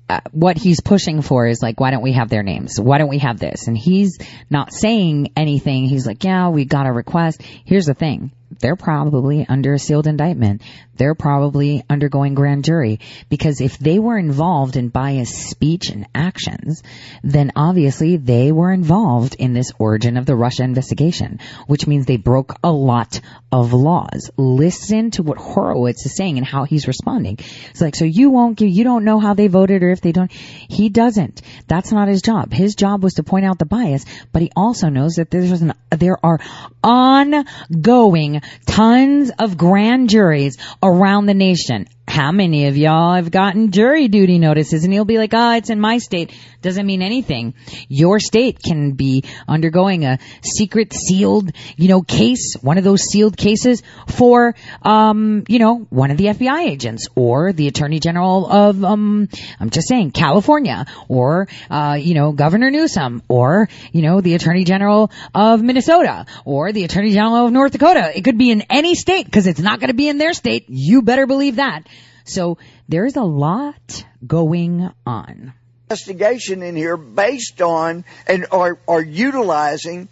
[0.10, 2.80] uh, what he's pushing for is like, why don't we have their names?
[2.80, 3.68] Why don't we have this?
[3.68, 4.18] And he's
[4.50, 5.86] not saying anything.
[5.86, 7.42] He's like, yeah, we got a request.
[7.42, 10.62] Here's the thing they're probably under a sealed indictment.
[10.98, 13.00] They're probably undergoing grand jury
[13.30, 16.84] because if they were involved in biased speech and actions,
[17.24, 22.18] then obviously they were involved in this origin of the Russia investigation, which means they
[22.18, 23.20] broke a lot
[23.52, 24.32] of laws.
[24.38, 27.40] Listen to what Horowitz is saying and how he's responding.
[27.70, 30.12] It's like, so you won't give, you don't know how they voted or if they
[30.12, 30.32] don't.
[30.32, 31.42] He doesn't.
[31.68, 32.54] That's not his job.
[32.54, 35.74] His job was to point out the bias, but he also knows that there's an,
[35.92, 36.40] there are
[36.84, 41.88] ongoing tons of grand juries around the nation.
[42.08, 44.84] How many of y'all have gotten jury duty notices?
[44.84, 46.32] And he'll be like, oh, it's in my state.
[46.62, 47.56] Doesn't mean anything.
[47.90, 53.36] Your state can be undergoing a secret sealed, you know, case, one of those sealed
[53.36, 58.84] cases for, um, you know, one of the FBI agents or the attorney general of,
[58.84, 59.28] um,
[59.60, 64.64] I'm just saying, California or, uh, you know, Governor Newsom or, you know, the attorney
[64.64, 68.12] general of Minnesota or the attorney general of North Dakota.
[68.16, 70.66] It could be in any state because it's not going to be in their state.
[70.68, 71.84] You better believe that.
[72.26, 72.58] So
[72.90, 75.54] there's a lot going on.
[75.90, 80.10] Investigation in here based on and are, are utilizing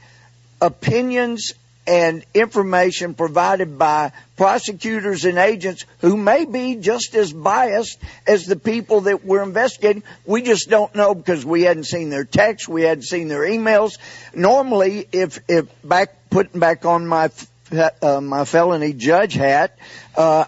[0.62, 1.54] opinions
[1.86, 8.56] and information provided by prosecutors and agents who may be just as biased as the
[8.56, 10.04] people that we're investigating.
[10.26, 13.98] We just don't know because we hadn't seen their texts, we hadn't seen their emails.
[14.34, 17.32] Normally, if if back putting back on my
[18.02, 19.78] uh, my felony judge hat.
[20.16, 20.46] Uh,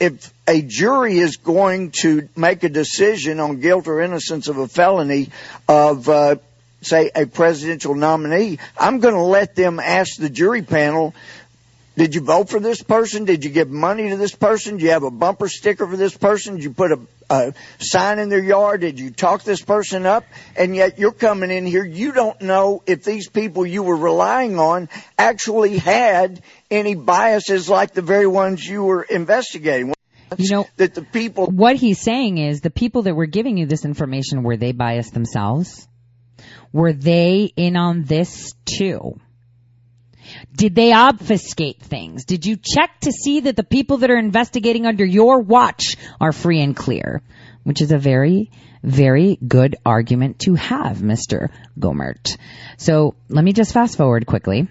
[0.00, 4.66] if a jury is going to make a decision on guilt or innocence of a
[4.66, 5.28] felony
[5.68, 6.36] of, uh,
[6.80, 11.14] say, a presidential nominee, I'm going to let them ask the jury panel,
[11.98, 13.26] did you vote for this person?
[13.26, 14.78] Did you give money to this person?
[14.78, 16.54] Do you have a bumper sticker for this person?
[16.54, 18.80] Did you put a, a sign in their yard?
[18.80, 20.24] Did you talk this person up?
[20.56, 21.84] And yet you're coming in here.
[21.84, 24.88] You don't know if these people you were relying on
[25.18, 29.92] actually had any biases like the very ones you were investigating.
[30.36, 31.46] You know that the people.
[31.46, 35.14] What he's saying is the people that were giving you this information were they biased
[35.14, 35.88] themselves?
[36.72, 39.18] Were they in on this too?
[40.54, 42.24] Did they obfuscate things?
[42.24, 46.32] Did you check to see that the people that are investigating under your watch are
[46.32, 47.22] free and clear?
[47.64, 48.50] Which is a very,
[48.82, 51.50] very good argument to have, Mr.
[51.78, 52.36] Gohmert
[52.76, 54.68] So let me just fast forward quickly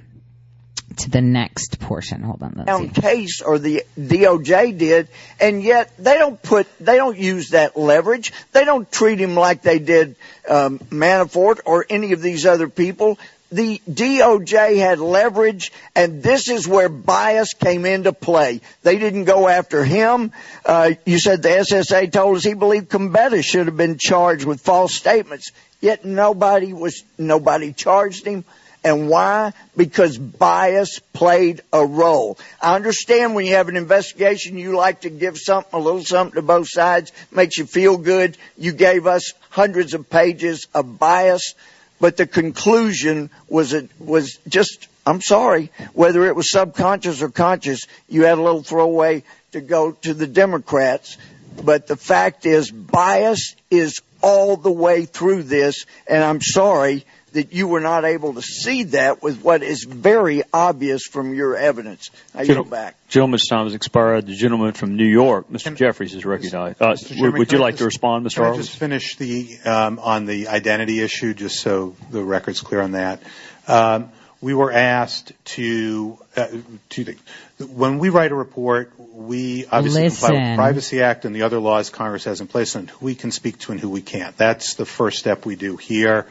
[0.95, 2.21] to the next portion.
[2.21, 2.63] Hold on.
[2.65, 3.01] Let's see.
[3.01, 5.07] case or the DOJ did,
[5.39, 8.31] and yet they don't put, they don't use that leverage.
[8.53, 10.15] They don't treat him like they did
[10.49, 13.19] um, Manafort or any of these other people.
[13.49, 18.59] The DOJ had leverage, and this is where bias came into play.
[18.83, 20.33] They didn't go after him.
[20.65, 24.59] Uh, you said the SSA told us he believed Combetta should have been charged with
[24.59, 25.51] false statements.
[25.79, 28.43] Yet nobody was, nobody charged him.
[28.87, 29.51] And why?
[29.75, 32.39] Because bias played a role.
[32.61, 36.35] I understand when you have an investigation, you like to give something, a little something
[36.35, 38.37] to both sides, makes you feel good.
[38.57, 41.53] You gave us hundreds of pages of bias,
[41.99, 47.87] but the conclusion was it was just, I'm sorry, whether it was subconscious or conscious,
[48.07, 51.17] you had a little throwaway to go to the Democrats.
[51.61, 57.05] But the fact is bias is all the way through this, and I'm sorry,
[57.37, 61.55] that you were not able to see that with what is very obvious from your
[61.55, 62.09] evidence.
[62.33, 62.95] I yield back.
[63.09, 64.25] Gentleman's time has expired.
[64.25, 65.75] The gentleman from New York, Mr.
[65.75, 66.81] Jeffries, is recognized.
[66.81, 68.35] Uh, would, would you like just, to respond, Mr.
[68.35, 68.67] Can I Horowitz?
[68.69, 73.21] just finish the um, on the identity issue, just so the record's clear on that.
[73.67, 74.09] Um,
[74.41, 76.47] we were asked to uh,
[76.89, 77.19] two things.
[77.59, 81.59] When we write a report, we obviously comply with the Privacy Act and the other
[81.59, 84.35] laws Congress has in place on who we can speak to and who we can't.
[84.37, 86.25] That's the first step we do here.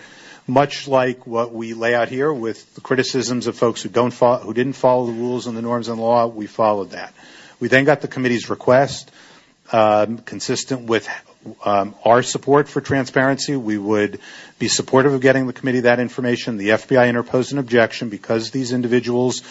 [0.47, 4.55] Much like what we lay out here with the criticisms of folks who don't who
[4.55, 7.13] didn't follow the rules and the norms and law, we followed that.
[7.59, 9.11] We then got the committee's request,
[9.73, 11.09] um, consistent with
[11.65, 13.57] um, our support for transparency.
[13.57, 14.21] We would
[14.59, 16.59] be supportive of getting the committee that information.
[16.59, 19.43] The FBI interposed an objection because these individuals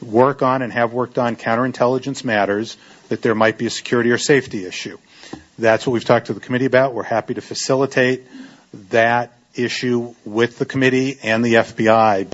[0.00, 2.76] work on and have worked on counterintelligence matters
[3.08, 4.98] that there might be a security or safety issue.
[5.58, 6.94] That's what we've talked to the committee about.
[6.94, 8.26] We're happy to facilitate
[8.90, 12.32] that issue with the committee and the FBI.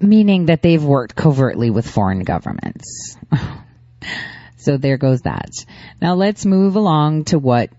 [0.00, 3.16] Meaning that they've worked covertly with foreign governments.
[4.56, 5.50] so there goes that.
[6.00, 7.70] Now let's move along to what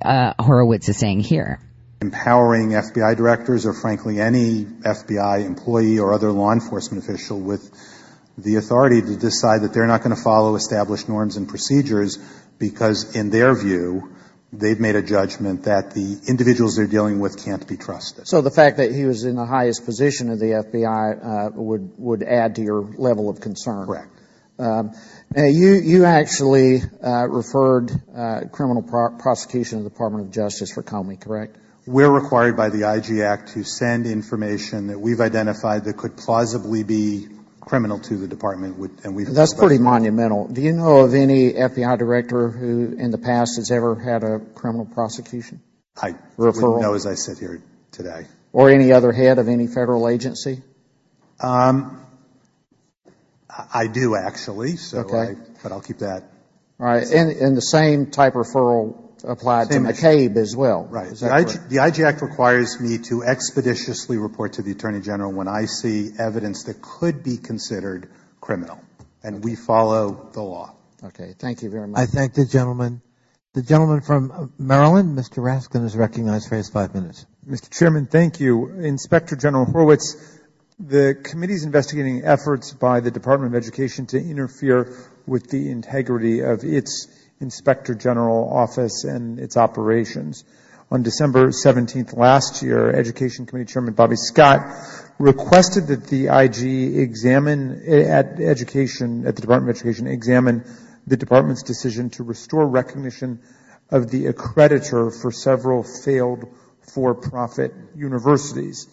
[0.00, 1.58] uh, Horowitz is saying here.
[2.00, 7.70] empowering FBI directors or frankly any FBI employee or other law enforcement official with
[8.38, 12.18] the authority to decide that they're not going to follow established norms and procedures
[12.58, 14.14] because in their view,
[14.52, 18.28] they've made a judgment that the individuals they're dealing with can't be trusted.
[18.28, 21.92] So the fact that he was in the highest position of the FBI uh, would
[21.98, 23.86] would add to your level of concern.
[23.86, 24.08] Correct.
[24.58, 24.92] Um,
[25.34, 30.72] now you you actually uh, referred uh, criminal pro- prosecution to the Department of Justice
[30.72, 31.56] for Comey, correct?
[31.84, 36.84] We're required by the IG Act to send information that we've identified that could plausibly
[36.84, 37.26] be
[37.64, 38.76] criminal to the department.
[39.34, 40.48] That's pretty monumental.
[40.48, 44.40] Do you know of any FBI director who, in the past, has ever had a
[44.54, 45.62] criminal prosecution
[46.00, 47.62] I wouldn't know as I sit here
[47.92, 48.26] today.
[48.52, 50.62] or any other head of any federal agency?
[51.40, 52.04] Um,
[53.72, 54.76] I do actually.
[55.62, 56.24] But I'll keep that.
[56.80, 60.02] All right, and, and the same type referral applied to Same issue.
[60.02, 60.84] McCabe as well.
[60.84, 61.10] Right.
[61.10, 65.32] The that IG, the IG Act requires me to expeditiously report to the Attorney General
[65.32, 68.80] when I see evidence that could be considered criminal,
[69.22, 70.74] and we follow the law.
[71.04, 72.00] Okay, thank you very much.
[72.00, 73.02] I thank the gentleman.
[73.54, 75.42] The gentleman from Maryland, Mr.
[75.42, 77.26] Raskin, is recognized for his five minutes.
[77.46, 77.70] Mr.
[77.70, 78.68] Chairman, thank you.
[78.68, 80.16] Inspector General Horowitz,
[80.78, 84.96] the committee's investigating efforts by the Department of Education to interfere
[85.26, 87.08] with the integrity of its
[87.42, 90.44] Inspector General office and its operations.
[90.90, 94.60] On December 17th last year, Education Committee Chairman Bobby Scott
[95.18, 100.64] requested that the IG examine at education, at the Department of Education, examine
[101.06, 103.40] the department's decision to restore recognition
[103.90, 106.44] of the accreditor for several failed
[106.80, 108.88] for-profit universities.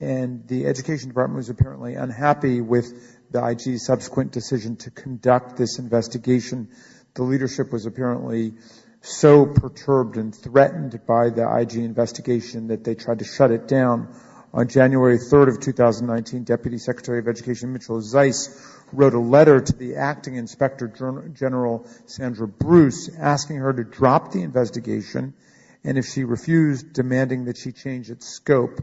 [0.00, 2.92] And the Education Department was apparently unhappy with
[3.30, 6.68] the IG's subsequent decision to conduct this investigation.
[7.18, 8.54] The leadership was apparently
[9.00, 14.14] so perturbed and threatened by the IG investigation that they tried to shut it down.
[14.54, 18.56] On January 3rd of 2019, Deputy Secretary of Education Mitchell Zais
[18.92, 20.86] wrote a letter to the acting Inspector
[21.34, 25.34] General Sandra Bruce asking her to drop the investigation
[25.82, 28.78] and if she refused, demanding that she change its scope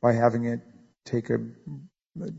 [0.00, 0.60] by having it
[1.04, 1.38] take a,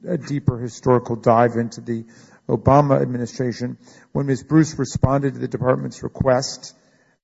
[0.07, 2.05] a deeper historical dive into the
[2.49, 3.77] Obama administration.
[4.11, 4.43] When Ms.
[4.43, 6.75] Bruce responded to the department's request,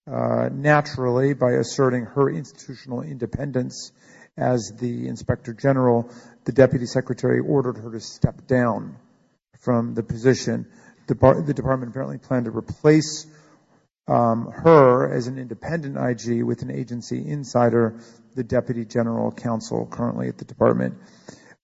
[0.10, 3.92] uh, naturally by asserting her institutional independence
[4.38, 6.10] as the inspector general,
[6.46, 8.96] the deputy secretary ordered her to step down
[9.60, 10.68] from the position.
[11.08, 13.26] The, department apparently planned to replace
[14.08, 18.00] um, her as an independent IG with an agency insider,
[18.36, 20.96] the deputy general counsel currently at the department.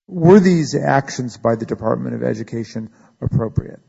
[0.07, 2.89] Were these actions by the Department of Education
[3.23, 3.79] appropriate?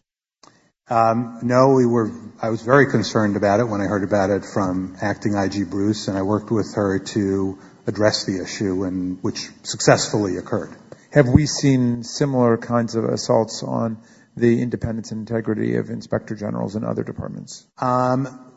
[0.89, 2.13] Um, no, we were.
[2.43, 6.09] I was very concerned about it when I heard about it from acting IG Bruce,
[6.09, 10.77] and I worked with her to address the issue, and which successfully occurred.
[11.13, 13.99] Have we seen similar kinds of assaults on
[14.37, 17.67] the independence and integrity of inspector generals in other departments?
[17.79, 18.53] Um,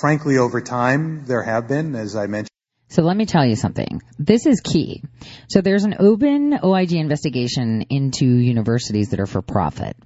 [0.00, 2.48] frankly, over time, there have been, as I mentioned.
[2.90, 4.02] So let me tell you something.
[4.18, 5.02] This is key.
[5.48, 9.96] So there's an open OIG investigation into universities that are for profit.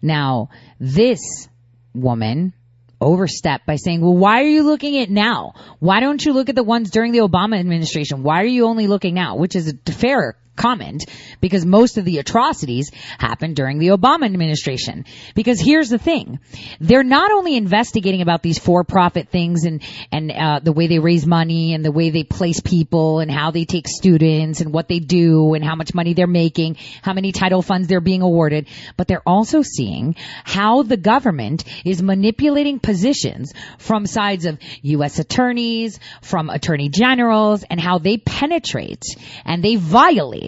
[0.00, 1.48] Now, this
[1.92, 2.54] woman
[3.00, 5.54] overstepped by saying, well, why are you looking at now?
[5.80, 8.22] Why don't you look at the ones during the Obama administration?
[8.22, 9.34] Why are you only looking now?
[9.34, 11.04] Which is a fair comment
[11.40, 15.04] because most of the atrocities happened during the Obama administration.
[15.34, 16.38] Because here's the thing.
[16.80, 21.26] They're not only investigating about these for-profit things and, and, uh, the way they raise
[21.26, 24.98] money and the way they place people and how they take students and what they
[24.98, 29.08] do and how much money they're making, how many title funds they're being awarded, but
[29.08, 35.18] they're also seeing how the government is manipulating positions from sides of U.S.
[35.18, 39.04] attorneys, from attorney generals, and how they penetrate
[39.44, 40.41] and they violate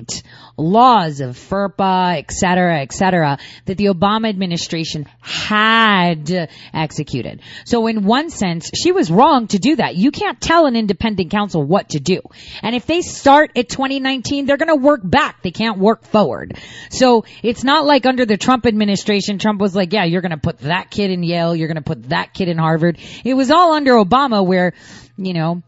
[0.57, 7.41] laws of FERPA, et cetera, et cetera, that the Obama administration had executed.
[7.65, 9.97] So in one sense, she was wrong to do that.
[9.97, 12.21] You can't tell an independent counsel what to do.
[12.63, 15.43] And if they start at 2019, they're gonna work back.
[15.43, 16.57] They can't work forward.
[16.91, 20.59] So it's not like under the Trump administration, Trump was like, yeah, you're gonna put
[20.61, 22.99] that kid in Yale, you're gonna put that kid in Harvard.
[23.25, 24.75] It was all under Obama where,
[25.17, 25.63] you know,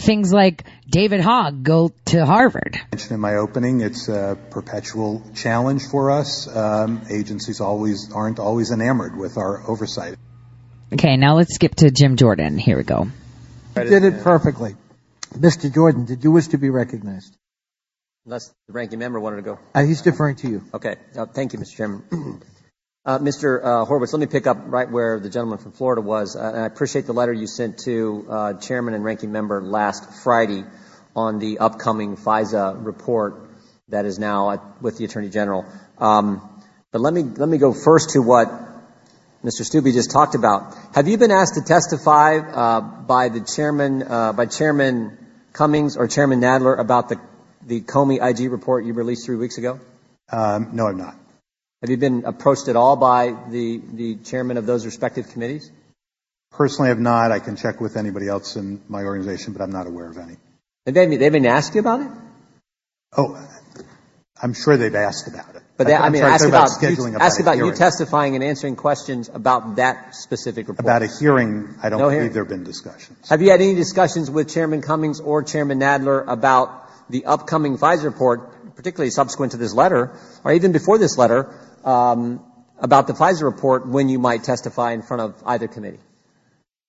[0.00, 2.76] things like David Hogg go to Harvard.
[2.76, 6.48] I mentioned in my opening, it's a perpetual challenge for us.
[6.48, 10.16] Um, agencies always aren't always enamored with our oversight.
[10.92, 12.58] Okay, now let's skip to Jim Jordan.
[12.58, 13.08] Here we go.
[13.76, 14.74] You did it perfectly.
[15.32, 15.72] Mr.
[15.72, 17.36] Jordan, did you wish to be recognized?
[18.26, 19.58] Unless the ranking member wanted to go.
[19.74, 20.64] Uh, he's deferring to you.
[20.74, 20.96] Okay.
[21.16, 21.76] Uh, thank you, Mr.
[21.76, 22.42] Chairman.
[23.02, 23.64] Uh, Mr.
[23.64, 26.36] Uh, Horowitz, let me pick up right where the gentleman from Florida was.
[26.36, 30.22] Uh, and I appreciate the letter you sent to uh, Chairman and Ranking Member last
[30.22, 30.64] Friday
[31.16, 33.48] on the upcoming FISA report
[33.88, 35.64] that is now at, with the Attorney General.
[35.96, 36.46] Um,
[36.92, 38.48] but let me let me go first to what
[39.42, 39.62] Mr.
[39.62, 40.76] Steube just talked about.
[40.94, 45.16] Have you been asked to testify uh, by the chairman uh, by Chairman
[45.54, 47.18] Cummings or Chairman Nadler about the
[47.66, 49.80] the Comey IG report you released three weeks ago?
[50.30, 51.16] Um, no, I'm not.
[51.82, 55.70] Have you been approached at all by the, the chairman of those respective committees?
[56.50, 57.32] Personally, I have not.
[57.32, 60.36] I can check with anybody else in my organization, but I'm not aware of any.
[60.84, 62.08] Have they, been asked you about it?
[63.16, 63.48] Oh,
[64.42, 65.62] I'm sure they've asked about it.
[65.78, 69.30] But they, I mean, ask about, you, about, ask about you testifying and answering questions
[69.32, 70.84] about that specific report.
[70.84, 73.30] About a hearing, I don't believe there have been discussions.
[73.30, 78.04] Have you had any discussions with Chairman Cummings or Chairman Nadler about the upcoming FISA
[78.04, 80.12] report, particularly subsequent to this letter,
[80.44, 81.54] or even before this letter,
[81.84, 86.00] about the FISA report when you might testify in front of either committee?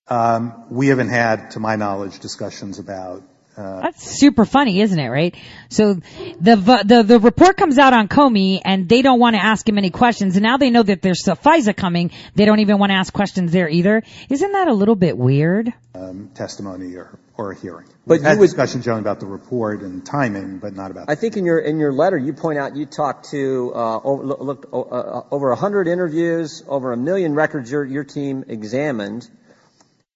[0.07, 3.23] Um, we haven't had, to my knowledge, discussions about
[3.57, 5.09] uh, That's super funny, isn't it?
[5.09, 5.35] Right?
[5.69, 6.55] So the
[6.85, 9.89] the the report comes out on Comey, and they don't want to ask him any
[9.89, 10.38] questions.
[10.38, 12.11] And now they know that there's a FISA coming.
[12.34, 14.03] They don't even want to ask questions there either.
[14.30, 15.73] Isn't that a little bit weird?
[15.93, 17.87] Um, testimony or or a hearing.
[18.05, 21.09] But We've you had would, discussions only about the report and timing, but not about.
[21.09, 24.23] I think in your in your letter you point out you talked to uh, over,
[24.23, 29.29] looked uh, uh over a hundred interviews, over a million records your your team examined.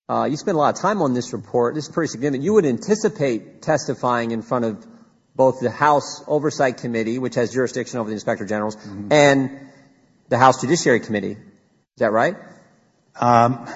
[0.07, 1.73] Uh, you spent a lot of time on this report.
[1.73, 2.43] This is pretty significant.
[2.43, 4.85] You would anticipate testifying in front of
[5.35, 9.11] both the House Oversight Committee, which has jurisdiction over the Inspector Generals, mm-hmm.
[9.11, 9.59] and
[10.29, 11.31] the House Judiciary Committee.
[11.31, 12.35] Is that right?
[13.19, 13.67] Um,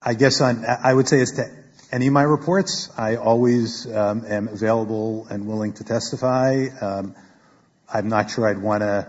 [0.00, 1.50] I guess on, I would say as to
[1.96, 6.66] any of my reports, I always um, am available and willing to testify.
[6.78, 7.14] Um,
[7.90, 9.08] I'm not sure I'd want to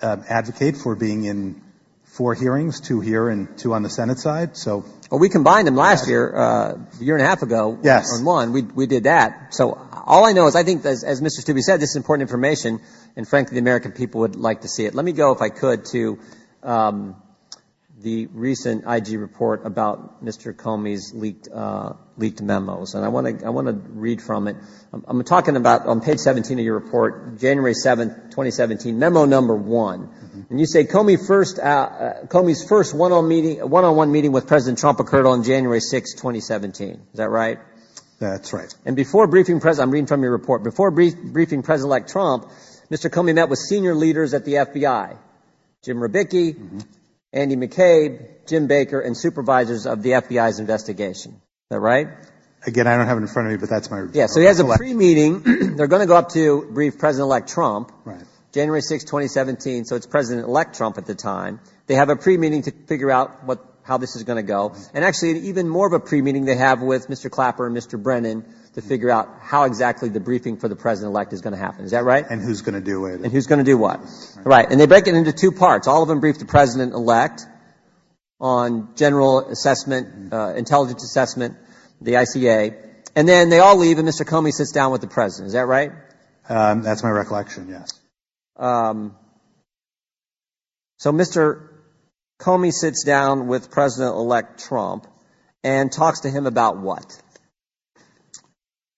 [0.00, 1.60] uh, advocate for being in
[2.04, 4.56] four hearings, two here and two on the Senate side.
[4.56, 7.78] So, well, we combined them last year, uh, a year and a half ago.
[7.82, 8.18] Yes.
[8.18, 9.52] On one, we we did that.
[9.52, 9.76] So
[10.06, 11.44] all I know is I think, as, as Mr.
[11.44, 12.80] Steube said, this is important information,
[13.16, 14.94] and frankly, the American people would like to see it.
[14.94, 16.18] Let me go, if I could, to
[16.62, 17.16] um,
[18.04, 20.54] the recent IG report about Mr.
[20.54, 24.56] Comey's leaked uh, leaked memos, and I want to I want to read from it.
[24.92, 29.56] I'm, I'm, talking about on page 17 of your report, January 7th, 2017, memo number
[29.56, 30.42] one, mm-hmm.
[30.50, 34.78] and you say Comey first uh, uh, Comey's first one-on meeting one-on-one meeting with President
[34.78, 36.90] Trump occurred on January 6, 2017.
[36.90, 37.58] Is that right?
[38.20, 38.72] That's right.
[38.84, 40.62] And before briefing President, I'm reading from your report.
[40.62, 42.50] Before brief, briefing President-elect Trump,
[42.90, 43.10] Mr.
[43.10, 45.16] Comey met with senior leaders at the FBI,
[45.82, 46.54] Jim Rybicki.
[46.54, 46.80] Mm-hmm.
[47.34, 51.32] Andy McCabe, Jim Baker, and supervisors of the FBI's investigation.
[51.32, 51.40] Is
[51.70, 52.08] that right?
[52.64, 54.46] Again, I don't have it in front of me, but that's my Yeah, so he
[54.46, 55.42] has a pre-meeting.
[55.76, 57.92] They're going to go up to brief President-elect Trump.
[58.04, 58.22] Right.
[58.52, 61.58] January 6, 2017, so it's President-elect Trump at the time.
[61.88, 64.76] They have a pre-meeting to figure out what, how this is going to go.
[64.94, 67.28] And actually, even more of a pre-meeting they have with Mr.
[67.28, 68.00] Clapper and Mr.
[68.00, 68.44] Brennan
[68.74, 71.84] to figure out how exactly the briefing for the president-elect is going to happen.
[71.84, 72.24] Is that right?
[72.28, 73.20] And who's going to do it.
[73.20, 74.00] And who's going to do what.
[74.00, 74.46] Right.
[74.46, 74.70] right.
[74.70, 75.86] And they break it into two parts.
[75.86, 77.46] All of them brief the president-elect
[78.40, 81.56] on general assessment, uh, intelligence assessment,
[82.00, 82.76] the ICA.
[83.14, 84.26] And then they all leave and Mr.
[84.26, 85.48] Comey sits down with the president.
[85.48, 85.92] Is that right?
[86.48, 87.88] Um, that's my recollection, yes.
[88.56, 89.16] Um,
[90.98, 91.68] so Mr.
[92.40, 95.06] Comey sits down with President-elect Trump
[95.62, 97.20] and talks to him about what?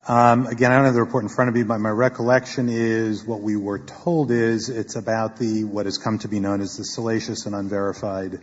[0.09, 3.25] Um, again, I don't have the report in front of me, but my recollection is
[3.25, 6.77] what we were told is it's about the what has come to be known as
[6.77, 8.39] the salacious and unverified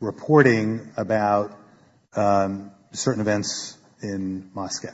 [0.00, 1.56] reporting about
[2.16, 4.92] um, certain events in Moscow.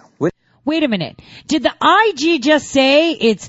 [0.62, 1.22] Wait a minute.
[1.46, 3.48] Did the IG just say it's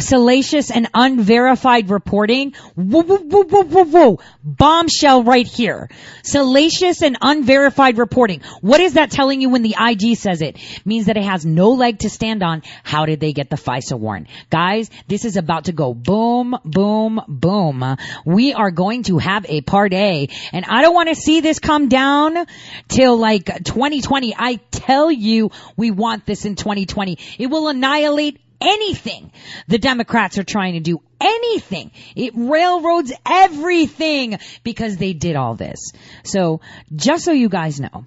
[0.00, 2.52] salacious and unverified reporting.
[2.74, 4.20] Whoa, whoa, whoa, whoa, whoa, whoa.
[4.42, 5.88] Bombshell right here.
[6.22, 8.40] Salacious and unverified reporting.
[8.60, 10.58] What is that telling you when the IG says it?
[10.84, 12.62] Means that it has no leg to stand on.
[12.82, 14.28] How did they get the FISA warrant?
[14.50, 17.96] Guys, this is about to go boom, boom, boom.
[18.24, 21.58] We are going to have a part A and I don't want to see this
[21.58, 22.46] come down
[22.88, 24.34] till like 2020.
[24.36, 27.18] I tell you, we want this in 2020.
[27.38, 29.30] It will annihilate anything
[29.66, 31.00] the Democrats are trying to do.
[31.20, 31.90] Anything.
[32.14, 35.92] It railroads everything because they did all this.
[36.24, 36.60] So
[36.94, 38.06] just so you guys know,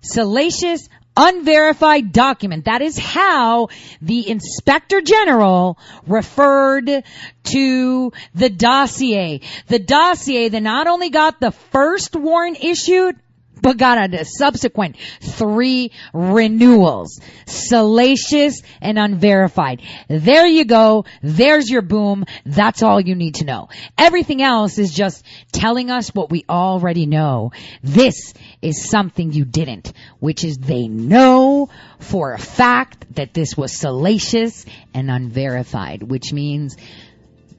[0.00, 2.64] salacious, unverified document.
[2.64, 3.68] That is how
[4.02, 7.04] the inspector general referred
[7.44, 9.40] to the dossier.
[9.68, 13.16] The dossier that not only got the first warrant issued,
[13.64, 17.18] but got a subsequent three renewals.
[17.46, 19.80] Salacious and unverified.
[20.06, 21.06] There you go.
[21.22, 22.26] There's your boom.
[22.44, 23.70] That's all you need to know.
[23.96, 27.52] Everything else is just telling us what we already know.
[27.82, 31.70] This is something you didn't, which is they know
[32.00, 36.76] for a fact that this was salacious and unverified, which means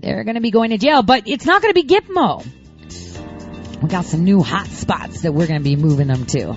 [0.02, 2.46] they're going to be going to jail, but it's not going to be Gitmo.
[3.82, 6.56] We got some new hot spots that we're going to be moving them to.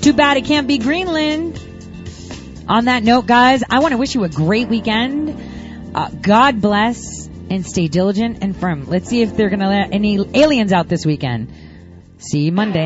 [0.00, 1.60] Too bad it can't be Greenland.
[2.68, 5.94] On that note, guys, I want to wish you a great weekend.
[5.94, 8.86] Uh, God bless and stay diligent and firm.
[8.86, 11.52] Let's see if they're going to let any aliens out this weekend.
[12.18, 12.84] See you Monday.